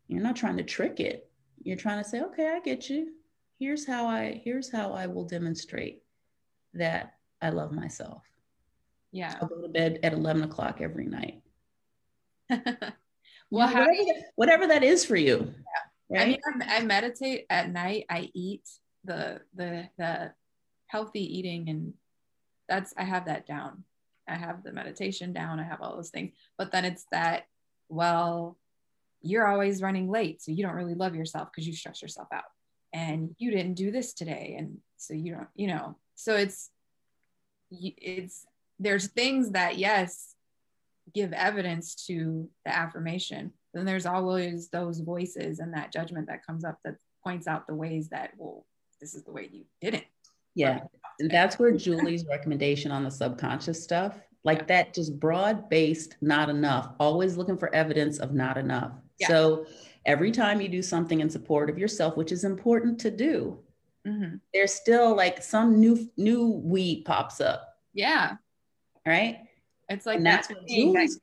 You're 0.10 0.22
not 0.22 0.36
trying 0.36 0.58
to 0.58 0.64
trick 0.64 1.00
it. 1.00 1.32
You're 1.64 1.78
trying 1.78 2.04
to 2.04 2.10
say 2.10 2.22
okay 2.24 2.54
i 2.54 2.60
get 2.60 2.90
you. 2.90 3.14
Here's 3.58 3.88
how 3.88 4.06
i 4.06 4.42
here's 4.44 4.70
how 4.70 4.92
i 4.92 5.08
will 5.08 5.26
demonstrate 5.26 6.04
that 6.74 7.14
i 7.42 7.50
love 7.50 7.72
myself 7.72 8.24
yeah 9.12 9.36
i'll 9.42 9.48
go 9.48 9.62
to 9.62 9.68
bed 9.70 10.00
at 10.04 10.14
11 10.14 10.44
o'clock 10.44 10.80
every 10.82 11.06
night 11.06 11.42
well 12.50 13.68
whatever, 13.68 13.86
that, 13.86 14.24
whatever 14.36 14.68
that 14.68 14.84
is 14.84 15.06
for 15.06 15.16
you 15.16 15.38
yeah 15.40 15.90
Right? 16.10 16.22
I 16.22 16.58
mean, 16.58 16.68
I 16.68 16.82
meditate 16.82 17.46
at 17.52 17.72
night. 17.72 18.06
I 18.10 18.32
eat 18.34 18.68
the 19.04 19.42
the 19.56 19.88
the 19.98 20.34
healthy 20.88 21.38
eating, 21.38 21.70
and 21.70 21.94
that's 22.68 22.94
I 22.98 23.04
have 23.04 23.26
that 23.26 23.46
down. 23.46 23.84
I 24.28 24.34
have 24.34 24.64
the 24.64 24.72
meditation 24.72 25.34
down. 25.34 25.60
I 25.60 25.64
have 25.64 25.82
all 25.82 25.96
those 25.96 26.10
things, 26.10 26.32
but 26.58 26.72
then 26.72 26.84
it's 26.84 27.06
that 27.12 27.44
well, 27.90 28.58
you're 29.22 29.48
always 29.48 29.84
running 29.84 30.10
late. 30.10 30.42
So 30.42 30.52
you 30.52 30.64
don't 30.64 30.76
really 30.76 30.96
love 30.96 31.16
yourself 31.16 31.50
because 31.52 31.68
you 31.68 31.76
stress 31.76 32.02
yourself 32.02 32.28
out. 32.34 32.44
And 32.92 33.36
you 33.38 33.52
didn't 33.52 33.76
do 33.76 33.92
this 33.92 34.14
today. 34.14 34.56
And 34.58 34.78
so 34.98 35.14
you 35.14 35.34
don't, 35.36 35.48
you 35.56 35.68
know, 35.68 35.96
so 36.16 36.36
it's, 36.36 36.70
it's, 37.72 38.46
there's 38.80 39.08
things 39.08 39.52
that, 39.52 39.78
yes, 39.78 40.36
give 41.14 41.34
evidence 41.34 41.96
to 42.08 42.50
the 42.66 42.76
affirmation. 42.76 43.52
Then 43.74 43.86
there's 43.86 44.06
always 44.06 44.70
those 44.70 45.00
voices 45.00 45.60
and 45.60 45.74
that 45.74 45.92
judgment 45.94 46.28
that 46.28 46.46
comes 46.46 46.64
up 46.64 46.80
that 46.84 46.96
points 47.24 47.48
out 47.48 47.68
the 47.68 47.76
ways 47.76 48.10
that, 48.10 48.32
well, 48.38 48.66
this 49.02 49.14
is 49.14 49.24
the 49.24 49.32
way 49.32 49.50
you 49.52 49.66
didn't. 49.82 50.06
Yeah. 50.56 50.82
And 51.20 51.30
that's 51.30 51.60
where 51.60 51.72
Julie's 51.72 52.26
recommendation 52.26 52.92
on 52.92 53.04
the 53.04 53.12
subconscious 53.12 53.82
stuff, 53.82 54.18
like 54.44 54.60
yeah. 54.60 54.66
that 54.66 54.94
just 54.94 55.20
broad 55.20 55.70
based, 55.70 56.18
not 56.22 56.50
enough, 56.50 56.92
always 57.00 57.38
looking 57.38 57.58
for 57.58 57.74
evidence 57.74 58.20
of 58.20 58.34
not 58.34 58.58
enough. 58.58 58.92
Yeah. 59.20 59.28
So 59.28 59.66
every 60.06 60.32
time 60.32 60.62
you 60.62 60.68
do 60.68 60.82
something 60.82 61.20
in 61.20 61.30
support 61.30 61.70
of 61.70 61.78
yourself, 61.78 62.18
which 62.18 62.32
is 62.32 62.44
important 62.44 63.00
to 63.02 63.12
do, 63.12 63.60
mm-hmm. 64.08 64.36
there's 64.54 64.74
still 64.74 65.16
like 65.16 65.44
some 65.44 65.80
new 65.80 66.10
new 66.18 66.48
weed 66.48 67.04
pops 67.06 67.42
up. 67.42 67.78
Yeah. 67.94 68.36
Right. 69.06 69.40
It's 69.90 70.06
like 70.06 70.18
and 70.18 70.26
that's 70.26 70.50
what 70.50 70.68
Julie's 70.68 71.20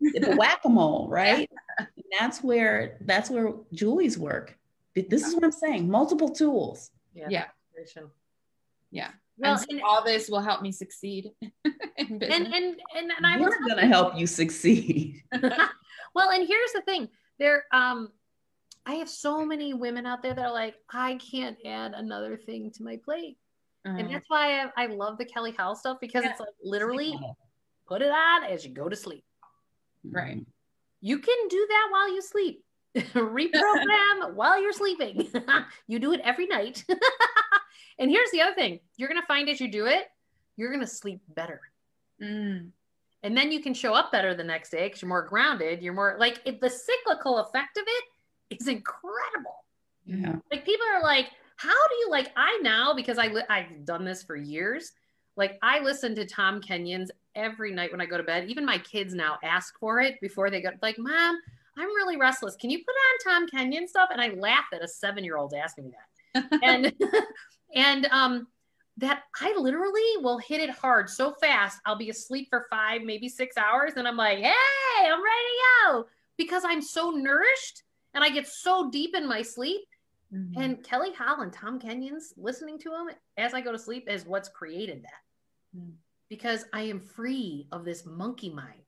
the 0.00 0.36
whack-a-mole, 0.36 1.08
right? 1.10 1.50
Yeah. 1.78 1.86
that's 2.18 2.42
where 2.42 2.98
that's 3.02 3.30
where 3.30 3.52
Julie's 3.72 4.18
work. 4.18 4.56
This 4.94 5.26
is 5.26 5.34
what 5.34 5.44
I'm 5.44 5.52
saying. 5.52 5.88
Multiple 5.88 6.30
tools. 6.30 6.90
Yeah. 7.14 7.26
Yeah. 7.28 7.44
Yeah. 8.90 9.10
Well, 9.38 9.52
and, 9.52 9.60
so 9.60 9.66
and 9.70 9.82
all 9.82 10.04
this 10.04 10.28
will 10.28 10.40
help 10.40 10.62
me 10.62 10.72
succeed. 10.72 11.30
and, 11.64 12.22
and 12.22 12.22
and 12.22 12.80
and 12.96 13.12
I'm 13.22 13.40
going 13.40 13.76
to 13.76 13.86
help 13.86 14.16
you 14.16 14.26
succeed. 14.26 15.22
well, 16.14 16.30
and 16.30 16.46
here's 16.46 16.72
the 16.72 16.82
thing: 16.84 17.08
there, 17.38 17.64
um, 17.72 18.10
I 18.84 18.94
have 18.94 19.08
so 19.08 19.44
many 19.44 19.74
women 19.74 20.06
out 20.06 20.22
there 20.22 20.34
that 20.34 20.44
are 20.44 20.52
like, 20.52 20.74
I 20.90 21.18
can't 21.30 21.56
add 21.64 21.92
another 21.94 22.36
thing 22.36 22.72
to 22.72 22.82
my 22.82 22.98
plate, 23.04 23.36
uh-huh. 23.88 23.98
and 23.98 24.10
that's 24.14 24.28
why 24.28 24.62
I, 24.62 24.70
I, 24.76 24.86
love 24.86 25.18
the 25.18 25.24
Kelly 25.24 25.54
Howell 25.56 25.76
stuff 25.76 25.98
because 26.00 26.24
yeah. 26.24 26.30
it's 26.30 26.40
like 26.40 26.48
literally 26.62 27.18
put 27.86 28.02
it 28.02 28.10
on 28.10 28.44
as 28.44 28.64
you 28.64 28.72
go 28.72 28.88
to 28.88 28.96
sleep. 28.96 29.24
Right. 30.04 30.44
You 31.00 31.18
can 31.18 31.48
do 31.48 31.66
that 31.68 31.88
while 31.90 32.12
you 32.12 32.22
sleep. 32.22 32.64
Reprogram 32.96 34.34
while 34.34 34.60
you're 34.60 34.72
sleeping. 34.72 35.28
you 35.86 35.98
do 35.98 36.12
it 36.12 36.20
every 36.24 36.46
night. 36.46 36.84
and 37.98 38.10
here's 38.10 38.30
the 38.30 38.42
other 38.42 38.54
thing 38.54 38.80
you're 38.96 39.08
going 39.08 39.20
to 39.20 39.26
find 39.26 39.48
as 39.48 39.60
you 39.60 39.70
do 39.70 39.86
it, 39.86 40.06
you're 40.56 40.70
going 40.70 40.84
to 40.84 40.86
sleep 40.86 41.20
better. 41.34 41.60
Mm. 42.22 42.70
And 43.22 43.36
then 43.36 43.50
you 43.50 43.60
can 43.60 43.74
show 43.74 43.94
up 43.94 44.12
better 44.12 44.34
the 44.34 44.44
next 44.44 44.70
day 44.70 44.86
because 44.86 45.02
you're 45.02 45.08
more 45.08 45.26
grounded. 45.26 45.82
You're 45.82 45.94
more 45.94 46.16
like 46.18 46.40
it, 46.44 46.60
the 46.60 46.70
cyclical 46.70 47.38
effect 47.38 47.76
of 47.76 47.84
it 47.86 48.58
is 48.60 48.68
incredible. 48.68 49.64
Yeah. 50.06 50.36
Like 50.50 50.64
people 50.64 50.86
are 50.94 51.02
like, 51.02 51.26
how 51.58 51.88
do 51.88 51.94
you 52.00 52.08
like, 52.10 52.30
I 52.36 52.58
now, 52.62 52.94
because 52.94 53.18
I, 53.18 53.26
li- 53.26 53.42
I've 53.50 53.84
done 53.84 54.04
this 54.04 54.22
for 54.22 54.36
years. 54.36 54.92
Like 55.36 55.58
I 55.62 55.80
listen 55.80 56.14
to 56.14 56.24
Tom 56.24 56.60
Kenyon's 56.60 57.10
every 57.34 57.72
night 57.72 57.90
when 57.90 58.00
I 58.00 58.06
go 58.06 58.16
to 58.16 58.22
bed. 58.22 58.48
Even 58.48 58.64
my 58.64 58.78
kids 58.78 59.12
now 59.12 59.38
ask 59.42 59.78
for 59.78 60.00
it 60.00 60.20
before 60.20 60.50
they 60.50 60.60
go, 60.60 60.70
like, 60.82 60.98
mom, 60.98 61.38
I'm 61.76 61.88
really 61.88 62.16
restless. 62.16 62.56
Can 62.56 62.70
you 62.70 62.78
put 62.78 62.94
on 63.32 63.32
Tom 63.34 63.48
Kenyon 63.48 63.88
stuff? 63.88 64.10
And 64.12 64.20
I 64.20 64.28
laugh 64.30 64.66
at 64.72 64.82
a 64.82 64.88
seven 64.88 65.24
year 65.24 65.36
old 65.36 65.52
asking 65.52 65.86
me 65.86 65.92
that. 66.34 66.60
and, 66.62 66.92
and, 67.74 68.06
um, 68.06 68.46
that 68.98 69.22
I 69.40 69.54
literally 69.56 70.16
will 70.22 70.38
hit 70.38 70.60
it 70.60 70.70
hard 70.70 71.08
so 71.08 71.32
fast. 71.40 71.78
I'll 71.86 71.96
be 71.96 72.10
asleep 72.10 72.48
for 72.50 72.66
five, 72.68 73.02
maybe 73.02 73.28
six 73.28 73.56
hours. 73.56 73.92
And 73.96 74.08
I'm 74.08 74.16
like, 74.16 74.38
hey, 74.38 74.52
I'm 75.00 75.22
ready 75.22 75.22
to 75.22 75.62
go 75.86 76.06
because 76.36 76.64
I'm 76.66 76.82
so 76.82 77.10
nourished 77.10 77.84
and 78.14 78.24
I 78.24 78.30
get 78.30 78.48
so 78.48 78.90
deep 78.90 79.14
in 79.14 79.28
my 79.28 79.42
sleep. 79.42 79.82
Mm-hmm. 80.34 80.60
And 80.60 80.84
Kelly 80.84 81.12
Howell 81.12 81.42
and 81.42 81.52
Tom 81.52 81.80
Kenyon's 81.80 82.34
listening 82.36 82.78
to 82.80 82.90
them 82.90 83.08
as 83.36 83.54
I 83.54 83.60
go 83.60 83.72
to 83.72 83.78
sleep 83.78 84.08
is 84.08 84.26
what's 84.26 84.48
created 84.48 85.02
that. 85.02 85.78
Mm. 85.78 85.92
Because 86.28 86.66
I 86.72 86.82
am 86.82 87.00
free 87.00 87.66
of 87.72 87.84
this 87.84 88.04
monkey 88.04 88.50
mind. 88.50 88.82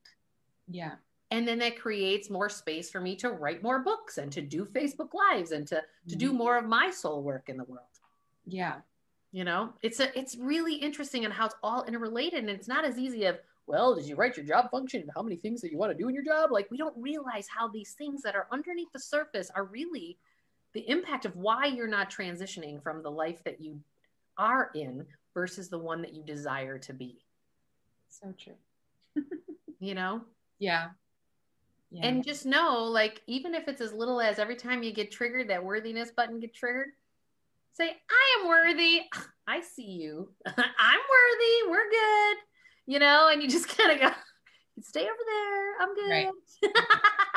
Yeah 0.69 0.93
and 1.31 1.47
then 1.47 1.59
that 1.59 1.79
creates 1.79 2.29
more 2.31 2.49
space 2.49 2.91
for 2.91 3.01
me 3.01 3.15
to 3.17 3.31
write 3.31 3.63
more 3.63 3.81
books 3.81 4.19
and 4.19 4.33
to 4.33 4.41
do 4.41 4.65
facebook 4.65 5.11
lives 5.15 5.53
and 5.53 5.67
to 5.67 5.83
to 6.09 6.17
do 6.17 6.29
mm-hmm. 6.29 6.39
more 6.39 6.59
of 6.59 6.67
my 6.67 6.91
soul 6.91 7.23
work 7.23 7.49
in 7.49 7.57
the 7.57 7.65
world 7.65 7.85
yeah 8.47 8.77
you 9.33 9.45
know 9.45 9.73
it's 9.83 10.01
a 10.01 10.19
it's 10.19 10.37
really 10.37 10.75
interesting 10.75 11.25
and 11.25 11.33
in 11.33 11.37
how 11.37 11.47
it's 11.47 11.55
all 11.63 11.85
interrelated 11.85 12.41
and 12.41 12.51
it's 12.51 12.69
not 12.69 12.85
as 12.85 12.99
easy 12.99 13.25
of 13.25 13.39
well 13.67 13.95
did 13.95 14.07
you 14.07 14.17
write 14.17 14.37
your 14.37 14.47
job 14.47 14.71
function 14.71 15.01
and 15.03 15.11
how 15.15 15.23
many 15.23 15.37
things 15.37 15.61
that 15.61 15.71
you 15.71 15.79
want 15.79 15.93
to 15.93 15.99
do 15.99 16.09
in 16.09 16.15
your 16.15 16.25
job 16.25 16.51
like 16.51 16.71
we 16.71 16.77
don't 16.77 16.97
realize 16.97 17.47
how 17.49 17.69
these 17.69 17.93
things 17.93 18.23
that 18.23 18.35
are 18.35 18.49
underneath 18.51 18.91
the 18.93 18.99
surface 18.99 19.51
are 19.55 19.65
really 19.65 20.19
the 20.73 20.89
impact 20.89 21.25
of 21.25 21.37
why 21.37 21.67
you're 21.67 21.89
not 21.89 22.11
transitioning 22.11 22.83
from 22.83 23.03
the 23.03 23.11
life 23.11 23.43
that 23.45 23.61
you 23.61 23.81
are 24.39 24.71
in 24.75 25.05
versus 25.35 25.69
the 25.69 25.79
one 25.79 26.03
that 26.03 26.15
you 26.15 26.23
desire 26.25 26.79
to 26.79 26.93
be 26.93 27.19
so 28.09 28.33
true 28.39 28.55
you 29.81 29.95
know 29.95 30.21
yeah 30.59 30.89
yeah. 31.93 32.07
And 32.07 32.25
just 32.25 32.47
know, 32.47 32.85
like, 32.85 33.21
even 33.27 33.53
if 33.53 33.67
it's 33.67 33.81
as 33.81 33.93
little 33.93 34.21
as 34.21 34.39
every 34.39 34.55
time 34.55 34.83
you 34.83 34.93
get 34.93 35.11
triggered, 35.11 35.49
that 35.49 35.65
worthiness 35.65 36.13
button 36.13 36.39
get 36.39 36.55
triggered, 36.55 36.91
say, 37.73 37.89
I 37.89 38.41
am 38.41 38.49
worthy. 38.49 39.03
I 39.47 39.61
see 39.61 39.91
you. 39.91 40.29
I'm 40.47 40.55
worthy. 40.57 41.69
We're 41.69 41.91
good. 41.91 42.37
You 42.87 43.01
know, 43.01 43.29
and 43.33 43.43
you 43.43 43.49
just 43.49 43.69
kind 43.77 43.93
of 43.93 44.01
go, 44.01 44.11
stay 44.83 45.03
over 45.03 45.11
there. 45.27 45.81
I'm 45.81 45.95
good. 45.95 46.11
Right. 46.11 46.29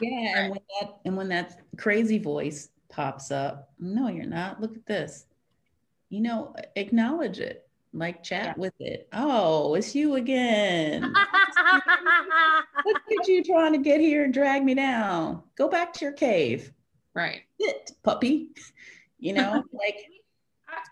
yeah. 0.01 0.39
And 0.39 0.51
when 0.51 0.59
that 0.79 0.91
and 1.05 1.17
when 1.17 1.29
that 1.29 1.61
crazy 1.77 2.19
voice 2.19 2.69
pops 2.93 3.31
up, 3.31 3.71
no, 3.79 4.07
you're 4.07 4.25
not. 4.25 4.61
Look 4.61 4.75
at 4.75 4.85
this. 4.85 5.25
You 6.09 6.21
know, 6.21 6.55
acknowledge 6.75 7.39
it 7.39 7.67
like 7.93 8.23
chat 8.23 8.45
yeah. 8.45 8.53
with 8.57 8.73
it. 8.79 9.07
Oh, 9.13 9.73
it's 9.73 9.95
you 9.95 10.15
again. 10.15 11.01
Look 12.85 13.01
at 13.19 13.27
you 13.27 13.43
trying 13.43 13.73
to 13.73 13.79
get 13.79 13.99
here 13.99 14.23
and 14.23 14.33
drag 14.33 14.63
me 14.63 14.75
down. 14.75 15.41
Go 15.55 15.67
back 15.67 15.93
to 15.93 16.05
your 16.05 16.13
cave. 16.13 16.71
Right. 17.13 17.41
Sit, 17.59 17.91
puppy. 18.03 18.49
You 19.19 19.33
know, 19.33 19.63
like 19.73 19.97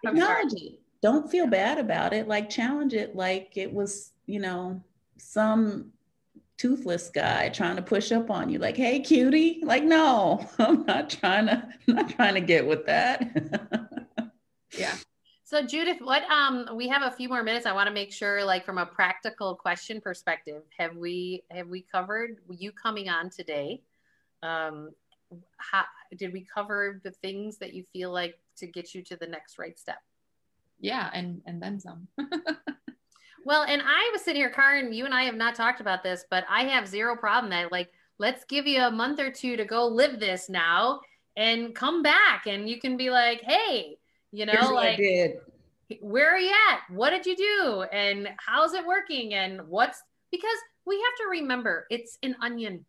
acknowledge 0.03 0.53
it. 0.53 0.79
Don't 1.01 1.29
feel 1.29 1.47
bad 1.47 1.77
about 1.79 2.13
it. 2.13 2.27
Like 2.27 2.49
challenge 2.49 2.93
it 2.93 3.15
like 3.15 3.53
it 3.55 3.71
was, 3.71 4.11
you 4.25 4.39
know, 4.39 4.83
some 5.17 5.91
toothless 6.61 7.09
guy 7.09 7.49
trying 7.49 7.75
to 7.75 7.81
push 7.81 8.11
up 8.11 8.29
on 8.29 8.49
you 8.49 8.59
like 8.59 8.77
hey 8.77 8.99
cutie 8.99 9.59
like 9.63 9.83
no 9.83 10.45
i'm 10.59 10.85
not 10.85 11.09
trying 11.09 11.47
to 11.47 11.67
I'm 11.87 11.95
not 11.95 12.09
trying 12.09 12.35
to 12.35 12.41
get 12.41 12.67
with 12.67 12.85
that 12.85 14.07
yeah 14.77 14.95
so 15.51 15.61
Judith, 15.61 15.97
what 15.99 16.23
um 16.31 16.69
we 16.75 16.87
have 16.87 17.01
a 17.01 17.11
few 17.11 17.27
more 17.27 17.43
minutes. 17.43 17.65
I 17.65 17.73
want 17.73 17.87
to 17.87 17.93
make 17.93 18.13
sure, 18.13 18.41
like 18.45 18.63
from 18.63 18.77
a 18.77 18.85
practical 18.85 19.53
question 19.53 19.99
perspective, 19.99 20.63
have 20.77 20.95
we 20.95 21.43
have 21.51 21.67
we 21.67 21.81
covered 21.81 22.37
you 22.49 22.71
coming 22.71 23.09
on 23.09 23.29
today? 23.29 23.81
Um, 24.43 24.91
how 25.57 25.83
did 26.17 26.31
we 26.31 26.47
cover 26.53 27.01
the 27.03 27.11
things 27.11 27.57
that 27.57 27.73
you 27.73 27.83
feel 27.91 28.11
like 28.11 28.39
to 28.59 28.67
get 28.67 28.95
you 28.95 29.03
to 29.03 29.17
the 29.17 29.27
next 29.27 29.59
right 29.59 29.77
step? 29.77 29.99
Yeah, 30.79 31.09
and 31.13 31.41
and 31.45 31.61
then 31.61 31.81
some. 31.81 32.07
well, 33.45 33.63
and 33.63 33.81
I 33.83 34.09
was 34.11 34.21
sitting 34.21 34.41
here, 34.41 34.49
Karen. 34.49 34.93
You 34.93 35.05
and 35.05 35.13
I 35.13 35.23
have 35.23 35.35
not 35.35 35.55
talked 35.55 35.81
about 35.81 36.03
this, 36.03 36.25
but 36.29 36.45
I 36.49 36.63
have 36.63 36.87
zero 36.87 37.15
problem 37.15 37.51
that 37.51 37.71
like 37.71 37.89
let's 38.17 38.45
give 38.45 38.67
you 38.67 38.81
a 38.81 38.91
month 38.91 39.19
or 39.19 39.31
two 39.31 39.57
to 39.57 39.65
go 39.65 39.87
live 39.87 40.19
this 40.19 40.49
now 40.49 41.01
and 41.35 41.73
come 41.73 42.03
back, 42.03 42.47
and 42.47 42.69
you 42.69 42.79
can 42.79 42.97
be 42.97 43.09
like, 43.09 43.41
hey 43.41 43.97
you 44.31 44.45
know, 44.45 44.53
Here's 44.53 44.69
like 44.69 44.99
where 45.99 46.33
are 46.33 46.39
you 46.39 46.53
at? 46.71 46.79
What 46.89 47.09
did 47.09 47.25
you 47.25 47.35
do? 47.35 47.83
And 47.91 48.29
how's 48.37 48.73
it 48.73 48.85
working? 48.85 49.33
And 49.33 49.67
what's 49.67 50.01
because 50.31 50.57
we 50.85 50.95
have 50.95 51.17
to 51.17 51.41
remember 51.41 51.85
it's 51.89 52.17
an 52.23 52.35
onion. 52.41 52.85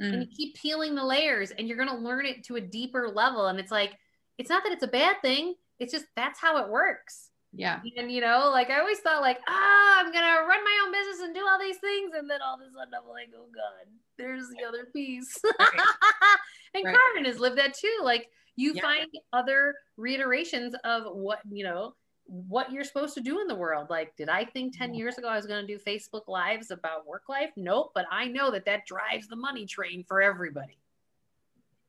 Mm. 0.00 0.12
And 0.12 0.22
you 0.22 0.28
keep 0.34 0.56
peeling 0.56 0.94
the 0.94 1.04
layers 1.04 1.50
and 1.50 1.68
you're 1.68 1.76
gonna 1.76 1.98
learn 1.98 2.24
it 2.24 2.44
to 2.44 2.56
a 2.56 2.60
deeper 2.60 3.08
level. 3.08 3.46
And 3.46 3.60
it's 3.60 3.70
like, 3.70 3.98
it's 4.38 4.48
not 4.48 4.62
that 4.64 4.72
it's 4.72 4.82
a 4.82 4.88
bad 4.88 5.16
thing, 5.20 5.54
it's 5.78 5.92
just 5.92 6.06
that's 6.16 6.40
how 6.40 6.64
it 6.64 6.70
works. 6.70 7.30
Yeah. 7.56 7.80
And 7.96 8.12
you 8.12 8.20
know, 8.20 8.50
like 8.52 8.70
I 8.70 8.80
always 8.80 8.98
thought, 8.98 9.22
like, 9.22 9.38
ah, 9.48 10.00
I'm 10.00 10.12
gonna 10.12 10.46
run 10.46 10.62
my 10.62 10.82
own 10.84 10.92
business 10.92 11.20
and 11.20 11.34
do 11.34 11.46
all 11.48 11.58
these 11.58 11.78
things, 11.78 12.12
and 12.16 12.28
then 12.28 12.40
all 12.46 12.54
of 12.54 12.60
a 12.60 12.64
sudden 12.64 12.92
I'm 12.94 13.08
like, 13.08 13.30
oh 13.34 13.48
god, 13.54 13.90
there's 14.18 14.48
the 14.50 14.64
other 14.66 14.88
piece. 14.92 15.38
Right. 15.58 15.70
and 16.74 16.84
right. 16.84 16.94
Carmen 16.94 17.24
has 17.24 17.40
lived 17.40 17.56
that 17.58 17.74
too. 17.74 18.00
Like 18.02 18.28
you 18.56 18.72
yeah. 18.74 18.82
find 18.82 19.06
other 19.32 19.74
reiterations 19.96 20.74
of 20.84 21.04
what 21.14 21.40
you 21.50 21.64
know 21.64 21.94
what 22.26 22.72
you're 22.72 22.84
supposed 22.84 23.14
to 23.14 23.20
do 23.20 23.40
in 23.40 23.46
the 23.46 23.54
world 23.54 23.86
like 23.88 24.16
did 24.16 24.28
i 24.28 24.44
think 24.44 24.76
10 24.76 24.94
years 24.94 25.16
ago 25.16 25.28
i 25.28 25.36
was 25.36 25.46
going 25.46 25.64
to 25.64 25.72
do 25.72 25.78
facebook 25.78 26.26
lives 26.26 26.72
about 26.72 27.06
work 27.06 27.22
life 27.28 27.50
nope 27.56 27.92
but 27.94 28.04
i 28.10 28.26
know 28.26 28.50
that 28.50 28.64
that 28.64 28.84
drives 28.84 29.28
the 29.28 29.36
money 29.36 29.64
train 29.64 30.04
for 30.08 30.20
everybody 30.20 30.76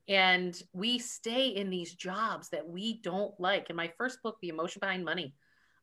and 0.07 0.61
we 0.73 0.99
stay 0.99 1.47
in 1.47 1.71
these 1.71 1.95
jobs 1.95 2.49
that 2.49 2.67
we 2.67 3.01
don't 3.01 3.37
like 3.39 3.71
in 3.71 3.75
my 3.75 3.91
first 3.97 4.21
book 4.21 4.37
the 4.41 4.49
emotion 4.49 4.79
behind 4.79 5.03
money 5.03 5.33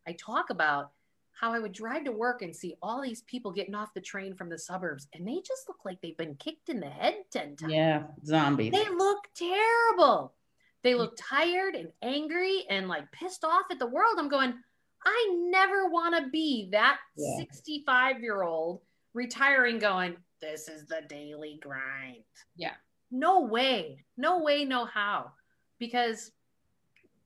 i 0.06 0.12
talk 0.12 0.50
about 0.50 0.92
how 1.34 1.52
I 1.52 1.58
would 1.58 1.72
drive 1.72 2.04
to 2.04 2.12
work 2.12 2.42
and 2.42 2.54
see 2.54 2.76
all 2.80 3.02
these 3.02 3.22
people 3.22 3.50
getting 3.50 3.74
off 3.74 3.92
the 3.92 4.00
train 4.00 4.34
from 4.34 4.48
the 4.48 4.58
suburbs 4.58 5.08
and 5.12 5.26
they 5.26 5.40
just 5.44 5.68
look 5.68 5.78
like 5.84 6.00
they've 6.00 6.16
been 6.16 6.36
kicked 6.36 6.68
in 6.68 6.78
the 6.78 6.88
head 6.88 7.16
10 7.32 7.56
times. 7.56 7.72
Yeah, 7.72 8.04
zombies. 8.24 8.72
They 8.72 8.88
look 8.88 9.18
terrible. 9.34 10.32
They 10.84 10.94
look 10.94 11.16
tired 11.18 11.74
and 11.74 11.88
angry 12.02 12.64
and 12.70 12.88
like 12.88 13.10
pissed 13.10 13.44
off 13.44 13.64
at 13.70 13.80
the 13.80 13.86
world. 13.86 14.16
I'm 14.18 14.28
going, 14.28 14.54
I 15.04 15.36
never 15.50 15.88
want 15.88 16.16
to 16.16 16.30
be 16.30 16.68
that 16.70 16.98
Yeah. 17.16 17.38
65 17.38 18.20
year 18.20 18.42
old 18.42 18.82
retiring 19.12 19.78
going, 19.78 20.16
this 20.40 20.68
is 20.68 20.86
the 20.86 21.02
daily 21.08 21.58
grind. 21.60 22.22
Yeah. 22.56 22.74
No 23.10 23.40
way. 23.40 24.04
No 24.16 24.38
way, 24.38 24.64
no 24.64 24.84
how. 24.84 25.32
Because 25.78 26.30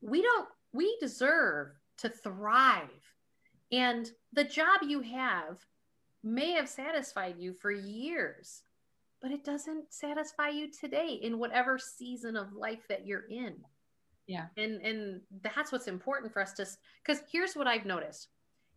we 0.01 0.23
don't, 0.23 0.49
we 0.73 0.97
deserve 1.01 1.73
to 1.99 2.09
thrive. 2.09 2.89
And 3.71 4.11
the 4.33 4.45
job 4.45 4.81
you 4.87 5.01
have 5.01 5.59
may 6.23 6.53
have 6.53 6.69
satisfied 6.69 7.37
you 7.39 7.53
for 7.53 7.71
years, 7.71 8.63
but 9.21 9.31
it 9.31 9.45
doesn't 9.45 9.93
satisfy 9.93 10.49
you 10.49 10.71
today 10.71 11.19
in 11.23 11.39
whatever 11.39 11.79
season 11.79 12.37
of 12.37 12.53
life 12.53 12.87
that 12.89 13.07
you're 13.07 13.27
in. 13.29 13.57
Yeah. 14.27 14.47
And 14.57 14.81
and 14.83 15.21
that's 15.43 15.73
what's 15.73 15.89
important 15.89 16.33
for 16.33 16.43
us 16.43 16.53
to 16.55 16.67
because 17.05 17.23
here's 17.33 17.55
what 17.55 17.67
I've 17.67 17.87
noticed. 17.87 18.29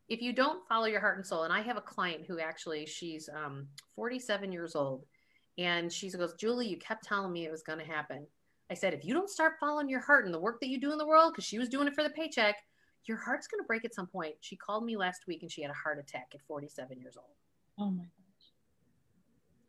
If 0.08 0.22
you 0.22 0.34
don't 0.34 0.68
follow 0.68 0.86
your 0.86 1.00
heart 1.00 1.18
and 1.18 1.26
soul, 1.26 1.44
and 1.44 1.54
I 1.54 1.62
have 1.62 1.78
a 1.78 1.82
client 1.82 2.24
who 2.28 2.40
actually 2.40 2.86
she's 2.86 3.30
um 3.34 3.68
47 3.96 4.52
years 4.52 4.76
old 4.76 5.06
and 5.58 5.92
she 5.92 6.10
goes, 6.10 6.34
Julie, 6.36 6.68
you 6.68 6.78
kept 6.78 7.04
telling 7.04 7.32
me 7.32 7.46
it 7.46 7.52
was 7.52 7.64
gonna 7.64 7.86
happen. 7.86 8.26
I 8.70 8.74
said, 8.74 8.94
if 8.94 9.04
you 9.04 9.14
don't 9.14 9.30
start 9.30 9.60
following 9.60 9.90
your 9.90 10.00
heart 10.00 10.26
and 10.26 10.34
the 10.34 10.40
work 10.40 10.62
that 10.62 10.70
you 10.70 10.80
do 10.80 10.94
in 10.94 10.98
the 10.98 11.06
world, 11.06 11.34
because 11.34 11.44
she 11.44 11.60
was 11.60 11.68
doing 11.68 11.88
it 11.88 11.94
for 11.94 12.04
the 12.04 12.10
paycheck, 12.10 12.56
your 13.06 13.18
heart's 13.18 13.48
gonna 13.48 13.64
break 13.64 13.86
at 13.86 13.94
some 13.94 14.08
point. 14.08 14.36
She 14.42 14.56
called 14.56 14.86
me 14.86 14.96
last 14.98 15.28
week 15.28 15.42
and 15.42 15.52
she 15.52 15.62
had 15.62 15.72
a 15.72 15.76
heart 15.76 16.00
attack 16.00 16.32
at 16.34 16.42
47 16.48 17.00
years 17.00 17.18
old. 17.18 17.36
Oh 17.80 17.90
my 17.92 18.04
gosh. 18.04 18.52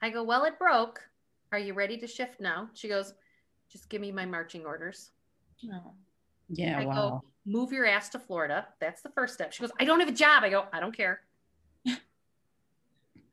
I 0.03 0.11
go, 0.11 0.23
Well, 0.23 0.45
it 0.45 0.59
broke. 0.59 1.01
Are 1.51 1.59
you 1.59 1.75
ready 1.75 1.97
to 1.99 2.07
shift 2.07 2.41
now? 2.41 2.69
She 2.75 2.89
goes, 2.89 3.15
Just 3.71 3.89
give 3.89 4.01
me 4.01 4.13
my 4.13 4.27
marching 4.27 4.65
orders. 4.67 5.11
No. 5.63 5.95
Yeah, 6.49 6.79
I 6.79 6.85
wow. 6.87 6.95
go, 6.95 7.23
Move 7.47 7.73
your 7.73 7.87
ass 7.87 8.09
to 8.11 8.19
Florida. 8.19 8.69
That's 8.81 9.03
the 9.03 9.11
first 9.11 9.35
step. 9.35 9.53
She 9.53 9.63
goes, 9.63 9.73
I 9.81 9.85
don't 9.85 10.01
have 10.01 10.09
a 10.09 10.13
job. 10.13 10.43
I 10.45 10.51
go, 10.51 10.67
I 10.73 10.81
don't 10.81 10.97
care. 10.97 11.23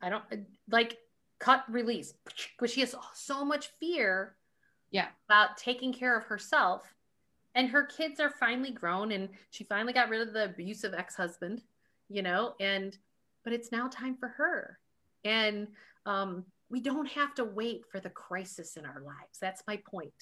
I 0.02 0.08
don't 0.08 0.24
like 0.70 0.98
cut 1.38 1.64
release. 1.68 2.14
because 2.56 2.72
she 2.72 2.80
has 2.80 2.94
so 3.14 3.44
much 3.44 3.68
fear 3.78 4.34
Yeah. 4.90 5.08
about 5.28 5.56
taking 5.58 5.92
care 5.92 6.16
of 6.16 6.24
herself. 6.24 6.94
And 7.54 7.68
her 7.68 7.84
kids 7.84 8.20
are 8.20 8.30
finally 8.30 8.70
grown 8.70 9.12
and 9.12 9.28
she 9.50 9.64
finally 9.64 9.92
got 9.92 10.08
rid 10.08 10.26
of 10.26 10.32
the 10.32 10.44
abusive 10.44 10.94
ex-husband, 10.94 11.62
you 12.08 12.22
know, 12.22 12.54
and 12.60 12.96
but 13.44 13.52
it's 13.52 13.72
now 13.72 13.88
time 13.88 14.16
for 14.16 14.28
her. 14.28 14.78
And 15.24 15.68
um, 16.06 16.44
we 16.70 16.80
don't 16.80 17.08
have 17.08 17.34
to 17.34 17.44
wait 17.44 17.82
for 17.90 18.00
the 18.00 18.10
crisis 18.10 18.76
in 18.76 18.84
our 18.84 19.00
lives. 19.00 19.38
That's 19.40 19.62
my 19.66 19.80
point. 19.90 20.12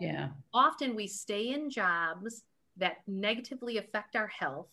Yeah, 0.00 0.28
often 0.52 0.94
we 0.94 1.06
stay 1.06 1.50
in 1.50 1.70
jobs 1.70 2.42
that 2.76 2.98
negatively 3.06 3.78
affect 3.78 4.16
our 4.16 4.28
health 4.28 4.68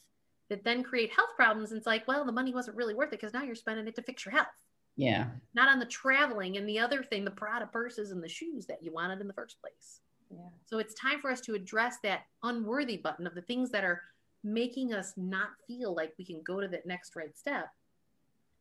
that 0.50 0.64
then 0.64 0.84
create 0.84 1.12
health 1.12 1.30
problems. 1.36 1.72
And 1.72 1.78
it's 1.78 1.88
like 1.88 2.08
well 2.08 2.26
the 2.26 2.32
money 2.32 2.54
wasn't 2.54 2.78
really 2.78 2.94
worth 2.94 3.14
it 3.14 3.20
because 3.20 3.34
now 3.34 3.44
you're 3.44 3.56
spending 3.56 3.88
it 3.88 3.96
to 3.96 4.02
fix 4.02 4.26
your 4.26 4.34
health. 4.34 4.48
Yeah, 4.96 5.28
not 5.54 5.68
on 5.68 5.80
the 5.80 5.86
traveling 5.86 6.56
and 6.58 6.68
the 6.68 6.80
other 6.80 7.04
thing 7.04 7.26
the 7.26 7.32
prada 7.32 7.68
purses 7.68 8.12
and 8.12 8.24
the 8.24 8.30
shoes 8.30 8.66
that 8.68 8.82
you 8.82 8.94
wanted 8.94 9.20
in 9.20 9.28
the 9.28 9.34
first 9.34 9.60
place 9.60 10.00
Yeah. 10.36 10.50
so 10.66 10.78
it's 10.80 10.94
time 10.94 11.20
for 11.20 11.32
us 11.32 11.42
to 11.42 11.56
address 11.56 11.98
that 12.04 12.22
unworthy 12.44 12.98
button 12.98 13.28
of 13.28 13.36
the 13.36 13.42
things 13.42 13.72
that 13.72 13.84
are 13.84 14.02
making 14.44 14.94
us 14.94 15.14
not 15.18 15.50
feel 15.68 15.96
like 15.96 16.14
we 16.18 16.26
can 16.26 16.42
go 16.44 16.62
to 16.62 16.68
that 16.68 16.86
next 16.86 17.16
right 17.16 17.36
step 17.38 17.70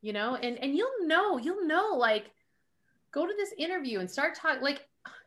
you 0.01 0.13
know 0.13 0.37
and 0.37 0.59
and 0.59 0.77
you'll 0.77 1.07
know 1.07 1.39
you'll 1.39 1.67
know 1.67 1.95
like 1.97 2.31
go 3.11 3.27
to 3.27 3.33
this 3.37 3.53
interview 3.59 4.01
and 4.01 4.11
start 4.11 4.35
talking 4.35 4.63
like 4.63 4.87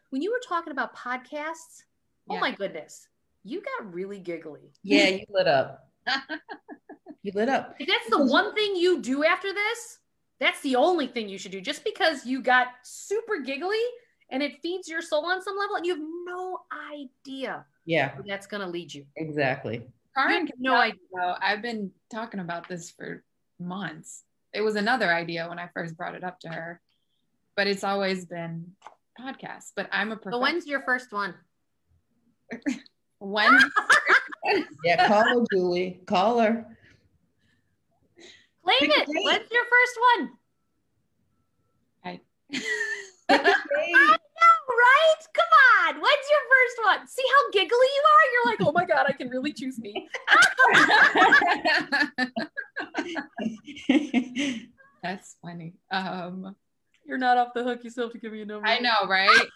when 0.09 0.21
you 0.21 0.31
were 0.31 0.41
talking 0.47 0.71
about 0.71 0.95
podcasts 0.95 1.83
oh 2.29 2.39
my 2.39 2.51
goodness 2.51 3.07
you 3.43 3.61
got 3.61 3.93
really 3.93 4.19
giggly 4.19 4.71
yeah. 4.83 5.07
You 5.09 5.25
lit 5.29 5.47
up. 5.47 5.89
You 7.23 7.31
lit 7.33 7.49
up. 7.49 7.75
if 7.79 7.87
that's 7.87 8.09
the 8.09 8.25
one 8.25 8.53
thing 8.53 8.75
you 8.75 9.01
do 9.01 9.23
after 9.23 9.51
this 9.53 9.99
that's 10.39 10.61
the 10.61 10.75
only 10.75 11.07
thing 11.07 11.27
you 11.27 11.37
should 11.37 11.51
do 11.51 11.61
just 11.61 11.83
because 11.83 12.25
you 12.25 12.41
got 12.41 12.67
super 12.83 13.39
giggly 13.39 13.81
and 14.30 14.43
it 14.43 14.61
feeds 14.61 14.88
your 14.88 15.01
soul 15.01 15.25
on 15.25 15.41
some 15.41 15.57
level 15.57 15.75
and 15.78 15.86
you 15.86 15.93
have 15.95 16.03
no 16.25 16.59
idea 16.93 17.65
Yeah, 17.86 18.13
where 18.15 18.23
that's 18.28 18.47
going 18.47 18.61
to 18.61 18.67
lead 18.67 18.93
you 18.93 19.05
exactly. 19.15 19.84
Karen 20.15 20.47
have 20.47 20.55
no 20.59 20.75
idea. 20.75 20.99
though, 21.13 21.36
I've 21.41 21.61
been 21.61 21.91
talking 22.11 22.39
about 22.39 22.67
this 22.67 22.89
for 22.91 23.23
months. 23.59 24.23
It 24.53 24.61
was 24.61 24.75
another 24.75 25.13
idea 25.13 25.47
when 25.47 25.59
I 25.59 25.69
first 25.73 25.95
brought 25.95 26.15
it 26.15 26.23
up 26.23 26.39
to 26.41 26.49
her, 26.49 26.82
but 27.55 27.67
it's 27.67 27.84
always 27.84 28.25
been 28.25 28.71
podcasts. 29.19 29.71
But 29.75 29.89
I'm 29.91 30.11
a 30.11 30.15
but 30.15 30.23
professional. 30.23 30.41
when's 30.41 30.65
your 30.67 30.82
first 30.82 31.11
one 31.11 31.36
when 33.19 33.51
Yeah, 34.84 35.07
call 35.07 35.23
her, 35.23 35.45
Julie. 35.53 36.01
Call 36.07 36.39
her. 36.39 36.65
claim 38.63 38.80
Pick 38.80 38.89
it 38.91 39.05
date. 39.07 39.23
when's 39.25 39.51
your 39.51 39.65
first 39.65 39.99
one 40.15 40.32
right? 43.30 45.21
Come 45.34 45.51
on. 45.86 45.95
When's 45.95 46.28
your 46.30 46.43
first 46.49 46.78
one? 46.86 47.07
See 47.07 47.23
how 47.30 47.51
giggly 47.51 47.69
you 47.69 48.03
are? 48.13 48.25
You're 48.34 48.45
like, 48.45 48.61
oh 48.61 48.71
my 48.71 48.86
God, 48.86 49.05
I 49.07 49.13
can 49.13 49.30
really 49.30 49.53
choose 49.53 49.80
me. 49.80 50.07
That's 55.03 55.36
funny. 55.41 55.73
Um, 55.91 56.55
You're 57.05 57.17
not 57.17 57.38
off 57.38 57.53
the 57.53 57.63
hook. 57.63 57.84
You 57.84 57.89
still 57.89 58.05
have 58.05 58.13
to 58.13 58.19
give 58.19 58.34
me 58.34 58.41
a 58.41 58.45
number. 58.45 58.67
I 58.67 58.80
know, 58.80 59.07
right? 59.07 59.47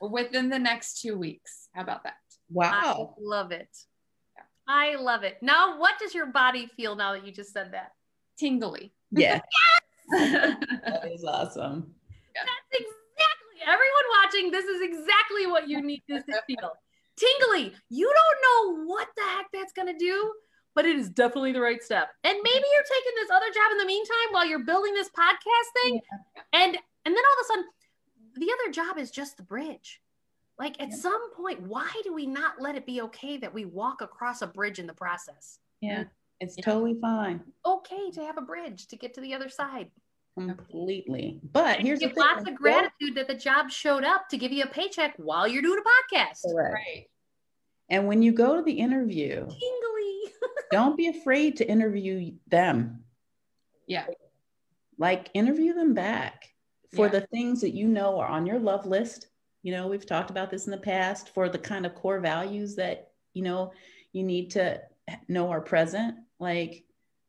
Within 0.00 0.48
the 0.48 0.58
next 0.58 1.00
two 1.00 1.18
weeks. 1.18 1.68
How 1.74 1.82
about 1.82 2.04
that? 2.04 2.14
wow. 2.50 3.14
I 3.16 3.20
love 3.20 3.52
it. 3.52 3.68
I 4.66 4.94
love 4.96 5.24
it. 5.24 5.38
Now, 5.42 5.78
what 5.78 5.98
does 5.98 6.14
your 6.14 6.26
body 6.26 6.66
feel 6.76 6.94
now 6.94 7.12
that 7.12 7.26
you 7.26 7.32
just 7.32 7.52
said 7.52 7.72
that? 7.72 7.92
Tingly. 8.38 8.92
Yeah. 9.10 9.40
that 10.10 11.10
is 11.12 11.24
awesome. 11.24 11.94
That's 14.48 14.48
exactly 14.48 14.48
everyone 14.48 14.48
watching. 14.48 14.50
This 14.50 14.64
is 14.64 14.80
exactly 14.82 15.46
what 15.46 15.68
you 15.68 15.82
need 15.82 16.02
this 16.08 16.24
to 16.24 16.40
feel. 16.46 16.72
Tingly. 17.16 17.74
You 17.90 18.12
don't 18.12 18.78
know 18.78 18.84
what 18.86 19.08
the 19.16 19.22
heck 19.22 19.46
that's 19.52 19.72
gonna 19.72 19.98
do, 19.98 20.32
but 20.74 20.86
it 20.86 20.96
is 20.96 21.10
definitely 21.10 21.52
the 21.52 21.60
right 21.60 21.82
step. 21.82 22.08
And 22.24 22.34
maybe 22.42 22.64
you're 22.72 22.82
taking 22.82 23.12
this 23.16 23.30
other 23.30 23.48
job 23.52 23.72
in 23.72 23.78
the 23.78 23.86
meantime 23.86 24.32
while 24.32 24.46
you're 24.46 24.64
building 24.64 24.94
this 24.94 25.10
podcast 25.10 25.82
thing, 25.82 26.00
and 26.52 26.78
and 27.04 27.14
then 27.16 27.24
all 27.24 27.40
of 27.40 27.44
a 27.44 27.46
sudden, 27.46 27.64
the 28.36 28.52
other 28.52 28.72
job 28.72 28.98
is 28.98 29.10
just 29.10 29.36
the 29.36 29.42
bridge. 29.42 30.00
Like 30.58 30.80
at 30.80 30.90
Yeah. 30.90 30.96
some 30.96 31.34
point, 31.34 31.62
why 31.62 31.90
do 32.04 32.12
we 32.12 32.26
not 32.26 32.60
let 32.60 32.76
it 32.76 32.84
be 32.86 33.00
okay 33.02 33.38
that 33.38 33.52
we 33.52 33.64
walk 33.64 34.02
across 34.02 34.42
a 34.42 34.46
bridge 34.46 34.78
in 34.78 34.86
the 34.86 34.92
process? 34.94 35.58
Yeah, 35.80 36.04
it's 36.38 36.56
Yeah. 36.58 36.64
totally 36.64 36.98
fine. 37.00 37.52
Okay 37.64 38.10
to 38.10 38.24
have 38.24 38.36
a 38.36 38.42
bridge 38.42 38.86
to 38.88 38.96
get 38.96 39.14
to 39.14 39.20
the 39.22 39.34
other 39.34 39.48
side. 39.48 39.90
Completely. 40.34 41.40
But 41.52 41.78
And 41.78 41.86
here's 41.86 42.00
the 42.00 42.06
give 42.06 42.14
thing. 42.14 42.24
lots 42.24 42.48
of 42.48 42.54
gratitude 42.54 43.14
that 43.16 43.28
the 43.28 43.34
job 43.34 43.70
showed 43.70 44.04
up 44.04 44.28
to 44.30 44.38
give 44.38 44.52
you 44.52 44.64
a 44.64 44.68
paycheck 44.68 45.14
while 45.16 45.46
you're 45.46 45.62
doing 45.62 45.80
a 45.80 46.14
podcast. 46.14 46.42
Correct. 46.50 46.74
Right. 46.74 47.06
And 47.88 48.06
when 48.06 48.22
you 48.22 48.32
go 48.32 48.56
to 48.56 48.62
the 48.62 48.72
interview, 48.72 49.46
Tingly. 49.46 50.32
don't 50.70 50.96
be 50.96 51.08
afraid 51.08 51.56
to 51.56 51.68
interview 51.68 52.32
them. 52.48 53.04
Yeah. 53.86 54.06
Like 54.98 55.28
interview 55.34 55.74
them 55.74 55.94
back 55.94 56.48
for 56.94 57.06
Yeah. 57.06 57.12
the 57.12 57.20
things 57.22 57.60
that 57.62 57.74
you 57.74 57.88
know 57.88 58.18
are 58.20 58.28
on 58.28 58.46
your 58.46 58.58
love 58.60 58.86
list. 58.86 59.26
You 59.62 59.72
know, 59.72 59.88
we've 59.88 60.06
talked 60.06 60.30
about 60.30 60.50
this 60.50 60.66
in 60.66 60.70
the 60.70 60.78
past 60.78 61.30
for 61.34 61.48
the 61.48 61.58
kind 61.58 61.84
of 61.84 61.94
core 61.94 62.20
values 62.20 62.76
that, 62.76 63.10
you 63.34 63.42
know, 63.42 63.72
you 64.12 64.22
need 64.22 64.52
to 64.52 64.80
know 65.28 65.50
are 65.50 65.60
present. 65.60 66.14
Like 66.38 66.84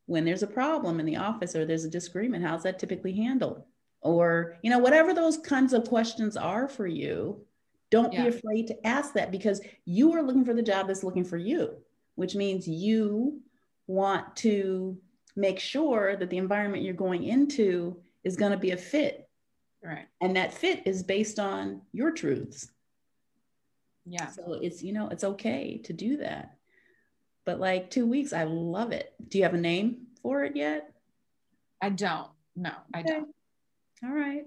when 0.06 0.26
there's 0.26 0.43
a 0.43 0.47
problem 0.47 0.99
in 0.99 1.06
the 1.06 1.18
office 1.18 1.56
or 1.56 1.66
there's 1.66 1.86
a 1.86 1.89
disagreement, 1.89 2.43
how's 2.43 2.64
that 2.64 2.80
typically 2.80 3.14
handled? 3.14 3.64
Or, 4.02 4.58
you 4.64 4.70
know, 4.70 4.80
whatever 4.80 5.14
those 5.14 5.38
kinds 5.38 5.74
of 5.74 5.88
questions 5.88 6.36
are 6.36 6.68
for 6.68 6.88
you, 6.88 7.45
don't 7.91 8.12
Yeah. 8.12 8.24
be 8.24 8.30
afraid 8.30 8.68
to 8.68 8.88
ask 8.88 9.14
that 9.14 9.32
because 9.32 9.62
you 9.86 10.14
are 10.14 10.24
looking 10.24 10.45
for 10.45 10.54
the 10.54 10.62
job 10.62 10.88
that's 10.88 11.04
looking 11.04 11.24
for 11.26 11.38
you, 11.38 11.84
which 12.16 12.36
means 12.36 12.68
you 12.68 13.41
want 13.88 14.36
to 14.38 14.99
make 15.36 15.60
sure 15.60 16.16
that 16.16 16.30
the 16.30 16.38
environment 16.38 16.84
you're 16.84 16.93
going 16.93 17.24
into 17.24 18.02
is 18.24 18.36
going 18.36 18.52
to 18.52 18.58
be 18.58 18.72
a 18.72 18.78
fit. 18.78 19.30
Right. 19.84 20.08
And 20.20 20.36
that 20.36 20.54
fit 20.54 20.84
is 20.86 21.04
based 21.04 21.39
on 21.39 21.82
your 21.91 22.12
truths. 22.12 22.72
Yeah. 24.06 24.28
So 24.28 24.54
it's, 24.54 24.82
you 24.82 24.93
know, 24.93 25.10
it's 25.10 25.24
okay 25.24 25.78
to 25.80 25.93
do 25.93 26.18
that. 26.18 26.58
But 27.46 27.60
like 27.60 27.89
two 27.89 28.06
weeks, 28.08 28.34
I 28.34 28.44
love 28.44 28.92
it. 28.92 29.14
Do 29.28 29.38
you 29.38 29.44
have 29.46 29.54
a 29.54 29.58
name 29.58 30.08
for 30.22 30.44
it 30.44 30.56
yet? 30.56 30.92
I 31.82 31.89
don't. 31.89 32.30
No, 32.56 32.72
I 32.94 33.00
Okay. 33.00 33.10
don't. 33.10 33.30
All 34.04 34.12
right. 34.12 34.46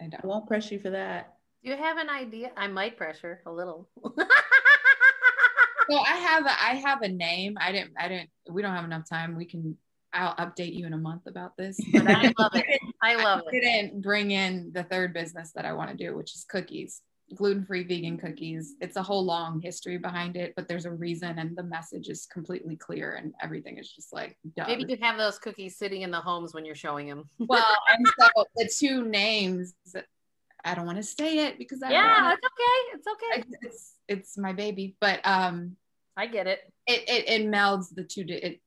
I 0.00 0.04
I 0.04 0.08
don't. 0.08 0.24
won't 0.24 0.46
press 0.46 0.70
you 0.70 0.78
for 0.78 0.90
that. 0.90 1.36
Do 1.64 1.70
you 1.70 1.76
have 1.76 1.96
an 1.98 2.08
idea? 2.08 2.52
I 2.56 2.68
might 2.68 2.96
pressure 2.96 3.40
a 3.46 3.50
little. 3.50 3.88
So 5.88 5.96
I 6.00 6.16
have 6.16 6.44
a, 6.46 6.50
I 6.50 6.74
have 6.84 7.02
a 7.02 7.08
name. 7.08 7.56
I 7.60 7.70
didn't 7.70 7.92
I 7.96 8.08
didn't 8.08 8.30
we 8.50 8.60
don't 8.60 8.74
have 8.74 8.84
enough 8.84 9.08
time. 9.08 9.36
We 9.36 9.44
can 9.44 9.76
I'll 10.12 10.34
update 10.34 10.74
you 10.74 10.84
in 10.86 10.92
a 10.92 10.98
month 10.98 11.26
about 11.28 11.56
this. 11.56 11.78
But 11.92 12.08
I 12.08 12.32
love 12.38 12.52
it. 12.54 12.80
I 13.02 13.14
love 13.16 13.42
I 13.46 13.54
it. 13.56 13.60
didn't 13.60 14.02
bring 14.02 14.32
in 14.32 14.72
the 14.72 14.82
third 14.82 15.14
business 15.14 15.52
that 15.54 15.64
I 15.64 15.74
want 15.74 15.90
to 15.90 15.96
do, 15.96 16.16
which 16.16 16.34
is 16.34 16.44
cookies, 16.48 17.02
gluten-free 17.34 17.84
vegan 17.84 18.18
cookies. 18.18 18.74
It's 18.80 18.96
a 18.96 19.02
whole 19.02 19.24
long 19.24 19.60
history 19.60 19.98
behind 19.98 20.36
it, 20.36 20.52
but 20.56 20.68
there's 20.68 20.84
a 20.84 20.90
reason 20.90 21.38
and 21.38 21.56
the 21.56 21.62
message 21.62 22.08
is 22.08 22.26
completely 22.26 22.76
clear 22.76 23.14
and 23.14 23.34
everything 23.42 23.78
is 23.78 23.90
just 23.90 24.12
like 24.12 24.38
done. 24.56 24.68
Maybe 24.68 24.84
you 24.88 24.98
have 25.00 25.18
those 25.18 25.38
cookies 25.38 25.76
sitting 25.76 26.02
in 26.02 26.10
the 26.10 26.20
homes 26.20 26.54
when 26.54 26.64
you're 26.64 26.74
showing 26.74 27.08
them. 27.08 27.28
well, 27.38 27.76
and 27.92 28.06
so 28.18 28.44
the 28.56 28.70
two 28.74 29.04
names, 29.04 29.74
I 30.64 30.74
don't 30.74 30.86
want 30.86 30.98
to 30.98 31.04
say 31.04 31.46
it 31.46 31.58
because 31.58 31.82
I 31.82 31.90
yeah, 31.90 32.32
it's 32.32 32.46
okay. 32.46 32.94
It's 32.94 33.06
okay. 33.06 33.56
it's 33.62 33.94
it's 34.08 34.38
my 34.38 34.52
baby, 34.52 34.96
but 35.00 35.20
um, 35.24 35.76
I 36.16 36.26
get 36.26 36.46
it. 36.46 36.60
it 36.86 37.08
it, 37.08 37.28
it 37.28 37.46
melds 37.48 37.94
the 37.94 38.04
two. 38.04 38.24
To, 38.24 38.34
it 38.34 38.60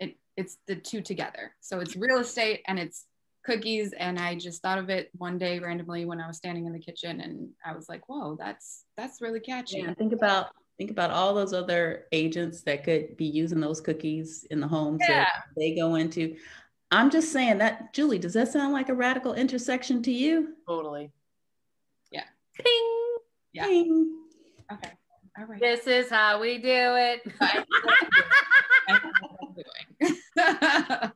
it 0.00 0.16
it's 0.36 0.56
the 0.66 0.76
two 0.76 1.02
together. 1.02 1.54
So 1.60 1.80
it's 1.80 1.96
real 1.96 2.18
estate 2.18 2.62
and 2.66 2.78
it's 2.78 3.04
cookies. 3.46 3.94
And 3.98 4.18
I 4.18 4.34
just 4.34 4.60
thought 4.60 4.78
of 4.78 4.90
it 4.90 5.10
one 5.16 5.38
day 5.38 5.60
randomly 5.60 6.04
when 6.04 6.20
I 6.20 6.26
was 6.26 6.36
standing 6.36 6.66
in 6.66 6.72
the 6.72 6.80
kitchen, 6.80 7.20
and 7.20 7.48
I 7.64 7.74
was 7.74 7.88
like, 7.88 8.08
"Whoa, 8.08 8.36
that's 8.38 8.84
that's 8.96 9.22
really 9.22 9.40
catchy." 9.40 9.78
Yeah, 9.78 9.94
think 9.94 10.12
about 10.12 10.48
think 10.76 10.90
about 10.90 11.10
all 11.10 11.34
those 11.34 11.54
other 11.54 12.04
agents 12.12 12.62
that 12.62 12.84
could 12.84 13.16
be 13.16 13.24
using 13.24 13.60
those 13.60 13.80
cookies 13.80 14.44
in 14.50 14.60
the 14.60 14.68
homes 14.68 15.00
Yeah. 15.08 15.24
that 15.24 15.44
they 15.56 15.74
go 15.74 15.94
into. 15.94 16.36
I'm 16.90 17.10
just 17.10 17.32
saying 17.32 17.58
that, 17.58 17.94
Julie, 17.94 18.18
does 18.18 18.34
that 18.34 18.52
sound 18.52 18.74
like 18.74 18.90
a 18.90 18.94
radical 18.94 19.32
intersection 19.32 20.02
to 20.02 20.12
you? 20.12 20.54
Totally. 20.68 21.10
Yeah. 22.10 22.24
Ping. 22.54 23.16
Yeah. 23.54 23.66
Ding. 23.66 24.18
Okay. 24.70 24.90
All 25.38 25.46
right. 25.46 25.60
This 25.60 25.86
is 25.86 26.10
how 26.10 26.40
we 26.40 26.58
do 26.58 26.68
it. 26.68 27.22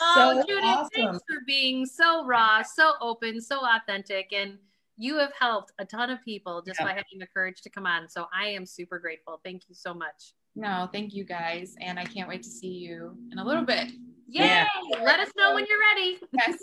oh, 0.00 0.40
So 0.40 0.46
Judith, 0.46 0.64
awesome. 0.64 0.88
thanks 0.94 1.18
for 1.28 1.40
being 1.46 1.86
so 1.86 2.24
raw, 2.24 2.62
so 2.62 2.92
open, 3.00 3.40
so 3.40 3.60
authentic. 3.66 4.32
And 4.32 4.58
you 4.96 5.16
have 5.18 5.32
helped 5.38 5.72
a 5.78 5.84
ton 5.84 6.10
of 6.10 6.20
people 6.22 6.62
just 6.62 6.78
Yeah. 6.80 6.86
by 6.86 6.90
having 6.90 7.18
the 7.18 7.26
courage 7.26 7.62
to 7.62 7.70
come 7.70 7.86
on. 7.86 8.08
So 8.08 8.26
I 8.34 8.48
am 8.48 8.66
super 8.66 8.98
grateful. 8.98 9.40
Thank 9.44 9.68
you 9.68 9.74
so 9.74 9.94
much. 9.94 10.34
no, 10.56 10.88
thank 10.92 11.14
you 11.14 11.24
guys, 11.24 11.76
and 11.80 11.98
I 11.98 12.04
can't 12.04 12.28
wait 12.28 12.42
to 12.42 12.48
see 12.50 12.68
you 12.68 13.16
in 13.30 13.38
a 13.38 13.44
little 13.44 13.62
bit. 13.64 13.88
Yay! 14.28 14.44
Yeah. 14.46 14.66
Let 15.02 15.20
us 15.20 15.30
know 15.36 15.54
when 15.54 15.64
you're 15.68 15.78
ready. 15.80 16.18
Yes. 16.32 16.58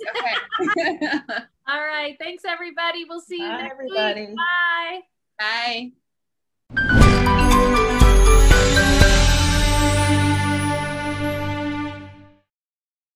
Okay. 0.75 1.19
All 1.67 1.85
right. 1.85 2.15
Thanks, 2.19 2.43
everybody. 2.45 3.05
We'll 3.09 3.19
see 3.21 3.41
you 3.41 3.47
Bye, 3.49 3.61
next 3.61 3.71
everybody. 3.73 4.27
week. 4.27 4.35
Bye. 4.37 4.99
Bye. 5.39 5.91